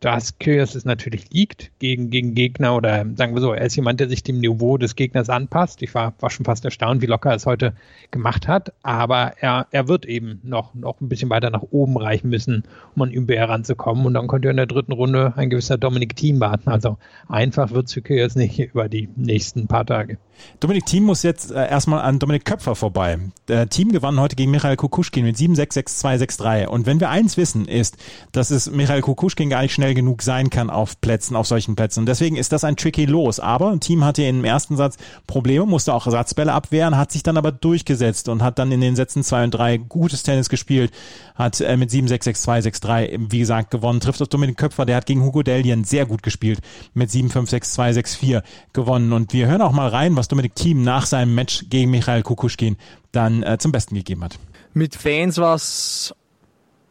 dass 0.00 0.38
Kyrgios 0.38 0.76
es 0.76 0.84
natürlich 0.84 1.30
liegt 1.32 1.72
gegen, 1.80 2.10
gegen 2.10 2.34
Gegner 2.34 2.76
oder 2.76 3.04
sagen 3.16 3.34
wir 3.34 3.40
so, 3.40 3.52
er 3.52 3.66
ist 3.66 3.74
jemand, 3.74 3.98
der 3.98 4.08
sich 4.08 4.22
dem 4.22 4.38
Niveau 4.38 4.78
des 4.78 4.94
Gegners 4.94 5.28
anpasst. 5.28 5.82
Ich 5.82 5.94
war, 5.94 6.14
war 6.20 6.30
schon 6.30 6.44
fast 6.44 6.64
erstaunt, 6.64 7.02
wie 7.02 7.06
locker 7.06 7.30
er 7.30 7.36
es 7.36 7.46
heute 7.46 7.74
gemacht 8.12 8.46
hat, 8.46 8.72
aber 8.82 9.34
er, 9.40 9.66
er 9.72 9.88
wird 9.88 10.06
eben 10.06 10.40
noch, 10.44 10.74
noch 10.74 11.00
ein 11.00 11.08
bisschen 11.08 11.30
weiter 11.30 11.50
nach 11.50 11.62
oben 11.70 11.96
reichen 11.96 12.30
müssen, 12.30 12.62
um 12.94 13.02
an 13.02 13.10
MBR 13.10 13.48
ranzukommen 13.48 14.06
und 14.06 14.14
dann 14.14 14.28
könnte 14.28 14.48
in 14.48 14.56
der 14.56 14.66
dritten 14.66 14.92
Runde 14.92 15.32
ein 15.36 15.50
gewisser 15.50 15.78
Dominik 15.78 16.14
Thiem 16.14 16.38
warten. 16.38 16.70
Also 16.70 16.98
einfach 17.28 17.72
wird 17.72 17.88
es 17.88 17.94
für 17.94 18.02
Kyrgios 18.02 18.36
nicht 18.36 18.58
über 18.72 18.88
die 18.88 19.08
nächsten 19.16 19.66
paar 19.66 19.84
Tage. 19.84 20.18
Dominik 20.60 20.86
Thiem 20.86 21.04
muss 21.04 21.24
jetzt 21.24 21.50
äh, 21.50 21.68
erstmal 21.68 22.00
an 22.02 22.18
Dominik 22.18 22.44
Köpfer 22.44 22.74
vorbei. 22.76 23.18
Der 23.48 23.68
Team 23.68 23.90
gewann 23.90 24.20
heute 24.20 24.36
gegen 24.36 24.50
Michael 24.52 24.76
Kukuschkin 24.76 25.24
mit 25.24 25.36
7-6-6-2-6-3 25.36 26.66
und 26.66 26.86
wenn 26.86 27.00
wir 27.00 27.10
eins 27.10 27.36
wissen, 27.36 27.66
ist, 27.66 27.96
dass 28.30 28.50
es 28.50 28.70
Michael 28.70 29.00
Kukuschkin 29.00 29.50
gar 29.50 29.62
nicht 29.62 29.72
schnell 29.72 29.87
schnell 29.88 29.94
genug 29.94 30.22
sein 30.22 30.50
kann 30.50 30.68
auf 30.68 31.00
Plätzen, 31.00 31.34
auf 31.34 31.46
solchen 31.46 31.74
Plätzen. 31.74 32.00
Und 32.00 32.06
deswegen 32.06 32.36
ist 32.36 32.52
das 32.52 32.64
ein 32.64 32.76
tricky 32.76 33.06
Los. 33.06 33.40
Aber 33.40 33.70
ein 33.70 33.80
Team 33.80 34.04
hatte 34.04 34.22
im 34.22 34.44
ersten 34.44 34.76
Satz 34.76 34.98
Probleme, 35.26 35.64
musste 35.64 35.94
auch 35.94 36.04
Ersatzbälle 36.04 36.52
abwehren, 36.52 36.96
hat 36.96 37.10
sich 37.10 37.22
dann 37.22 37.38
aber 37.38 37.52
durchgesetzt 37.52 38.28
und 38.28 38.42
hat 38.42 38.58
dann 38.58 38.70
in 38.70 38.82
den 38.82 38.96
Sätzen 38.96 39.22
zwei 39.22 39.44
und 39.44 39.52
drei 39.52 39.78
gutes 39.78 40.22
Tennis 40.22 40.50
gespielt, 40.50 40.92
hat 41.34 41.60
äh, 41.60 41.76
mit 41.76 41.90
7-6-6-2-6-3, 41.90 43.30
wie 43.30 43.38
gesagt, 43.38 43.70
gewonnen, 43.70 44.00
trifft 44.00 44.20
auf 44.20 44.28
Dominik 44.28 44.58
Köpfer, 44.58 44.84
der 44.84 44.96
hat 44.96 45.06
gegen 45.06 45.22
Hugo 45.22 45.42
Delien 45.42 45.84
sehr 45.84 46.04
gut 46.04 46.22
gespielt, 46.22 46.60
mit 46.92 47.10
7-5-6-2-6-4 47.10 48.42
gewonnen. 48.74 49.12
Und 49.12 49.32
wir 49.32 49.46
hören 49.46 49.62
auch 49.62 49.72
mal 49.72 49.88
rein, 49.88 50.16
was 50.16 50.28
Dominik 50.28 50.54
Thiem 50.54 50.82
nach 50.82 51.06
seinem 51.06 51.34
Match 51.34 51.64
gegen 51.70 51.90
Michael 51.90 52.22
Kukuschkin 52.22 52.76
dann 53.12 53.42
äh, 53.42 53.56
zum 53.58 53.72
Besten 53.72 53.94
gegeben 53.94 54.22
hat. 54.24 54.38
Mit 54.74 54.94
Fans 54.94 55.38
war 55.38 55.54
es 55.54 56.14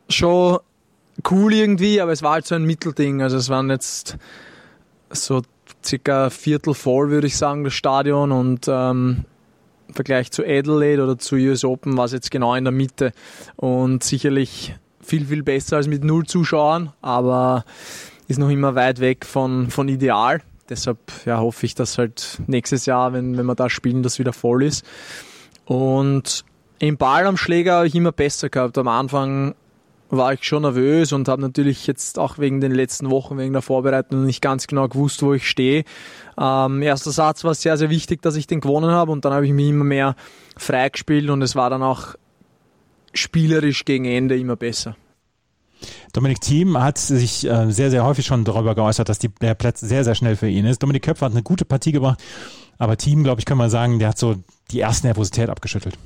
schon 0.10 0.58
cool 1.30 1.54
irgendwie, 1.54 2.02
aber 2.02 2.12
es 2.12 2.22
war 2.24 2.34
halt 2.34 2.48
so 2.48 2.56
ein 2.56 2.66
Mittelding. 2.66 3.22
Also 3.22 3.38
es 3.38 3.50
waren 3.50 3.70
jetzt 3.70 4.18
so 5.10 5.42
circa 5.84 6.30
Viertel 6.30 6.74
voll, 6.74 7.10
würde 7.10 7.28
ich 7.28 7.38
sagen, 7.38 7.64
das 7.64 7.74
Stadion 7.74 8.32
und 8.32 8.68
ähm, 8.68 9.26
im 9.88 9.94
Vergleich 9.94 10.32
zu 10.32 10.44
Adelaide 10.44 11.04
oder 11.04 11.18
zu 11.18 11.36
US 11.36 11.64
Open 11.64 11.98
war 11.98 12.06
es 12.06 12.12
jetzt 12.12 12.32
genau 12.32 12.56
in 12.56 12.66
der 12.66 12.74
Mitte 12.74 13.14
und 13.56 14.04
sicherlich 14.04 14.76
viel, 15.00 15.26
viel 15.26 15.44
besser 15.44 15.78
als 15.78 15.88
mit 15.88 16.04
null 16.04 16.26
Zuschauern, 16.26 16.92
aber 17.02 17.64
ist 18.28 18.40
noch 18.40 18.50
immer 18.50 18.76
weit 18.76 19.00
weg 19.00 19.26
von, 19.26 19.70
von 19.70 19.88
ideal. 19.88 20.42
Deshalb 20.70 21.00
ja, 21.26 21.40
hoffe 21.40 21.66
ich, 21.66 21.76
dass 21.76 21.98
halt 21.98 22.40
nächstes 22.48 22.86
Jahr, 22.86 23.14
wenn, 23.14 23.38
wenn 23.38 23.46
wir 23.46 23.56
da 23.56 23.70
spielen, 23.70 24.04
das 24.04 24.20
wieder 24.20 24.34
voll 24.34 24.64
ist. 24.64 24.86
Und 25.64 26.44
im 26.80 26.98
Ball 26.98 27.26
am 27.26 27.38
Schläger 27.38 27.78
habe 27.78 27.88
ich 27.88 27.96
immer 27.96 28.12
besser 28.12 28.50
gehabt. 28.50 28.78
Am 28.78 28.90
Anfang 28.90 29.56
war 30.10 30.34
ich 30.34 30.44
schon 30.44 30.62
nervös 30.62 31.12
und 31.12 31.28
habe 31.28 31.42
natürlich 31.42 31.86
jetzt 31.88 32.20
auch 32.20 32.38
wegen 32.38 32.62
den 32.62 32.72
letzten 32.72 33.10
Wochen, 33.10 33.38
wegen 33.38 33.54
der 33.54 33.62
Vorbereitung 33.62 34.26
nicht 34.26 34.42
ganz 34.42 34.68
genau 34.68 34.88
gewusst, 34.88 35.22
wo 35.22 35.34
ich 35.34 35.48
stehe. 35.48 35.84
Ähm, 36.40 36.82
erster 36.82 37.12
Satz 37.12 37.44
war 37.44 37.54
sehr, 37.54 37.78
sehr 37.78 37.90
wichtig, 37.90 38.22
dass 38.22 38.36
ich 38.36 38.48
den 38.48 38.62
gewonnen 38.62 38.92
habe 38.92 39.12
und 39.12 39.26
dann 39.26 39.34
habe 39.34 39.46
ich 39.46 39.54
mich 39.54 39.70
immer 39.70 39.84
mehr 39.84 40.16
freigespielt 40.56 41.30
und 41.30 41.42
es 41.42 41.56
war 41.56 41.70
dann 41.70 41.84
auch 41.84 42.16
spielerisch 43.14 43.86
gegen 43.86 44.06
Ende 44.06 44.38
immer 44.38 44.56
besser. 44.56 44.96
Dominik 46.14 46.42
Thiem 46.42 46.80
hat 46.80 46.98
sich 46.98 47.48
äh, 47.48 47.72
sehr, 47.72 47.92
sehr 47.92 48.04
häufig 48.04 48.26
schon 48.26 48.44
darüber 48.44 48.74
geäußert, 48.74 49.10
dass 49.10 49.20
die, 49.20 49.30
der 49.30 49.54
Platz 49.54 49.82
sehr, 49.82 50.04
sehr 50.04 50.16
schnell 50.16 50.36
für 50.36 50.48
ihn 50.48 50.66
ist. 50.66 50.82
Dominik 50.82 51.04
Köpfer 51.04 51.28
hat 51.28 51.34
eine 51.34 51.44
gute 51.44 51.66
Partie 51.66 51.92
gemacht, 51.92 52.20
aber 52.78 52.98
Thiem, 52.98 53.24
glaube 53.24 53.40
ich, 53.40 53.46
kann 53.46 53.58
man 53.58 53.70
sagen, 53.70 54.00
der 54.00 54.10
hat 54.10 54.18
so 54.18 54.36
die 54.72 54.80
erste 54.80 55.08
Nervosität 55.08 55.50
abgeschüttelt. 55.50 55.98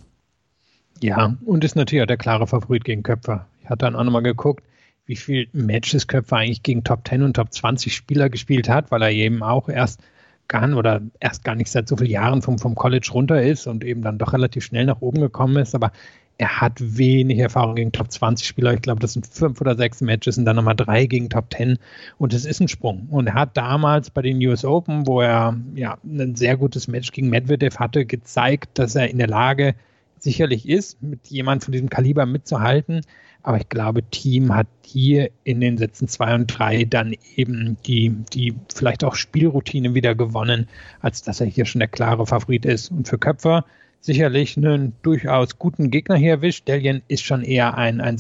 Ja, 1.02 1.36
und 1.46 1.64
ist 1.64 1.76
natürlich 1.76 2.04
auch 2.04 2.08
der 2.08 2.18
klare 2.18 2.46
Favorit 2.48 2.84
gegen 2.84 3.04
Köpfer. 3.04 3.48
Hatte 3.72 3.86
dann 3.86 3.96
auch 3.96 4.04
nochmal 4.04 4.24
geguckt, 4.24 4.64
wie 5.06 5.16
viel 5.16 5.48
Matches 5.52 6.08
Köpfer 6.08 6.38
eigentlich 6.38 6.64
gegen 6.64 6.84
Top 6.84 7.08
10 7.08 7.24
und 7.24 7.36
Top 7.36 7.52
20 7.52 7.96
Spieler 7.96 8.30
gespielt 8.30 8.70
hat, 8.70 8.92
weil 8.92 9.02
er 9.02 9.12
eben 9.12 9.44
auch 9.44 9.68
erst 9.68 10.02
gar 10.48 10.70
oder 10.76 11.02
erst 11.20 11.44
gar 11.44 11.56
nicht 11.56 11.72
seit 11.72 11.88
so 11.88 11.98
vielen 11.98 12.12
Jahren 12.12 12.42
vom, 12.42 12.60
vom 12.60 12.76
College 12.76 13.10
runter 13.14 13.42
ist 13.42 13.68
und 13.68 13.84
eben 13.84 14.02
dann 14.02 14.18
doch 14.18 14.34
relativ 14.34 14.66
schnell 14.66 14.86
nach 14.86 15.02
oben 15.02 15.22
gekommen 15.22 15.58
ist. 15.58 15.74
Aber 15.74 15.92
er 16.38 16.60
hat 16.60 16.74
wenig 16.80 17.38
Erfahrung 17.40 17.76
gegen 17.76 17.92
Top 17.92 18.12
20 18.12 18.48
Spieler. 18.48 18.74
Ich 18.74 18.82
glaube, 18.82 19.00
das 19.00 19.14
sind 19.14 19.28
fünf 19.28 19.62
oder 19.62 19.76
sechs 19.76 20.02
Matches 20.02 20.38
und 20.38 20.46
dann 20.46 20.56
nochmal 20.56 20.76
drei 20.76 21.06
gegen 21.06 21.30
Top 21.30 21.54
10. 21.54 21.78
Und 22.18 22.34
es 22.34 22.46
ist 22.46 22.60
ein 22.60 22.68
Sprung. 22.68 23.08
Und 23.12 23.28
er 23.28 23.36
hat 23.36 23.56
damals 23.56 24.10
bei 24.10 24.22
den 24.22 24.46
US 24.46 24.66
Open, 24.66 25.08
wo 25.08 25.22
er 25.22 25.56
ja 25.76 25.98
ein 26.04 26.36
sehr 26.36 26.58
gutes 26.58 26.88
Match 26.88 27.12
gegen 27.12 27.30
Medvedev 27.30 27.78
hatte, 27.78 28.06
gezeigt, 28.06 28.80
dass 28.80 28.96
er 28.96 29.10
in 29.10 29.20
der 29.20 29.28
Lage 29.28 29.76
sicherlich 30.18 30.68
ist, 30.68 31.02
mit 31.02 31.28
jemandem 31.28 31.66
von 31.66 31.72
diesem 31.74 31.90
Kaliber 31.90 32.26
mitzuhalten. 32.26 33.02
Aber 33.44 33.58
ich 33.58 33.70
glaube, 33.70 34.04
Team 34.04 34.54
hat 34.54 34.68
hier 34.86 35.32
in 35.44 35.62
den 35.62 35.78
Sätzen 35.78 36.08
zwei 36.08 36.36
und 36.36 36.48
drei 36.48 36.84
dann 36.84 37.16
eben 37.36 37.78
die, 37.86 38.10
die 38.34 38.56
vielleicht 38.74 39.04
auch 39.04 39.16
Spielroutine 39.16 39.96
wieder 39.96 40.16
gewonnen, 40.16 40.68
als 41.00 41.24
dass 41.24 41.42
er 41.42 41.48
hier 41.48 41.66
schon 41.66 41.80
der 41.80 41.88
klare 41.88 42.28
Favorit 42.28 42.66
ist. 42.66 42.92
Und 42.92 43.08
für 43.08 43.18
Köpfer 43.18 43.66
sicherlich 44.00 44.58
einen 44.58 44.94
durchaus 45.02 45.58
guten 45.58 45.92
Gegner 45.92 46.16
hier 46.16 46.32
erwischt. 46.32 46.68
Delian 46.68 47.02
ist 47.08 47.24
schon 47.24 47.44
eher 47.44 47.78
ein, 47.78 48.02
ein 48.02 48.18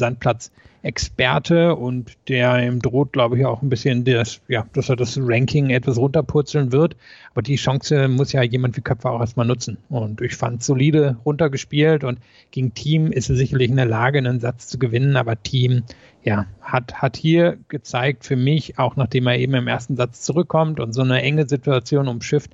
Sandplatz-Experte 0.82 1.75
und 1.75 2.17
der 2.27 2.65
ihm 2.65 2.82
droht, 2.82 3.13
glaube 3.13 3.38
ich, 3.38 3.45
auch 3.45 3.61
ein 3.61 3.69
bisschen, 3.69 4.03
das, 4.03 4.41
ja, 4.47 4.65
dass 4.73 4.89
er 4.89 4.95
das 4.95 5.17
Ranking 5.19 5.69
etwas 5.69 5.97
runterpurzeln 5.97 6.71
wird. 6.71 6.95
Aber 7.32 7.41
die 7.41 7.55
Chance 7.55 8.07
muss 8.07 8.32
ja 8.32 8.41
jemand 8.41 8.77
wie 8.77 8.82
Köpfer 8.82 9.11
auch 9.11 9.19
erstmal 9.19 9.45
nutzen. 9.45 9.77
Und 9.89 10.21
ich 10.21 10.36
fand 10.36 10.63
solide 10.63 11.17
runtergespielt 11.25 12.03
und 12.03 12.19
gegen 12.51 12.73
Team 12.73 13.11
ist 13.11 13.29
er 13.29 13.36
sicherlich 13.36 13.69
in 13.69 13.77
der 13.77 13.86
Lage, 13.86 14.17
einen 14.17 14.39
Satz 14.39 14.67
zu 14.67 14.79
gewinnen. 14.79 15.15
Aber 15.15 15.41
Team, 15.41 15.84
ja, 16.23 16.45
hat, 16.61 16.95
hat 16.95 17.17
hier 17.17 17.57
gezeigt 17.67 18.25
für 18.25 18.36
mich, 18.36 18.77
auch 18.77 18.95
nachdem 18.95 19.27
er 19.27 19.38
eben 19.38 19.53
im 19.53 19.67
ersten 19.67 19.95
Satz 19.95 20.21
zurückkommt 20.21 20.79
und 20.79 20.93
so 20.93 21.01
eine 21.01 21.21
enge 21.21 21.47
Situation 21.47 22.07
umschifft, 22.07 22.51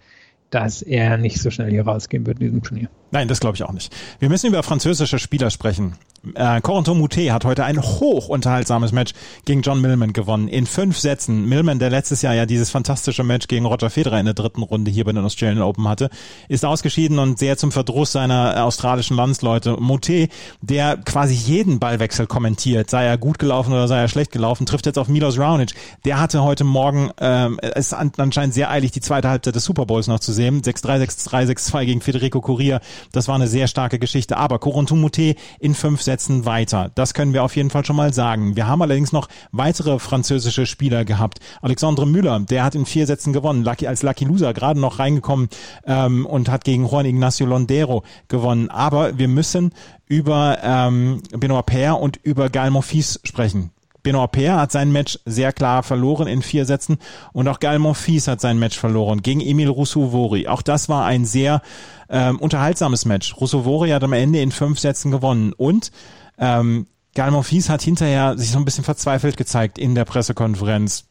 dass 0.49 0.81
er 0.81 1.17
nicht 1.17 1.41
so 1.41 1.49
schnell 1.49 1.69
hier 1.69 1.85
rausgehen 1.85 2.25
wird 2.25 2.39
in 2.39 2.45
diesem 2.45 2.63
Turnier. 2.63 2.89
Nein, 3.11 3.27
das 3.27 3.39
glaube 3.39 3.55
ich 3.55 3.63
auch 3.63 3.73
nicht. 3.73 3.93
Wir 4.19 4.29
müssen 4.29 4.47
über 4.47 4.63
französische 4.63 5.19
Spieler 5.19 5.49
sprechen. 5.49 5.95
Äh, 6.35 6.61
Corentin 6.61 6.97
hat 7.31 7.45
heute 7.45 7.63
ein 7.63 7.81
hoch 7.81 8.29
unterhaltsames 8.29 8.91
Match 8.91 9.13
gegen 9.45 9.61
John 9.61 9.81
Millman 9.81 10.13
gewonnen. 10.13 10.47
In 10.47 10.65
fünf 10.65 10.97
Sätzen. 10.97 11.47
Millman, 11.47 11.79
der 11.79 11.89
letztes 11.89 12.21
Jahr 12.21 12.33
ja 12.33 12.45
dieses 12.45 12.69
fantastische 12.69 13.23
Match 13.23 13.47
gegen 13.47 13.65
Roger 13.65 13.89
Federer 13.89 14.19
in 14.19 14.25
der 14.25 14.33
dritten 14.33 14.63
Runde 14.63 14.91
hier 14.91 15.05
bei 15.05 15.11
den 15.11 15.23
Australian 15.23 15.61
Open 15.61 15.87
hatte, 15.87 16.09
ist 16.47 16.65
ausgeschieden 16.65 17.19
und 17.19 17.39
sehr 17.39 17.57
zum 17.57 17.71
Verdruss 17.71 18.11
seiner 18.11 18.63
australischen 18.63 19.15
Landsleute. 19.15 19.77
Moutet, 19.79 20.31
der 20.61 20.97
quasi 20.97 21.33
jeden 21.33 21.79
Ballwechsel 21.79 22.27
kommentiert, 22.27 22.89
sei 22.89 23.05
er 23.05 23.17
gut 23.17 23.39
gelaufen 23.39 23.71
oder 23.71 23.87
sei 23.87 23.99
er 23.99 24.07
schlecht 24.07 24.31
gelaufen, 24.31 24.65
trifft 24.65 24.85
jetzt 24.85 24.97
auf 24.97 25.07
Milos 25.07 25.37
Raonic. 25.37 25.73
Der 26.05 26.19
hatte 26.19 26.43
heute 26.43 26.63
Morgen, 26.63 27.11
ähm, 27.19 27.59
es 27.61 27.93
anscheinend 27.93 28.53
sehr 28.53 28.69
eilig, 28.69 28.91
die 28.91 29.01
zweite 29.01 29.29
Halbzeit 29.29 29.55
des 29.55 29.63
Super 29.63 29.85
Bowls 29.85 30.07
noch 30.07 30.19
zu 30.19 30.33
sehen. 30.33 30.61
6-3, 30.61 31.03
6-3, 31.03 31.45
6-2 31.51 31.85
gegen 31.85 32.01
Federico 32.01 32.41
Coria. 32.41 32.81
Das 33.11 33.27
war 33.27 33.35
eine 33.35 33.47
sehr 33.47 33.67
starke 33.67 33.99
Geschichte. 33.99 34.37
Aber 34.37 34.59
Corentin 34.59 34.99
Moutet 34.99 35.37
in 35.59 35.75
fünf 35.75 36.01
Sätzen 36.07 36.45
weiter. 36.45 36.89
Das 36.95 37.13
können 37.13 37.33
wir 37.33 37.43
auf 37.43 37.57
jeden 37.57 37.69
Fall 37.69 37.85
schon 37.85 37.97
mal 37.97 38.13
sagen. 38.13 38.55
Wir 38.55 38.65
haben 38.65 38.81
allerdings 38.81 39.11
noch 39.11 39.27
weitere 39.51 39.99
französische 39.99 40.65
Spieler 40.65 41.03
gehabt. 41.03 41.39
Alexandre 41.61 42.07
Müller, 42.07 42.39
der 42.39 42.63
hat 42.63 42.75
in 42.75 42.85
vier 42.85 43.05
Sätzen 43.05 43.33
gewonnen, 43.33 43.65
Lucky, 43.65 43.87
als 43.87 44.03
Lucky 44.03 44.23
Loser 44.23 44.53
gerade 44.53 44.79
noch 44.79 44.99
reingekommen 44.99 45.49
ähm, 45.85 46.25
und 46.25 46.49
hat 46.49 46.63
gegen 46.63 46.87
Juan 46.87 47.05
Ignacio 47.05 47.45
Londero 47.45 48.03
gewonnen. 48.29 48.69
Aber 48.69 49.17
wir 49.17 49.27
müssen 49.27 49.73
über 50.07 50.59
ähm, 50.63 51.21
Benoit 51.31 51.65
Paire 51.65 51.95
und 51.95 52.15
über 52.23 52.49
Gael 52.49 52.71
Monfils 52.71 53.19
sprechen. 53.25 53.71
Benoit 54.01 54.31
Paire 54.31 54.61
hat 54.61 54.71
sein 54.71 54.93
Match 54.93 55.19
sehr 55.25 55.51
klar 55.51 55.83
verloren 55.83 56.27
in 56.27 56.41
vier 56.41 56.63
Sätzen 56.63 56.99
und 57.33 57.49
auch 57.49 57.59
Gael 57.59 57.79
Monfils 57.79 58.29
hat 58.29 58.39
sein 58.39 58.57
Match 58.57 58.79
verloren 58.79 59.21
gegen 59.21 59.41
Emil 59.41 59.67
Rousseau-Vori. 59.67 60.47
Auch 60.47 60.61
das 60.61 60.87
war 60.87 61.05
ein 61.05 61.25
sehr 61.25 61.61
ähm, 62.09 62.39
unterhaltsames 62.39 63.05
Match. 63.05 63.35
Rousseau-Vori 63.37 63.89
hat 63.89 64.03
am 64.03 64.13
Ende 64.13 64.41
in 64.41 64.51
fünf 64.51 64.79
Sätzen 64.79 65.11
gewonnen 65.11 65.53
und 65.53 65.91
ähm, 66.37 66.87
Gael 67.15 67.31
Monfils 67.31 67.69
hat 67.69 67.81
hinterher 67.81 68.37
sich 68.37 68.51
so 68.51 68.59
ein 68.59 68.65
bisschen 68.65 68.83
verzweifelt 68.83 69.37
gezeigt 69.37 69.77
in 69.77 69.95
der 69.95 70.05
Pressekonferenz 70.05 71.07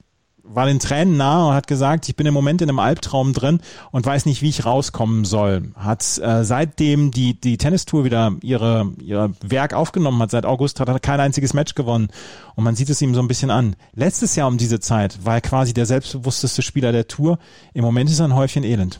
war 0.48 0.66
den 0.66 0.78
Tränen 0.78 1.16
nahe 1.16 1.48
und 1.48 1.54
hat 1.54 1.66
gesagt, 1.66 2.08
ich 2.08 2.16
bin 2.16 2.26
im 2.26 2.34
Moment 2.34 2.62
in 2.62 2.68
einem 2.68 2.78
Albtraum 2.78 3.32
drin 3.32 3.60
und 3.90 4.06
weiß 4.06 4.26
nicht, 4.26 4.42
wie 4.42 4.48
ich 4.48 4.64
rauskommen 4.64 5.24
soll. 5.24 5.72
Hat 5.74 6.18
äh, 6.18 6.44
seitdem 6.44 7.10
die, 7.10 7.38
die 7.38 7.58
Tennistour 7.58 8.04
wieder 8.04 8.32
ihre, 8.42 8.92
ihr 9.02 9.32
Werk 9.42 9.74
aufgenommen 9.74 10.20
hat, 10.22 10.30
seit 10.30 10.46
August 10.46 10.80
hat 10.80 10.88
er 10.88 11.00
kein 11.00 11.20
einziges 11.20 11.54
Match 11.54 11.74
gewonnen. 11.74 12.08
Und 12.54 12.64
man 12.64 12.76
sieht 12.76 12.90
es 12.90 13.02
ihm 13.02 13.14
so 13.14 13.20
ein 13.20 13.28
bisschen 13.28 13.50
an. 13.50 13.76
Letztes 13.94 14.36
Jahr 14.36 14.48
um 14.48 14.58
diese 14.58 14.80
Zeit 14.80 15.24
war 15.24 15.34
er 15.34 15.40
quasi 15.40 15.74
der 15.74 15.86
selbstbewussteste 15.86 16.62
Spieler 16.62 16.92
der 16.92 17.08
Tour. 17.08 17.38
Im 17.74 17.84
Moment 17.84 18.10
ist 18.10 18.20
er 18.20 18.26
ein 18.26 18.34
Häufchen 18.34 18.64
Elend. 18.64 18.98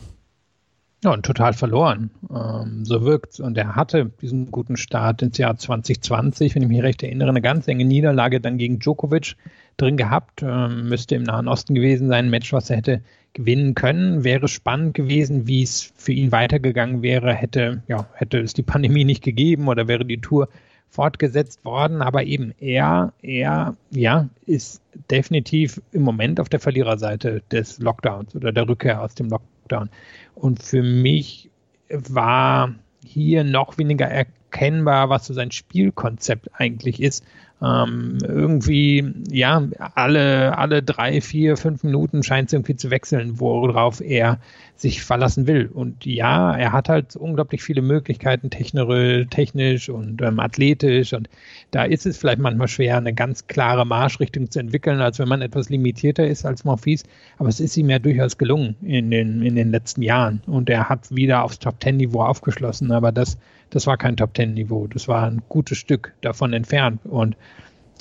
Ja, 1.03 1.13
und 1.13 1.23
total 1.23 1.53
verloren. 1.53 2.09
Ähm, 2.33 2.83
so 2.83 3.03
wirkt 3.03 3.39
Und 3.39 3.55
er 3.57 3.75
hatte 3.75 4.11
diesen 4.21 4.49
guten 4.49 4.77
Start 4.77 5.21
ins 5.21 5.37
Jahr 5.37 5.55
2020, 5.55 6.55
wenn 6.55 6.63
ich 6.63 6.67
mich 6.67 6.81
recht 6.81 7.03
erinnere, 7.03 7.29
eine 7.29 7.41
ganz 7.41 7.67
enge 7.67 7.85
Niederlage 7.85 8.41
dann 8.41 8.57
gegen 8.57 8.79
Djokovic 8.79 9.35
drin 9.77 9.95
gehabt. 9.95 10.41
Ähm, 10.41 10.89
müsste 10.89 11.15
im 11.15 11.23
Nahen 11.23 11.47
Osten 11.47 11.75
gewesen 11.75 12.07
sein, 12.07 12.25
ein 12.25 12.29
Match, 12.31 12.51
was 12.51 12.71
er 12.71 12.77
hätte 12.77 13.01
gewinnen 13.33 13.75
können. 13.75 14.23
Wäre 14.23 14.47
spannend 14.47 14.95
gewesen, 14.95 15.45
wie 15.45 15.61
es 15.61 15.93
für 15.95 16.13
ihn 16.13 16.31
weitergegangen 16.31 17.03
wäre, 17.03 17.31
hätte, 17.31 17.83
ja, 17.87 18.07
hätte 18.13 18.39
es 18.39 18.55
die 18.55 18.63
Pandemie 18.63 19.05
nicht 19.05 19.23
gegeben 19.23 19.67
oder 19.67 19.87
wäre 19.87 20.03
die 20.03 20.19
Tour 20.19 20.49
fortgesetzt 20.89 21.63
worden. 21.65 22.01
Aber 22.01 22.23
eben 22.23 22.53
er, 22.59 23.13
er, 23.21 23.75
ja, 23.91 24.29
ist 24.45 24.81
definitiv 25.11 25.81
im 25.91 26.01
Moment 26.01 26.39
auf 26.39 26.49
der 26.49 26.59
Verliererseite 26.59 27.41
des 27.51 27.79
Lockdowns 27.79 28.35
oder 28.35 28.51
der 28.51 28.67
Rückkehr 28.67 29.01
aus 29.01 29.15
dem 29.15 29.29
Lockdown. 29.29 29.89
Und 30.35 30.63
für 30.63 30.83
mich 30.83 31.49
war 31.89 32.75
hier 33.05 33.43
noch 33.43 33.77
weniger 33.77 34.05
erkennbar, 34.05 35.09
was 35.09 35.25
so 35.25 35.33
sein 35.33 35.51
Spielkonzept 35.51 36.49
eigentlich 36.53 37.01
ist 37.01 37.23
ähm, 37.61 38.19
irgendwie, 38.21 39.13
ja, 39.31 39.63
alle, 39.95 40.57
alle 40.57 40.83
drei, 40.83 41.21
vier, 41.21 41.57
fünf 41.57 41.83
Minuten 41.83 42.21
scheint 42.21 42.49
es 42.49 42.53
irgendwie 42.53 42.75
zu 42.75 42.91
wechseln, 42.91 43.39
worauf 43.39 43.99
er 43.99 44.39
sich 44.75 45.01
verlassen 45.03 45.47
will. 45.47 45.69
Und 45.73 46.05
ja, 46.05 46.55
er 46.55 46.71
hat 46.71 46.87
halt 46.87 47.15
unglaublich 47.15 47.63
viele 47.63 47.81
Möglichkeiten, 47.81 48.51
technisch 48.51 49.89
und 49.89 50.21
ähm, 50.21 50.39
athletisch. 50.39 51.13
Und 51.13 51.29
da 51.71 51.83
ist 51.83 52.05
es 52.05 52.17
vielleicht 52.17 52.39
manchmal 52.39 52.67
schwer, 52.67 52.97
eine 52.97 53.13
ganz 53.13 53.47
klare 53.47 53.85
Marschrichtung 53.85 54.51
zu 54.51 54.59
entwickeln, 54.59 55.01
als 55.01 55.17
wenn 55.17 55.27
man 55.27 55.41
etwas 55.41 55.69
limitierter 55.69 56.27
ist 56.27 56.45
als 56.45 56.63
Morphis. 56.63 57.05
Aber 57.39 57.49
es 57.49 57.59
ist 57.59 57.75
ihm 57.75 57.89
ja 57.89 57.97
durchaus 57.97 58.37
gelungen 58.37 58.75
in 58.83 59.09
den, 59.09 59.41
in 59.41 59.55
den 59.55 59.71
letzten 59.71 60.03
Jahren. 60.03 60.43
Und 60.45 60.69
er 60.69 60.89
hat 60.89 61.09
wieder 61.09 61.43
aufs 61.43 61.57
Top-Ten-Niveau 61.57 62.21
aufgeschlossen. 62.21 62.91
Aber 62.91 63.11
das 63.11 63.39
das 63.69 63.87
war 63.87 63.97
kein 63.97 64.17
Top 64.17 64.33
Ten 64.33 64.53
Niveau. 64.53 64.87
Das 64.87 65.07
war 65.07 65.27
ein 65.27 65.41
gutes 65.49 65.77
Stück 65.77 66.13
davon 66.21 66.53
entfernt. 66.53 67.01
Und 67.05 67.35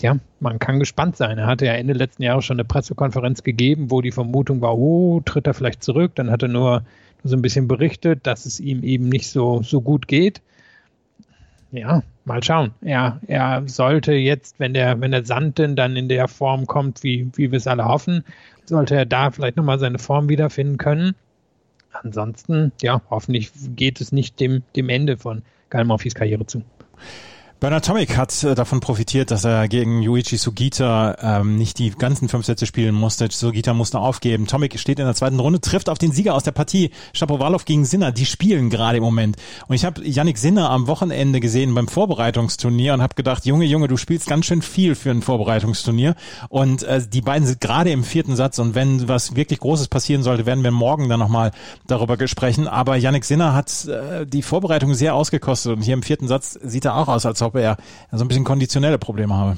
ja, 0.01 0.19
man 0.41 0.59
kann 0.59 0.79
gespannt 0.79 1.17
sein. 1.17 1.39
Er 1.39 1.47
hatte 1.47 1.67
ja 1.67 1.73
Ende 1.73 1.95
letzten 1.95 2.23
Jahres 2.23 2.45
schon 2.45 2.57
eine 2.57 2.65
Pressekonferenz 2.65 3.43
gegeben, 3.43 3.91
wo 3.91 4.01
die 4.01 4.13
Vermutung 4.13 4.61
war, 4.61 4.77
oh, 4.77 5.21
tritt 5.25 5.47
er 5.47 5.55
vielleicht 5.55 5.83
zurück. 5.83 6.13
Dann 6.15 6.31
hat 6.31 6.43
er 6.43 6.49
nur, 6.49 6.83
so 7.29 7.37
ein 7.37 7.43
bisschen 7.43 7.69
berichtet, 7.69 8.27
dass 8.27 8.47
es 8.47 8.61
ihm 8.61 8.83
eben 8.83 9.09
nicht 9.09 9.29
so, 9.31 9.63
so 9.63 9.81
gut 9.81 10.09
geht. 10.09 10.41
Ja, 11.73 12.03
mal 12.25 12.43
schauen. 12.43 12.73
Ja, 12.81 13.21
er 13.27 13.65
sollte 13.67 14.13
jetzt, 14.13 14.59
wenn 14.59 14.75
der, 14.75 15.01
wenn 15.01 15.11
der 15.11 15.25
Sand 15.25 15.59
denn 15.59 15.77
dann 15.77 15.97
in 15.97 16.09
der 16.09 16.29
Form 16.29 16.67
kommt, 16.67 17.03
wie, 17.03 17.31
wie 17.35 17.51
wir 17.51 17.57
es 17.57 17.67
alle 17.67 17.85
hoffen, 17.85 18.25
sollte 18.65 18.95
er 18.95 19.07
da 19.07 19.31
vielleicht 19.31 19.57
nochmal 19.57 19.79
seine 19.79 19.99
Form 19.99 20.29
wiederfinden 20.29 20.79
können. 20.79 21.15
Ansonsten, 21.93 22.73
ja, 22.81 23.03
hoffentlich 23.11 23.51
geht 23.75 24.01
es 24.01 24.13
nicht 24.13 24.39
dem, 24.41 24.63
dem 24.75 24.89
Ende 24.89 25.17
von 25.17 25.43
Kyle 25.71 25.85
Murphys 25.85 26.15
Karriere 26.15 26.47
zu. 26.47 26.63
Bernard 27.59 27.87
Tomic 27.87 28.19
hat 28.19 28.45
äh, 28.45 28.55
davon 28.55 28.81
profitiert, 28.81 29.31
dass 29.31 29.45
er 29.45 29.67
gegen 29.67 30.03
Yuichi 30.03 30.37
Sugita 30.37 31.17
ähm, 31.23 31.57
nicht 31.57 31.79
die 31.79 31.89
ganzen 31.89 32.29
fünf 32.29 32.45
Sätze 32.45 32.67
spielen 32.67 32.95
musste. 32.95 33.29
Sugita 33.31 33.73
musste 33.73 33.99
aufgeben. 33.99 34.47
Tomic 34.47 34.79
steht 34.79 34.99
in 34.99 35.07
der 35.07 35.15
zweiten 35.15 35.41
Runde, 35.41 35.63
trifft 35.63 35.89
auf 35.89 35.97
den 35.97 36.13
Sieger 36.13 36.35
aus 36.35 36.43
der 36.43 36.53
Partie, 36.53 36.91
Shapovalov 37.15 37.65
gegen 37.65 37.87
Sinner. 37.87 38.13
Die 38.13 38.27
spielen 38.27 38.69
gerade 38.69 38.99
im 38.99 39.03
Moment. 39.03 39.37
Und 39.69 39.75
ich 39.75 39.87
habe 39.87 40.07
Yannick 40.07 40.37
Sinner 40.37 40.69
am 40.69 40.87
Wochenende 40.87 41.41
gesehen 41.41 41.75
beim 41.75 41.89
Vorbereitungsturnier 41.89 42.93
und 42.93 43.01
habe 43.01 43.15
gedacht, 43.15 43.47
Junge, 43.47 43.65
Junge, 43.65 43.89
du 43.89 43.97
spielst 43.97 44.27
ganz 44.27 44.45
schön 44.45 44.61
viel 44.61 44.95
für 44.95 45.11
ein 45.11 45.23
Vorbereitungsturnier. 45.23 46.15
Und 46.51 46.83
äh, 46.83 47.01
die 47.09 47.23
beiden 47.23 47.49
sind 47.49 47.63
gerade 47.63 47.91
im 47.91 48.05
vierten 48.05 48.37
Satz. 48.37 48.59
Und 48.59 48.75
wenn 48.75 49.09
was 49.09 49.35
wirklich 49.35 49.61
Großes 49.61 49.89
passieren 49.89 50.23
sollte, 50.23 50.45
werden 50.45 50.63
wir 50.63 50.73
morgen 50.73 51.09
dann 51.09 51.21
nochmal 51.21 51.53
darüber 51.87 52.19
sprechen. 52.29 52.69
Aber 52.69 52.97
Yannick 52.97 53.25
Sinner 53.25 53.55
hat 53.55 53.87
äh, 53.87 54.27
die 54.27 54.43
Vorbereitung 54.43 54.93
sehr 54.93 55.15
ausgekostet. 55.15 55.73
Und 55.73 55.81
hier 55.81 55.95
im 55.95 56.03
vierten 56.03 56.29
Satz 56.29 56.59
sieht 56.63 56.85
er 56.85 56.97
auch 56.97 57.09
aus, 57.09 57.25
als 57.25 57.46
ob 57.47 57.57
er 57.57 57.77
so 58.13 58.25
ein 58.25 58.29
bisschen 58.29 58.45
konditionelle 58.45 58.99
Probleme 58.99 59.35
habe. 59.35 59.57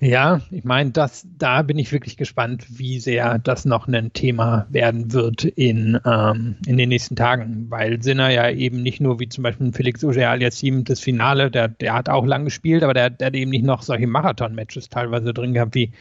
Ja, 0.00 0.40
ich 0.50 0.64
meine, 0.64 0.90
das, 0.90 1.26
da 1.38 1.62
bin 1.62 1.78
ich 1.78 1.92
wirklich 1.92 2.16
gespannt, 2.16 2.66
wie 2.68 2.98
sehr 2.98 3.38
das 3.38 3.64
noch 3.64 3.86
ein 3.86 4.12
Thema 4.12 4.66
werden 4.68 5.12
wird 5.12 5.44
in, 5.44 5.98
ähm, 6.04 6.56
in 6.66 6.76
den 6.76 6.88
nächsten 6.88 7.16
Tagen, 7.16 7.66
weil 7.70 8.02
Sinner 8.02 8.28
ja 8.28 8.50
eben 8.50 8.82
nicht 8.82 9.00
nur 9.00 9.20
wie 9.20 9.28
zum 9.28 9.44
Beispiel 9.44 9.72
Felix 9.72 10.04
Auger 10.04 10.30
aliasim 10.30 10.84
das 10.84 11.00
Finale, 11.00 11.50
der, 11.50 11.68
der 11.68 11.94
hat 11.94 12.08
auch 12.08 12.26
lang 12.26 12.44
gespielt, 12.44 12.82
aber 12.82 12.92
der, 12.92 13.08
der 13.08 13.28
hat 13.28 13.34
eben 13.34 13.50
nicht 13.50 13.64
noch 13.64 13.82
solche 13.82 14.08
Marathon-Matches 14.08 14.88
teilweise 14.88 15.32
drin 15.32 15.54
gehabt 15.54 15.74
wie, 15.74 15.92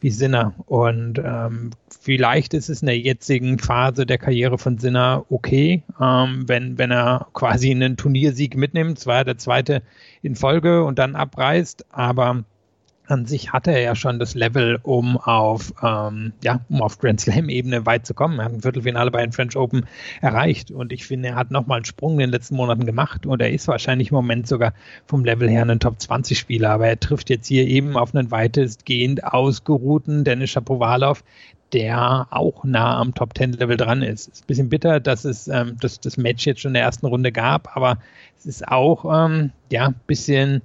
wie 0.00 0.10
Sinner. 0.10 0.54
Und 0.66 1.18
ähm, 1.22 1.70
vielleicht 2.00 2.54
ist 2.54 2.70
es 2.70 2.82
in 2.82 2.86
der 2.86 2.98
jetzigen 2.98 3.58
Phase 3.58 4.06
der 4.06 4.18
Karriere 4.18 4.58
von 4.58 4.78
Sinner 4.78 5.26
okay, 5.28 5.82
ähm, 6.00 6.44
wenn, 6.46 6.78
wenn 6.78 6.92
er 6.92 7.26
quasi 7.34 7.72
einen 7.72 7.96
Turniersieg 7.96 8.56
mitnimmt, 8.56 9.00
zwar 9.00 9.24
der 9.24 9.38
zweite 9.38 9.82
in 10.22 10.36
Folge 10.36 10.84
und 10.84 10.98
dann 10.98 11.16
abreißt, 11.16 11.86
aber 11.90 12.44
an 13.10 13.26
sich 13.26 13.52
hatte 13.52 13.70
er 13.72 13.80
ja 13.80 13.94
schon 13.94 14.18
das 14.18 14.34
Level, 14.34 14.78
um 14.82 15.16
auf, 15.16 15.72
ähm, 15.82 16.32
ja, 16.42 16.60
um 16.68 16.82
auf 16.82 16.98
Grand 16.98 17.20
Slam-Ebene 17.20 17.86
weit 17.86 18.06
zu 18.06 18.14
kommen. 18.14 18.38
Er 18.38 18.46
hat 18.46 18.52
ein 18.52 18.62
Viertelfinale 18.62 19.10
bei 19.10 19.22
den 19.22 19.32
French 19.32 19.56
Open 19.56 19.86
erreicht 20.20 20.70
und 20.70 20.92
ich 20.92 21.06
finde, 21.06 21.30
er 21.30 21.34
hat 21.36 21.50
nochmal 21.50 21.76
einen 21.76 21.84
Sprung 21.84 22.14
in 22.14 22.18
den 22.20 22.30
letzten 22.30 22.56
Monaten 22.56 22.86
gemacht 22.86 23.26
und 23.26 23.40
er 23.40 23.50
ist 23.50 23.68
wahrscheinlich 23.68 24.10
im 24.10 24.16
Moment 24.16 24.46
sogar 24.46 24.72
vom 25.06 25.24
Level 25.24 25.48
her 25.48 25.68
ein 25.68 25.80
Top-20-Spieler, 25.80 26.70
aber 26.70 26.88
er 26.88 27.00
trifft 27.00 27.30
jetzt 27.30 27.46
hier 27.46 27.66
eben 27.66 27.96
auf 27.96 28.14
einen 28.14 28.30
weitestgehend 28.30 29.24
ausgeruhten 29.24 30.24
Dennis 30.24 30.50
Shapovalov, 30.50 31.22
der 31.72 32.26
auch 32.30 32.64
nah 32.64 32.98
am 32.98 33.14
Top 33.14 33.34
Ten 33.34 33.52
Level 33.52 33.76
dran 33.76 34.02
ist. 34.02 34.28
Ist 34.28 34.44
ein 34.44 34.46
bisschen 34.46 34.68
bitter, 34.68 35.00
dass 35.00 35.24
es 35.24 35.48
ähm, 35.48 35.76
das, 35.80 36.00
das 36.00 36.16
Match 36.16 36.46
jetzt 36.46 36.60
schon 36.60 36.70
in 36.70 36.74
der 36.74 36.82
ersten 36.82 37.06
Runde 37.06 37.32
gab, 37.32 37.76
aber 37.76 37.98
es 38.38 38.46
ist 38.46 38.66
auch 38.66 39.04
ähm, 39.04 39.52
ja 39.70 39.86
ein 39.86 39.94
bisschen 40.06 40.62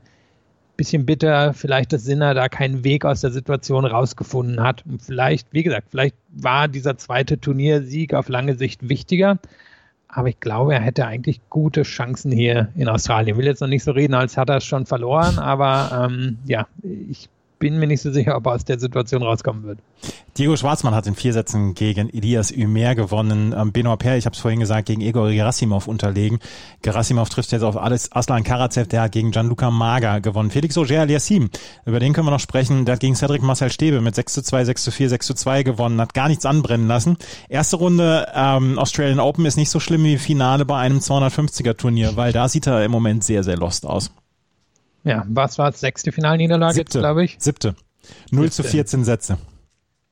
bisschen 0.78 1.06
bitter, 1.06 1.54
vielleicht, 1.54 1.94
dass 1.94 2.04
Sinner 2.04 2.34
da 2.34 2.50
keinen 2.50 2.84
Weg 2.84 3.06
aus 3.06 3.22
der 3.22 3.32
Situation 3.32 3.86
rausgefunden 3.86 4.62
hat. 4.62 4.86
Und 4.86 5.02
vielleicht, 5.02 5.48
wie 5.52 5.64
gesagt, 5.64 5.88
vielleicht 5.92 6.16
war 6.30 6.68
dieser 6.68 6.98
zweite 6.98 7.40
Turniersieg 7.40 8.14
auf 8.14 8.30
lange 8.30 8.56
Sicht 8.56 8.88
wichtiger. 8.90 9.40
Aber 10.08 10.30
ich 10.30 10.40
glaube, 10.40 10.74
er 10.74 10.82
hätte 10.82 11.06
eigentlich 11.06 11.42
gute 11.50 11.84
Chancen 11.84 12.32
hier 12.32 12.70
in 12.76 12.88
Australien. 12.88 13.36
Ich 13.36 13.38
will 13.38 13.46
jetzt 13.46 13.62
noch 13.62 13.68
nicht 13.68 13.84
so 13.84 13.92
reden, 13.92 14.14
als 14.14 14.38
hat 14.38 14.50
er 14.50 14.58
es 14.58 14.66
schon 14.66 14.86
verloren, 14.86 15.40
aber 15.40 16.08
ähm, 16.10 16.38
ja, 16.46 16.68
ich 17.10 17.28
bin 17.60 17.80
mir 17.80 17.88
nicht 17.88 18.02
so 18.02 18.12
sicher, 18.12 18.36
ob 18.36 18.46
er 18.48 18.54
aus 18.54 18.66
der 18.66 18.80
Situation 18.80 19.24
rauskommen 19.24 19.64
wird. 19.64 19.80
Diego 20.38 20.58
Schwarzmann 20.58 20.94
hat 20.94 21.08
in 21.08 21.16
vier 21.16 21.32
Sätzen 21.32 21.74
gegen 21.76 22.10
Elias 22.10 22.52
Ümer 22.52 22.94
gewonnen. 22.94 23.56
Ähm, 23.58 23.72
Benoit 23.72 24.00
Per, 24.00 24.18
ich 24.18 24.26
habe 24.26 24.36
es 24.36 24.42
vorhin 24.42 24.60
gesagt, 24.60 24.88
gegen 24.88 25.02
Igor 25.02 25.32
Gerasimov 25.32 25.88
unterlegen. 25.88 26.40
Gerasimov 26.82 27.30
trifft 27.30 27.52
jetzt 27.54 27.64
auf 27.64 27.78
alles 27.78 28.12
Aslan 28.12 28.44
Karatsev, 28.44 28.88
der 28.88 29.04
hat 29.04 29.14
gegen 29.14 29.32
Gianluca 29.32 29.72
Maga 29.72 30.20
gewonnen. 30.20 30.52
Felix 30.52 30.78
Auger 30.78 31.02
aliasim, 31.02 31.50
über 31.86 32.00
den 32.00 32.14
können 32.14 32.28
wir 32.28 32.32
noch 32.32 32.40
sprechen. 32.40 32.86
Der 32.86 32.94
hat 32.94 33.00
gegen 33.00 33.16
Cedric 33.16 33.42
Marcel 33.42 33.72
Stäbe 33.72 34.02
mit 34.02 34.16
6 34.16 34.34
zu 34.34 34.44
2, 34.44 34.66
6 34.66 34.84
zu 34.84 34.92
4, 34.92 35.10
6 35.10 35.28
zu 35.28 35.34
2 35.34 35.64
gewonnen, 35.64 36.02
hat 36.02 36.14
gar 36.14 36.28
nichts 36.28 36.46
anbrennen 36.46 36.88
lassen. 36.88 37.18
Erste 37.48 37.78
Runde 37.78 38.28
ähm, 38.36 38.78
Australian 38.78 39.20
Open 39.22 39.46
ist 39.46 39.56
nicht 39.56 39.70
so 39.70 39.80
schlimm 39.80 40.04
wie 40.04 40.18
Finale 40.18 40.66
bei 40.66 40.78
einem 40.78 41.00
250er 41.00 41.78
Turnier, 41.78 42.18
weil 42.18 42.34
da 42.34 42.50
sieht 42.50 42.68
er 42.68 42.84
im 42.84 42.92
Moment 42.92 43.24
sehr, 43.24 43.44
sehr 43.44 43.58
lost 43.58 43.86
aus. 43.86 44.12
Ja, 45.06 45.24
was 45.30 45.58
war 45.58 45.70
es? 45.70 45.80
Sechste 45.80 46.12
Finalniederlage, 46.12 46.84
glaube 46.84 47.24
ich. 47.24 47.38
Siebte. 47.40 47.76
0 48.32 48.52
Siebte. 48.52 48.52
zu 48.52 48.64
14 48.64 49.04
Sätze. 49.06 49.38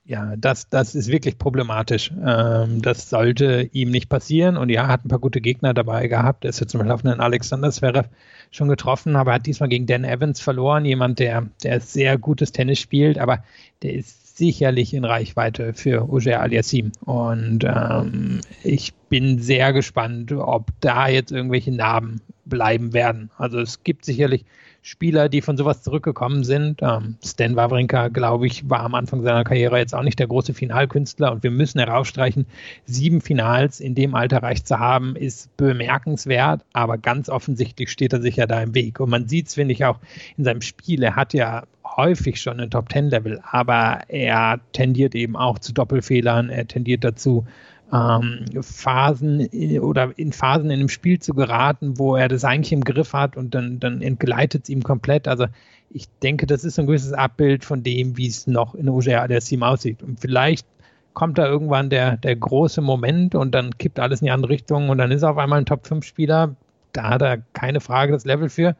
Ja, 0.06 0.36
das, 0.38 0.70
das 0.70 0.96
ist 0.96 1.08
wirklich 1.08 1.38
problematisch. 1.38 2.12
Ähm, 2.26 2.82
das 2.82 3.10
sollte 3.10 3.70
ihm 3.72 3.90
nicht 3.90 4.10
passieren. 4.10 4.58
Und 4.58 4.70
ja, 4.70 4.88
hat 4.88 5.06
ein 5.06 5.08
paar 5.08 5.20
gute 5.20 5.42
Gegner 5.42 5.74
dabei 5.74 6.08
gehabt. 6.08 6.44
Er 6.44 6.50
ist 6.50 6.60
jetzt 6.60 6.72
zum 6.72 6.80
Beispiel 6.80 6.92
auf 6.92 7.06
einen 7.06 7.22
Alexander 7.22 7.72
Zverev 7.72 8.10
schon 8.52 8.68
getroffen, 8.68 9.16
aber 9.16 9.34
hat 9.34 9.46
diesmal 9.46 9.70
gegen 9.70 9.88
Dan 9.88 10.04
Evans 10.04 10.42
verloren. 10.42 10.86
Jemand, 10.86 11.20
der, 11.20 11.48
der 11.64 11.80
sehr 11.80 12.18
gutes 12.18 12.52
Tennis 12.52 12.80
spielt, 12.80 13.18
aber 13.18 13.44
der 13.82 13.94
ist 13.94 14.38
sicherlich 14.38 14.94
in 14.94 15.06
Reichweite 15.06 15.74
für 15.74 16.02
Auger 16.04 16.42
Aliassim. 16.42 16.92
Und 17.02 17.64
ähm, 17.64 18.42
ich 18.64 18.94
bin 19.10 19.40
sehr 19.40 19.72
gespannt, 19.72 20.34
ob 20.34 20.72
da 20.82 21.08
jetzt 21.08 21.32
irgendwelche 21.32 21.72
Narben 21.72 22.22
bleiben 22.46 22.94
werden. 22.94 23.32
Also 23.38 23.60
es 23.60 23.84
gibt 23.84 24.04
sicherlich 24.04 24.44
Spieler, 24.86 25.30
die 25.30 25.42
von 25.42 25.56
sowas 25.56 25.82
zurückgekommen 25.82 26.44
sind. 26.44 26.82
Ähm, 26.82 27.16
Stan 27.24 27.56
Wawrinka, 27.56 28.10
glaube 28.10 28.48
ich, 28.48 28.70
war 28.70 28.82
am 28.82 28.96
Anfang 28.96 29.24
seiner 29.24 29.46
Karriere 29.46 29.78
jetzt 29.78 29.96
auch 29.96 30.04
nicht 30.04 30.20
der 30.20 30.28
große 30.28 30.54
Finalkünstler 30.54 31.32
und 31.32 31.42
wir 31.42 31.52
müssen 31.52 31.80
herausstreichen, 31.80 32.46
sieben 32.86 33.22
Finals 33.22 33.80
in 33.80 33.96
dem 33.96 34.14
Alter 34.14 34.38
erreicht 34.38 34.68
zu 34.68 34.80
haben, 34.80 35.16
ist 35.16 35.56
bemerkenswert, 35.56 36.66
aber 36.74 36.98
ganz 36.98 37.30
offensichtlich 37.30 37.92
steht 37.92 38.12
er 38.12 38.22
sich 38.22 38.36
ja 38.36 38.46
da 38.46 38.62
im 38.62 38.76
Weg. 38.76 39.00
Und 39.00 39.10
man 39.10 39.30
sieht 39.30 39.48
es, 39.48 39.54
finde 39.54 39.74
ich, 39.74 39.86
auch 39.86 40.00
in 40.38 40.44
seinem 40.44 40.62
Spiel. 40.62 41.02
Er 41.02 41.16
hat 41.16 41.34
ja 41.34 41.64
häufig 41.96 42.42
schon 42.42 42.60
ein 42.60 42.70
Top-10-Level, 42.70 43.42
aber 43.50 44.02
er 44.10 44.60
tendiert 44.74 45.16
eben 45.16 45.38
auch 45.38 45.60
zu 45.60 45.74
Doppelfehlern, 45.74 46.50
er 46.50 46.68
tendiert 46.68 47.06
dazu, 47.06 47.46
ähm, 47.92 48.46
Phasen 48.62 49.48
oder 49.80 50.12
in 50.18 50.32
Phasen 50.32 50.66
in 50.66 50.80
einem 50.80 50.90
Spiel 50.90 51.20
zu 51.20 51.34
geraten, 51.34 51.98
wo 51.98 52.16
er 52.16 52.28
das 52.28 52.44
eigentlich 52.44 52.74
im 52.74 52.84
Griff 52.84 53.14
hat 53.14 53.38
und 53.38 53.54
dann, 53.54 53.80
dann 53.80 54.02
entgleitet 54.02 54.64
es 54.64 54.70
ihm 54.70 54.84
komplett. 54.84 55.28
Also 55.28 55.46
ich 55.90 56.08
denke, 56.22 56.48
das 56.48 56.64
ist 56.64 56.80
ein 56.80 56.88
gewisses 56.88 57.14
Abbild 57.14 57.66
von 57.66 57.84
dem, 57.84 58.18
wie 58.18 58.28
es 58.28 58.48
noch 58.48 58.74
in 58.74 58.90
OGA 58.90 59.28
der 59.28 59.42
Team 59.42 59.64
aussieht. 59.64 60.02
Und 60.02 60.20
vielleicht 60.20 60.66
kommt 61.14 61.38
da 61.38 61.46
irgendwann 61.46 61.90
der, 61.90 62.18
der 62.18 62.36
große 62.36 62.82
Moment 62.82 63.36
und 63.36 63.54
dann 63.54 63.78
kippt 63.78 64.00
alles 64.00 64.22
in 64.22 64.26
die 64.26 64.32
andere 64.32 64.52
Richtung 64.52 64.90
und 64.90 64.98
dann 64.98 65.12
ist 65.12 65.22
er 65.22 65.32
auf 65.32 65.38
einmal 65.38 65.60
ein 65.60 65.66
Top-5-Spieler. 65.66 66.56
Da 66.94 67.10
hat 67.10 67.22
er 67.22 67.38
keine 67.54 67.80
Frage 67.80 68.12
das 68.12 68.26
Level 68.26 68.50
für. 68.50 68.76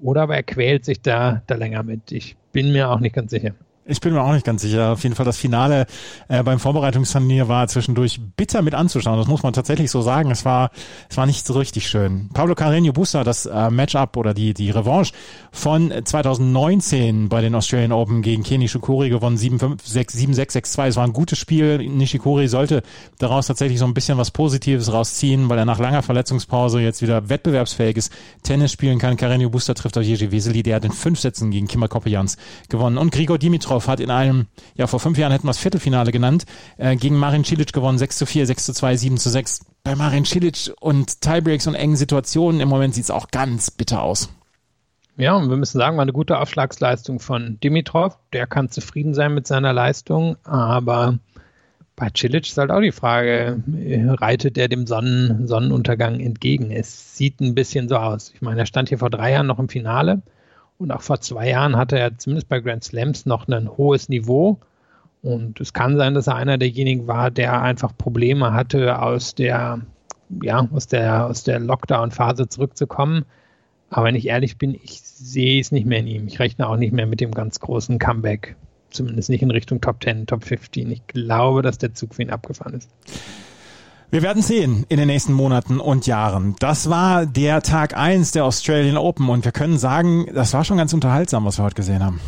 Oder 0.00 0.22
aber 0.22 0.36
er 0.36 0.42
quält 0.42 0.84
sich 0.84 1.00
da, 1.00 1.42
da 1.46 1.56
länger 1.56 1.82
mit. 1.82 2.12
Ich 2.12 2.36
bin 2.52 2.72
mir 2.72 2.90
auch 2.90 3.00
nicht 3.00 3.14
ganz 3.14 3.30
sicher. 3.30 3.52
Ich 3.90 4.02
bin 4.02 4.12
mir 4.12 4.20
auch 4.20 4.34
nicht 4.34 4.44
ganz 4.44 4.60
sicher. 4.60 4.92
Auf 4.92 5.02
jeden 5.02 5.14
Fall 5.14 5.24
das 5.24 5.38
Finale 5.38 5.86
äh, 6.28 6.42
beim 6.42 6.60
Vorbereitungsturnier 6.60 7.48
war 7.48 7.66
zwischendurch 7.68 8.20
bitter 8.36 8.60
mit 8.60 8.74
anzuschauen. 8.74 9.16
Das 9.16 9.28
muss 9.28 9.42
man 9.42 9.54
tatsächlich 9.54 9.90
so 9.90 10.02
sagen. 10.02 10.30
Es 10.30 10.44
war, 10.44 10.72
es 11.08 11.16
war 11.16 11.24
nicht 11.24 11.46
so 11.46 11.54
richtig 11.54 11.88
schön. 11.88 12.28
Pablo 12.34 12.52
Carreño 12.52 12.92
Busta, 12.92 13.24
das 13.24 13.46
äh, 13.46 13.70
Matchup 13.70 14.18
oder 14.18 14.34
die, 14.34 14.52
die 14.52 14.68
Revanche 14.68 15.14
von 15.52 15.90
2019 16.04 17.30
bei 17.30 17.40
den 17.40 17.54
Australian 17.54 17.92
Open 17.92 18.20
gegen 18.20 18.42
Kenny 18.42 18.64
Nishikori 18.64 19.08
gewonnen. 19.08 19.38
7-6, 19.38 19.78
6-2. 19.80 20.88
Es 20.88 20.96
war 20.96 21.04
ein 21.04 21.14
gutes 21.14 21.38
Spiel. 21.38 21.78
Nishikori 21.78 22.46
sollte 22.48 22.82
daraus 23.18 23.46
tatsächlich 23.46 23.78
so 23.78 23.86
ein 23.86 23.94
bisschen 23.94 24.18
was 24.18 24.32
Positives 24.32 24.92
rausziehen, 24.92 25.48
weil 25.48 25.56
er 25.56 25.64
nach 25.64 25.78
langer 25.78 26.02
Verletzungspause 26.02 26.80
jetzt 26.80 27.00
wieder 27.00 27.30
wettbewerbsfähiges 27.30 28.10
Tennis 28.42 28.70
spielen 28.70 28.98
kann. 28.98 29.16
Carreño 29.16 29.48
Busta 29.48 29.72
trifft 29.72 29.96
auf 29.96 30.04
Jerzy 30.04 30.30
Weseli. 30.30 30.62
Der 30.62 30.76
hat 30.76 30.84
in 30.84 30.92
fünf 30.92 31.20
Sätzen 31.20 31.50
gegen 31.50 31.66
Kimmer 31.66 31.88
Koppejans 31.88 32.36
gewonnen. 32.68 32.98
Und 32.98 33.12
Grigor 33.12 33.38
Dimitrov 33.38 33.77
Dimitrov 33.78 33.88
hat 33.88 34.00
in 34.00 34.10
einem, 34.10 34.46
ja 34.74 34.86
vor 34.86 35.00
fünf 35.00 35.18
Jahren 35.18 35.32
hätten 35.32 35.46
wir 35.46 35.50
es 35.50 35.58
Viertelfinale 35.58 36.12
genannt, 36.12 36.44
äh, 36.76 36.96
gegen 36.96 37.16
Marin 37.16 37.44
Cilic 37.44 37.72
gewonnen, 37.72 37.98
6 37.98 38.18
zu 38.18 38.26
4, 38.26 38.46
6 38.46 38.66
zu 38.66 38.72
2, 38.72 38.96
7 38.96 39.18
zu 39.18 39.30
6. 39.30 39.60
Bei 39.84 39.94
Marin 39.94 40.24
Cilic 40.24 40.72
und 40.80 41.20
Tiebreaks 41.20 41.66
und 41.66 41.74
engen 41.74 41.96
Situationen 41.96 42.60
im 42.60 42.68
Moment 42.68 42.94
sieht 42.94 43.04
es 43.04 43.10
auch 43.10 43.28
ganz 43.30 43.70
bitter 43.70 44.02
aus. 44.02 44.28
Ja, 45.16 45.34
und 45.34 45.50
wir 45.50 45.56
müssen 45.56 45.78
sagen, 45.78 45.96
war 45.96 46.02
eine 46.02 46.12
gute 46.12 46.38
Aufschlagsleistung 46.38 47.18
von 47.18 47.58
Dimitrov. 47.60 48.16
Der 48.32 48.46
kann 48.46 48.70
zufrieden 48.70 49.14
sein 49.14 49.34
mit 49.34 49.46
seiner 49.46 49.72
Leistung, 49.72 50.36
aber 50.44 51.18
bei 51.96 52.08
Cilic 52.16 52.46
ist 52.46 52.58
halt 52.58 52.70
auch 52.70 52.80
die 52.80 52.92
Frage, 52.92 53.60
reitet 54.20 54.56
er 54.56 54.68
dem 54.68 54.86
Sonnen, 54.86 55.48
Sonnenuntergang 55.48 56.20
entgegen? 56.20 56.70
Es 56.70 57.16
sieht 57.16 57.40
ein 57.40 57.56
bisschen 57.56 57.88
so 57.88 57.96
aus. 57.96 58.30
Ich 58.34 58.42
meine, 58.42 58.60
er 58.60 58.66
stand 58.66 58.90
hier 58.90 58.98
vor 58.98 59.10
drei 59.10 59.32
Jahren 59.32 59.48
noch 59.48 59.58
im 59.58 59.68
Finale 59.68 60.22
und 60.78 60.92
auch 60.92 61.02
vor 61.02 61.20
zwei 61.20 61.48
Jahren 61.48 61.76
hatte 61.76 61.98
er 61.98 62.16
zumindest 62.16 62.48
bei 62.48 62.60
Grand 62.60 62.84
Slams 62.84 63.26
noch 63.26 63.48
ein 63.48 63.76
hohes 63.76 64.08
Niveau. 64.08 64.58
Und 65.22 65.60
es 65.60 65.72
kann 65.72 65.96
sein, 65.96 66.14
dass 66.14 66.28
er 66.28 66.36
einer 66.36 66.58
derjenigen 66.58 67.08
war, 67.08 67.30
der 67.30 67.60
einfach 67.60 67.96
Probleme 67.96 68.52
hatte, 68.52 69.02
aus 69.02 69.34
der, 69.34 69.80
ja, 70.42 70.68
aus 70.72 70.86
der, 70.86 71.26
aus 71.26 71.42
der 71.42 71.58
Lockdown-Phase 71.58 72.48
zurückzukommen. 72.48 73.24
Aber 73.90 74.06
wenn 74.06 74.14
ich 74.14 74.28
ehrlich 74.28 74.58
bin, 74.58 74.74
ich 74.74 75.00
sehe 75.00 75.60
es 75.60 75.72
nicht 75.72 75.86
mehr 75.86 75.98
in 75.98 76.06
ihm. 76.06 76.26
Ich 76.28 76.38
rechne 76.38 76.68
auch 76.68 76.76
nicht 76.76 76.92
mehr 76.92 77.06
mit 77.06 77.20
dem 77.20 77.32
ganz 77.32 77.58
großen 77.58 77.98
Comeback. 77.98 78.54
Zumindest 78.90 79.28
nicht 79.30 79.42
in 79.42 79.50
Richtung 79.50 79.80
Top 79.80 80.02
10, 80.02 80.26
Top 80.26 80.44
15. 80.44 80.90
Ich 80.90 81.06
glaube, 81.08 81.62
dass 81.62 81.78
der 81.78 81.94
Zug 81.94 82.14
für 82.14 82.22
ihn 82.22 82.30
abgefahren 82.30 82.74
ist. 82.74 82.90
Wir 84.10 84.22
werden 84.22 84.40
sehen 84.40 84.86
in 84.88 84.96
den 84.96 85.06
nächsten 85.06 85.34
Monaten 85.34 85.80
und 85.80 86.06
Jahren. 86.06 86.56
Das 86.60 86.88
war 86.88 87.26
der 87.26 87.60
Tag 87.60 87.94
eins 87.94 88.32
der 88.32 88.46
Australian 88.46 88.96
Open 88.96 89.28
und 89.28 89.44
wir 89.44 89.52
können 89.52 89.76
sagen, 89.76 90.26
das 90.32 90.54
war 90.54 90.64
schon 90.64 90.78
ganz 90.78 90.94
unterhaltsam, 90.94 91.44
was 91.44 91.58
wir 91.58 91.64
heute 91.64 91.74
gesehen 91.74 92.02
haben. 92.02 92.18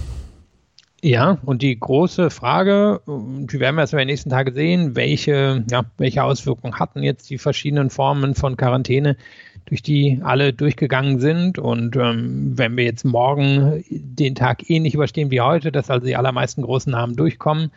Ja, 1.02 1.38
und 1.46 1.62
die 1.62 1.80
große 1.80 2.28
Frage, 2.28 3.00
die 3.06 3.58
werden 3.58 3.76
wir 3.76 3.80
erst 3.80 3.94
in 3.94 3.98
den 3.98 4.08
nächsten 4.08 4.28
Tagen 4.28 4.52
sehen, 4.52 4.94
welche, 4.94 5.64
ja, 5.70 5.86
welche 5.96 6.22
Auswirkungen 6.22 6.78
hatten 6.78 7.02
jetzt 7.02 7.30
die 7.30 7.38
verschiedenen 7.38 7.88
Formen 7.88 8.34
von 8.34 8.58
Quarantäne, 8.58 9.16
durch 9.64 9.82
die 9.82 10.20
alle 10.22 10.52
durchgegangen 10.52 11.18
sind. 11.18 11.58
Und 11.58 11.96
ähm, 11.96 12.58
wenn 12.58 12.76
wir 12.76 12.84
jetzt 12.84 13.06
morgen 13.06 13.82
den 13.88 14.34
Tag 14.34 14.68
ähnlich 14.68 14.92
überstehen 14.92 15.30
wie 15.30 15.40
heute, 15.40 15.72
dass 15.72 15.88
also 15.88 16.06
die 16.06 16.16
allermeisten 16.16 16.60
großen 16.60 16.92
Namen 16.92 17.16
durchkommen, 17.16 17.70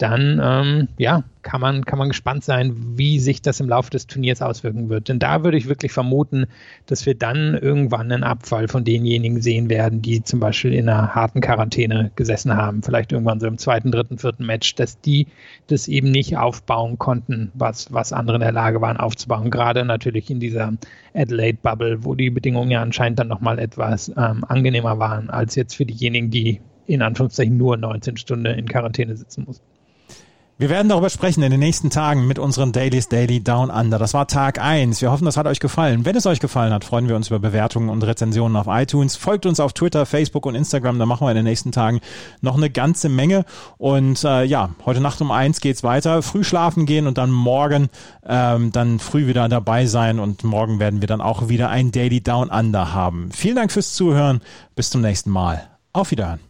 dann 0.00 0.40
ähm, 0.42 0.88
ja, 0.96 1.24
kann 1.42 1.60
man, 1.60 1.84
kann 1.84 1.98
man 1.98 2.08
gespannt 2.08 2.42
sein, 2.42 2.74
wie 2.96 3.18
sich 3.18 3.42
das 3.42 3.60
im 3.60 3.68
Laufe 3.68 3.90
des 3.90 4.06
Turniers 4.06 4.40
auswirken 4.40 4.88
wird. 4.88 5.08
Denn 5.08 5.18
da 5.18 5.44
würde 5.44 5.58
ich 5.58 5.68
wirklich 5.68 5.92
vermuten, 5.92 6.46
dass 6.86 7.04
wir 7.04 7.14
dann 7.14 7.54
irgendwann 7.54 8.10
einen 8.10 8.24
Abfall 8.24 8.66
von 8.68 8.84
denjenigen 8.84 9.42
sehen 9.42 9.68
werden, 9.68 10.00
die 10.00 10.22
zum 10.22 10.40
Beispiel 10.40 10.72
in 10.72 10.88
einer 10.88 11.14
harten 11.14 11.42
Quarantäne 11.42 12.12
gesessen 12.16 12.56
haben, 12.56 12.82
vielleicht 12.82 13.12
irgendwann 13.12 13.40
so 13.40 13.46
im 13.46 13.58
zweiten, 13.58 13.92
dritten, 13.92 14.16
vierten 14.16 14.46
Match, 14.46 14.74
dass 14.74 15.00
die 15.02 15.26
das 15.66 15.86
eben 15.86 16.10
nicht 16.10 16.38
aufbauen 16.38 16.98
konnten, 16.98 17.50
was, 17.52 17.92
was 17.92 18.14
andere 18.14 18.36
in 18.36 18.42
der 18.42 18.52
Lage 18.52 18.80
waren 18.80 18.96
aufzubauen. 18.96 19.50
Gerade 19.50 19.84
natürlich 19.84 20.30
in 20.30 20.40
dieser 20.40 20.72
Adelaide-Bubble, 21.12 22.04
wo 22.04 22.14
die 22.14 22.30
Bedingungen 22.30 22.70
ja 22.70 22.80
anscheinend 22.80 23.18
dann 23.18 23.28
nochmal 23.28 23.58
etwas 23.58 24.08
ähm, 24.16 24.44
angenehmer 24.48 24.98
waren, 24.98 25.28
als 25.28 25.56
jetzt 25.56 25.74
für 25.74 25.84
diejenigen, 25.84 26.30
die 26.30 26.60
in 26.86 27.02
Anführungszeichen 27.02 27.56
nur 27.56 27.76
19 27.76 28.16
Stunden 28.16 28.46
in 28.46 28.66
Quarantäne 28.66 29.14
sitzen 29.16 29.44
mussten. 29.44 29.79
Wir 30.60 30.68
werden 30.68 30.90
darüber 30.90 31.08
sprechen 31.08 31.42
in 31.42 31.50
den 31.50 31.58
nächsten 31.58 31.88
Tagen 31.88 32.26
mit 32.26 32.38
unseren 32.38 32.70
Dailies 32.70 33.08
Daily 33.08 33.42
Down 33.42 33.70
Under. 33.70 33.98
Das 33.98 34.12
war 34.12 34.26
Tag 34.26 34.60
eins. 34.60 35.00
Wir 35.00 35.10
hoffen, 35.10 35.24
das 35.24 35.38
hat 35.38 35.46
euch 35.46 35.58
gefallen. 35.58 36.04
Wenn 36.04 36.14
es 36.16 36.26
euch 36.26 36.38
gefallen 36.38 36.74
hat, 36.74 36.84
freuen 36.84 37.08
wir 37.08 37.16
uns 37.16 37.28
über 37.28 37.38
Bewertungen 37.38 37.88
und 37.88 38.02
Rezensionen 38.02 38.58
auf 38.58 38.66
iTunes. 38.68 39.16
Folgt 39.16 39.46
uns 39.46 39.58
auf 39.58 39.72
Twitter, 39.72 40.04
Facebook 40.04 40.44
und 40.44 40.54
Instagram. 40.54 40.98
Da 40.98 41.06
machen 41.06 41.26
wir 41.26 41.30
in 41.30 41.36
den 41.36 41.46
nächsten 41.46 41.72
Tagen 41.72 42.02
noch 42.42 42.58
eine 42.58 42.68
ganze 42.68 43.08
Menge. 43.08 43.46
Und 43.78 44.22
äh, 44.22 44.44
ja, 44.44 44.68
heute 44.84 45.00
Nacht 45.00 45.22
um 45.22 45.30
eins 45.30 45.62
geht's 45.62 45.82
weiter. 45.82 46.20
Früh 46.20 46.44
schlafen 46.44 46.84
gehen 46.84 47.06
und 47.06 47.16
dann 47.16 47.30
morgen 47.30 47.88
ähm, 48.26 48.70
dann 48.70 48.98
früh 48.98 49.26
wieder 49.28 49.48
dabei 49.48 49.86
sein. 49.86 50.18
Und 50.18 50.44
morgen 50.44 50.78
werden 50.78 51.00
wir 51.00 51.08
dann 51.08 51.22
auch 51.22 51.48
wieder 51.48 51.70
ein 51.70 51.90
Daily 51.90 52.20
Down 52.20 52.50
Under 52.50 52.92
haben. 52.92 53.30
Vielen 53.32 53.56
Dank 53.56 53.72
fürs 53.72 53.94
Zuhören. 53.94 54.42
Bis 54.76 54.90
zum 54.90 55.00
nächsten 55.00 55.30
Mal. 55.30 55.70
Auf 55.94 56.10
Wiederhören. 56.10 56.49